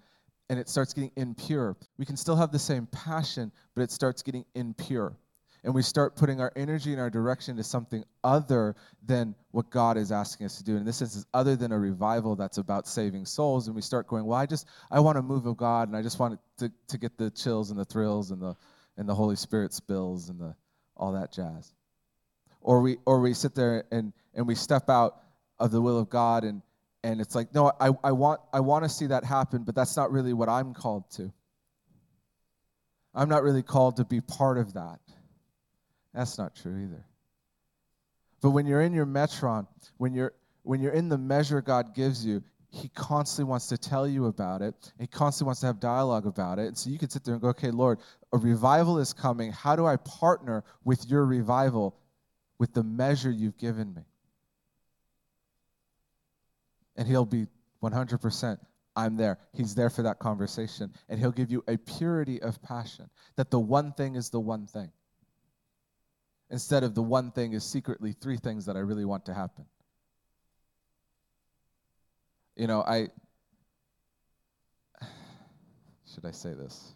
and 0.49 0.59
it 0.59 0.67
starts 0.67 0.93
getting 0.93 1.11
impure. 1.15 1.77
We 1.97 2.05
can 2.05 2.17
still 2.17 2.35
have 2.35 2.51
the 2.51 2.59
same 2.59 2.87
passion, 2.87 3.51
but 3.75 3.81
it 3.81 3.91
starts 3.91 4.21
getting 4.21 4.45
impure 4.55 5.15
and 5.63 5.73
we 5.73 5.83
start 5.83 6.15
putting 6.15 6.41
our 6.41 6.51
energy 6.55 6.91
and 6.91 6.99
our 6.99 7.09
direction 7.09 7.55
to 7.57 7.63
something 7.63 8.03
other 8.23 8.75
than 9.05 9.35
what 9.51 9.69
God 9.69 9.95
is 9.95 10.11
asking 10.11 10.47
us 10.47 10.57
to 10.57 10.63
do. 10.63 10.75
And 10.75 10.87
this 10.87 10.97
sense, 10.97 11.15
is 11.15 11.25
other 11.33 11.55
than 11.55 11.71
a 11.71 11.77
revival 11.77 12.35
that's 12.35 12.57
about 12.57 12.87
saving 12.87 13.25
souls. 13.25 13.67
And 13.67 13.75
we 13.75 13.81
start 13.81 14.07
going, 14.07 14.25
well, 14.25 14.39
I 14.39 14.47
just 14.47 14.67
I 14.89 14.99
want 14.99 15.17
to 15.17 15.21
move 15.21 15.45
of 15.45 15.57
God, 15.57 15.87
and 15.87 15.95
I 15.95 16.01
just 16.01 16.19
want 16.19 16.39
to, 16.57 16.71
to 16.87 16.97
get 16.97 17.17
the 17.17 17.29
chills 17.29 17.69
and 17.69 17.79
the 17.79 17.85
thrills 17.85 18.31
and 18.31 18.41
the 18.41 18.55
and 18.97 19.07
the 19.07 19.15
Holy 19.15 19.35
Spirit 19.35 19.73
spills 19.73 20.29
and 20.29 20.39
the 20.39 20.55
all 20.97 21.11
that 21.13 21.31
jazz. 21.31 21.73
Or 22.61 22.81
we 22.81 22.97
or 23.05 23.19
we 23.19 23.33
sit 23.33 23.53
there 23.53 23.83
and 23.91 24.13
and 24.33 24.47
we 24.47 24.55
step 24.55 24.89
out 24.89 25.21
of 25.59 25.71
the 25.71 25.81
will 25.81 25.99
of 25.99 26.09
God 26.09 26.43
and 26.43 26.63
and 27.03 27.19
it's 27.19 27.33
like, 27.33 27.53
no, 27.53 27.71
I, 27.79 27.91
I 28.03 28.11
want 28.11 28.41
I 28.53 28.59
want 28.59 28.83
to 28.83 28.89
see 28.89 29.07
that 29.07 29.23
happen, 29.23 29.63
but 29.63 29.75
that's 29.75 29.95
not 29.95 30.11
really 30.11 30.33
what 30.33 30.49
I'm 30.49 30.73
called 30.73 31.09
to. 31.11 31.31
I'm 33.13 33.29
not 33.29 33.43
really 33.43 33.63
called 33.63 33.97
to 33.97 34.05
be 34.05 34.21
part 34.21 34.57
of 34.57 34.73
that. 34.73 34.99
That's 36.13 36.37
not 36.37 36.55
true 36.55 36.77
either. 36.77 37.05
But 38.41 38.51
when 38.51 38.65
you're 38.65 38.81
in 38.81 38.93
your 38.93 39.05
metron, 39.05 39.67
when 39.97 40.13
you're 40.13 40.33
when 40.63 40.81
you're 40.81 40.93
in 40.93 41.09
the 41.09 41.17
measure 41.17 41.61
God 41.61 41.95
gives 41.95 42.25
you, 42.25 42.43
he 42.69 42.89
constantly 42.89 43.49
wants 43.49 43.67
to 43.67 43.77
tell 43.77 44.07
you 44.07 44.27
about 44.27 44.61
it. 44.61 44.93
He 44.99 45.07
constantly 45.07 45.47
wants 45.47 45.61
to 45.61 45.67
have 45.67 45.79
dialogue 45.79 46.27
about 46.27 46.59
it. 46.59 46.67
And 46.67 46.77
so 46.77 46.89
you 46.89 46.99
can 46.99 47.09
sit 47.09 47.23
there 47.23 47.33
and 47.33 47.41
go, 47.41 47.49
okay, 47.49 47.71
Lord, 47.71 47.99
a 48.31 48.37
revival 48.37 48.99
is 48.99 49.11
coming. 49.11 49.51
How 49.51 49.75
do 49.75 49.87
I 49.87 49.97
partner 49.97 50.63
with 50.83 51.05
your 51.07 51.25
revival 51.25 51.97
with 52.59 52.73
the 52.73 52.83
measure 52.83 53.31
you've 53.31 53.57
given 53.57 53.93
me? 53.93 54.03
And 56.95 57.07
he'll 57.07 57.25
be 57.25 57.47
100% 57.81 58.59
I'm 58.95 59.15
there. 59.15 59.37
He's 59.53 59.73
there 59.73 59.89
for 59.89 60.03
that 60.03 60.19
conversation. 60.19 60.93
And 61.09 61.19
He'll 61.19 61.31
give 61.31 61.51
you 61.51 61.63
a 61.67 61.77
purity 61.77 62.41
of 62.41 62.61
passion 62.61 63.09
that 63.35 63.51
the 63.51 63.59
one 63.59 63.93
thing 63.93 64.15
is 64.15 64.29
the 64.29 64.39
one 64.39 64.67
thing. 64.67 64.91
Instead 66.51 66.83
of 66.83 66.93
the 66.93 67.01
one 67.01 67.31
thing 67.31 67.53
is 67.53 67.63
secretly 67.63 68.11
three 68.11 68.35
things 68.35 68.65
that 68.65 68.75
I 68.75 68.79
really 68.79 69.05
want 69.05 69.25
to 69.25 69.33
happen. 69.33 69.65
You 72.57 72.67
know, 72.67 72.81
I. 72.81 73.07
Should 76.13 76.25
I 76.25 76.31
say 76.31 76.53
this? 76.53 76.93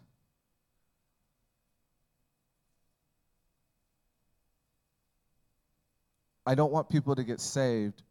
I 6.44 6.54
don't 6.54 6.70
want 6.70 6.90
people 6.90 7.16
to 7.16 7.24
get 7.24 7.40
saved 7.40 8.02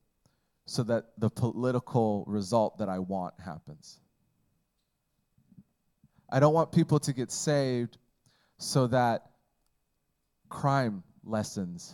so 0.65 0.81
that 0.83 1.05
the 1.19 1.29
political 1.29 2.25
result 2.27 2.79
that 2.79 2.89
I 2.89 2.97
want 2.97 3.35
happens. 3.39 3.99
I 6.29 6.39
don't 6.39 6.55
want 6.55 6.71
people 6.71 6.99
to 6.99 7.13
get 7.13 7.31
saved 7.31 7.99
so 8.57 8.87
that 8.87 9.27
crime 10.49 11.03
lessens. 11.25 11.93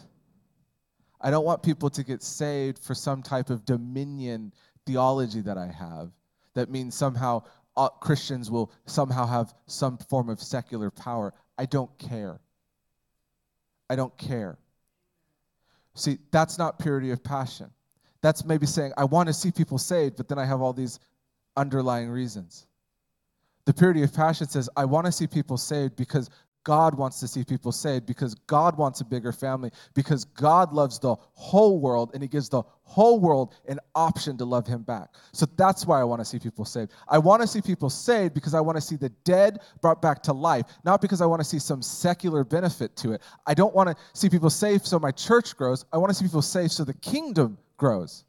I 1.20 1.30
don't 1.30 1.46
want 1.46 1.64
people 1.64 1.90
to 1.92 2.04
get 2.04 2.24
saved 2.24 2.80
for 2.80 2.96
some 2.96 3.22
type 3.22 3.50
of 3.50 3.66
dominion 3.66 4.54
theology 4.86 5.42
that 5.42 5.58
I 5.58 5.68
have 5.68 6.12
that 6.54 6.70
means 6.70 6.96
somehow 6.96 7.44
uh, 7.78 7.90
Christians 7.90 8.52
will 8.52 8.72
somehow 8.86 9.26
have 9.26 9.54
some 9.68 9.98
form 9.98 10.30
of 10.30 10.42
secular 10.42 10.92
power. 10.92 11.34
I 11.58 11.66
don't 11.66 11.96
care. 11.98 12.40
I 13.90 13.96
don't 13.96 14.16
care. 14.18 14.58
See, 15.94 16.18
that's 16.32 16.58
not 16.58 16.80
purity 16.80 17.12
of 17.12 17.24
passion. 17.24 17.70
That's 18.22 18.46
maybe 18.46 18.66
saying, 18.66 18.94
I 18.98 19.06
want 19.06 19.28
to 19.28 19.34
see 19.34 19.52
people 19.52 19.78
saved, 19.78 20.18
but 20.18 20.28
then 20.28 20.40
I 20.40 20.46
have 20.46 20.62
all 20.62 20.74
these 20.74 21.00
underlying 21.58 22.10
reasons. 22.10 22.68
The 23.66 23.74
purity 23.74 24.04
of 24.04 24.14
passion 24.14 24.48
says, 24.48 24.70
I 24.76 24.86
want 24.86 25.06
to 25.06 25.12
see 25.12 25.28
people 25.28 25.58
saved 25.58 25.96
because 25.96 26.30
God 26.64 26.96
wants 26.96 27.20
to 27.20 27.28
see 27.28 27.44
people 27.44 27.72
saved, 27.72 28.06
because 28.06 28.36
God 28.36 28.78
wants 28.78 29.02
a 29.02 29.06
bigger 29.06 29.32
family, 29.32 29.72
because 29.94 30.26
God 30.26 30.74
loves 30.74 31.00
the 31.00 31.16
whole 31.34 31.80
world 31.80 32.12
and 32.14 32.22
He 32.22 32.30
gives 32.30 32.50
the 32.50 32.62
whole 32.84 33.20
world 33.20 33.56
an 33.68 33.80
option 33.96 34.38
to 34.38 34.46
love 34.46 34.68
Him 34.68 34.84
back. 34.84 35.10
So 35.32 35.48
that's 35.58 35.86
why 35.86 36.00
I 36.00 36.04
want 36.04 36.22
to 36.22 36.26
see 36.26 36.40
people 36.40 36.66
saved. 36.66 36.92
I 37.08 37.18
want 37.18 37.42
to 37.42 37.48
see 37.48 37.62
people 37.62 37.90
saved 37.90 38.34
because 38.34 38.54
I 38.54 38.60
want 38.60 38.78
to 38.78 38.82
see 38.82 38.96
the 38.96 39.10
dead 39.24 39.60
brought 39.82 40.02
back 40.02 40.22
to 40.24 40.34
life, 40.34 40.66
not 40.84 41.02
because 41.02 41.22
I 41.22 41.26
want 41.26 41.42
to 41.42 41.48
see 41.48 41.60
some 41.60 41.82
secular 41.82 42.44
benefit 42.44 42.96
to 42.98 43.14
it. 43.14 43.22
I 43.48 43.54
don't 43.54 43.74
want 43.74 43.90
to 43.90 43.96
see 44.14 44.30
people 44.30 44.50
saved 44.50 44.86
so 44.86 45.00
my 45.00 45.12
church 45.12 45.58
grows. 45.58 45.86
I 45.92 45.98
want 45.98 46.10
to 46.12 46.14
see 46.14 46.26
people 46.26 46.42
saved 46.42 46.72
so 46.72 46.84
the 46.84 46.94
kingdom 46.94 47.58
grows. 47.78 48.24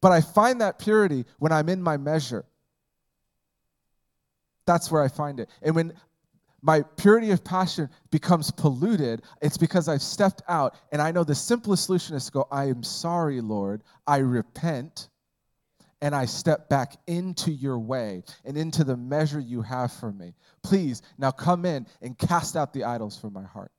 But 0.00 0.12
I 0.12 0.22
find 0.22 0.62
that 0.62 0.78
purity 0.78 1.26
when 1.38 1.52
I'm 1.52 1.68
in 1.68 1.82
my 1.82 1.98
measure. 1.98 2.46
That's 4.70 4.88
where 4.88 5.02
I 5.02 5.08
find 5.08 5.40
it. 5.40 5.50
And 5.62 5.74
when 5.74 5.92
my 6.62 6.82
purity 6.96 7.32
of 7.32 7.42
passion 7.42 7.88
becomes 8.12 8.52
polluted, 8.52 9.22
it's 9.42 9.58
because 9.58 9.88
I've 9.88 10.00
stepped 10.00 10.42
out 10.46 10.76
and 10.92 11.02
I 11.02 11.10
know 11.10 11.24
the 11.24 11.34
simplest 11.34 11.86
solution 11.86 12.14
is 12.14 12.26
to 12.26 12.30
go, 12.30 12.48
I 12.52 12.66
am 12.66 12.84
sorry, 12.84 13.40
Lord. 13.40 13.82
I 14.06 14.18
repent 14.18 15.08
and 16.00 16.14
I 16.14 16.24
step 16.24 16.68
back 16.68 16.96
into 17.08 17.50
your 17.50 17.80
way 17.80 18.22
and 18.44 18.56
into 18.56 18.84
the 18.84 18.96
measure 18.96 19.40
you 19.40 19.60
have 19.60 19.92
for 19.92 20.12
me. 20.12 20.34
Please, 20.62 21.02
now 21.18 21.32
come 21.32 21.64
in 21.64 21.84
and 22.00 22.16
cast 22.16 22.54
out 22.54 22.72
the 22.72 22.84
idols 22.84 23.18
from 23.18 23.32
my 23.32 23.42
heart. 23.42 23.72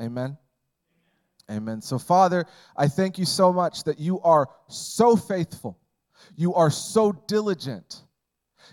Amen. 0.00 0.36
Amen. 1.48 1.80
So, 1.80 1.96
Father, 1.96 2.44
I 2.76 2.88
thank 2.88 3.18
you 3.18 3.24
so 3.24 3.52
much 3.52 3.84
that 3.84 4.00
you 4.00 4.20
are 4.22 4.48
so 4.66 5.14
faithful. 5.14 5.78
You 6.34 6.54
are 6.54 6.72
so 6.72 7.12
diligent. 7.28 8.02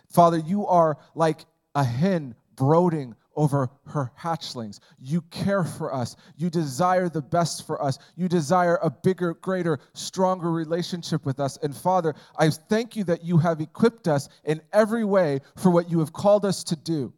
Father, 0.08 0.38
you 0.38 0.66
are 0.68 0.98
like 1.16 1.46
a 1.76 1.84
hen 1.84 2.36
brooding 2.56 3.16
over 3.36 3.70
her 3.86 4.12
hatchlings. 4.20 4.80
You 5.00 5.22
care 5.32 5.64
for 5.64 5.94
us. 5.94 6.18
You 6.36 6.50
desire 6.50 7.08
the 7.08 7.22
best 7.22 7.66
for 7.66 7.82
us. 7.82 7.98
You 8.18 8.28
desire 8.28 8.78
a 8.82 8.90
bigger, 8.90 9.34
greater, 9.36 9.80
stronger 9.94 10.52
relationship 10.52 11.26
with 11.26 11.40
us. 11.40 11.58
And 11.64 11.74
Father, 11.76 12.16
I 12.38 12.50
thank 12.50 12.98
you 12.98 13.06
that 13.06 13.24
you 13.24 13.38
have 13.38 13.62
equipped 13.62 14.10
us 14.10 14.28
in 14.44 14.62
every 14.74 15.06
way 15.06 15.40
for 15.56 15.70
what 15.70 15.90
you 15.90 16.00
have 16.00 16.12
called 16.12 16.44
us 16.44 16.66
to 16.66 16.76
do 16.76 17.14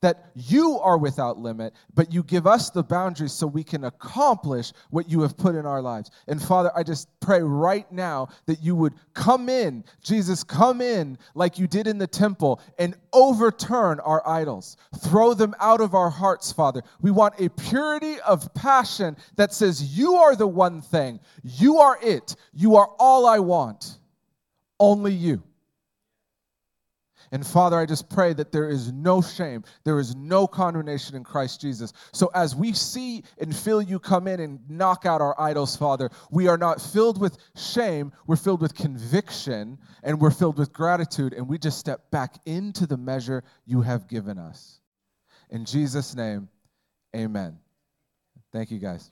that 0.00 0.30
you 0.34 0.78
are 0.78 0.98
without 0.98 1.38
limit, 1.38 1.74
but 1.94 2.12
you 2.12 2.22
give 2.22 2.46
us 2.46 2.70
the 2.70 2.82
boundaries 2.82 3.32
so 3.32 3.46
we 3.46 3.64
can 3.64 3.84
accomplish 3.84 4.72
what 4.90 5.08
you 5.08 5.20
have 5.22 5.36
put 5.36 5.54
in 5.54 5.66
our 5.66 5.82
lives. 5.82 6.10
And 6.28 6.42
Father, 6.42 6.70
I 6.74 6.82
just 6.82 7.08
pray 7.20 7.42
right 7.42 7.90
now 7.92 8.28
that 8.46 8.62
you 8.62 8.74
would 8.76 8.94
come 9.14 9.48
in, 9.48 9.84
Jesus, 10.02 10.44
come 10.44 10.80
in 10.80 11.18
like 11.34 11.58
you 11.58 11.66
did 11.66 11.86
in 11.86 11.98
the 11.98 12.06
temple 12.06 12.60
and 12.78 12.94
overturn 13.12 14.00
our 14.00 14.26
idols. 14.28 14.76
Throw 15.00 15.34
them 15.34 15.54
out 15.60 15.80
of 15.80 15.94
our 15.94 16.10
hearts, 16.10 16.52
Father. 16.52 16.82
We 17.00 17.10
want 17.10 17.34
a 17.38 17.48
purity 17.50 18.20
of 18.20 18.52
passion 18.54 19.16
that 19.36 19.52
says, 19.52 19.96
You 19.96 20.16
are 20.16 20.36
the 20.36 20.46
one 20.46 20.80
thing, 20.80 21.20
you 21.42 21.78
are 21.78 21.98
it, 22.02 22.36
you 22.52 22.76
are 22.76 22.90
all 22.98 23.26
I 23.26 23.38
want, 23.38 23.98
only 24.78 25.12
you. 25.12 25.42
And 27.32 27.46
Father, 27.46 27.78
I 27.78 27.86
just 27.86 28.10
pray 28.10 28.34
that 28.34 28.52
there 28.52 28.68
is 28.68 28.92
no 28.92 29.22
shame, 29.22 29.64
there 29.84 29.98
is 29.98 30.14
no 30.14 30.46
condemnation 30.46 31.16
in 31.16 31.24
Christ 31.24 31.62
Jesus. 31.62 31.94
So 32.12 32.30
as 32.34 32.54
we 32.54 32.74
see 32.74 33.24
and 33.38 33.56
feel 33.56 33.80
you 33.80 33.98
come 33.98 34.28
in 34.28 34.38
and 34.38 34.60
knock 34.68 35.06
out 35.06 35.22
our 35.22 35.34
idols, 35.40 35.74
Father, 35.74 36.10
we 36.30 36.46
are 36.46 36.58
not 36.58 36.78
filled 36.78 37.18
with 37.18 37.38
shame, 37.56 38.12
we're 38.26 38.36
filled 38.36 38.60
with 38.60 38.74
conviction 38.74 39.78
and 40.02 40.20
we're 40.20 40.30
filled 40.30 40.58
with 40.58 40.74
gratitude, 40.74 41.32
and 41.32 41.48
we 41.48 41.56
just 41.56 41.78
step 41.78 42.10
back 42.10 42.34
into 42.44 42.86
the 42.86 42.98
measure 42.98 43.42
you 43.64 43.80
have 43.80 44.08
given 44.08 44.38
us. 44.38 44.80
In 45.48 45.64
Jesus' 45.64 46.14
name, 46.14 46.48
amen. 47.16 47.58
Thank 48.52 48.70
you, 48.70 48.78
guys. 48.78 49.10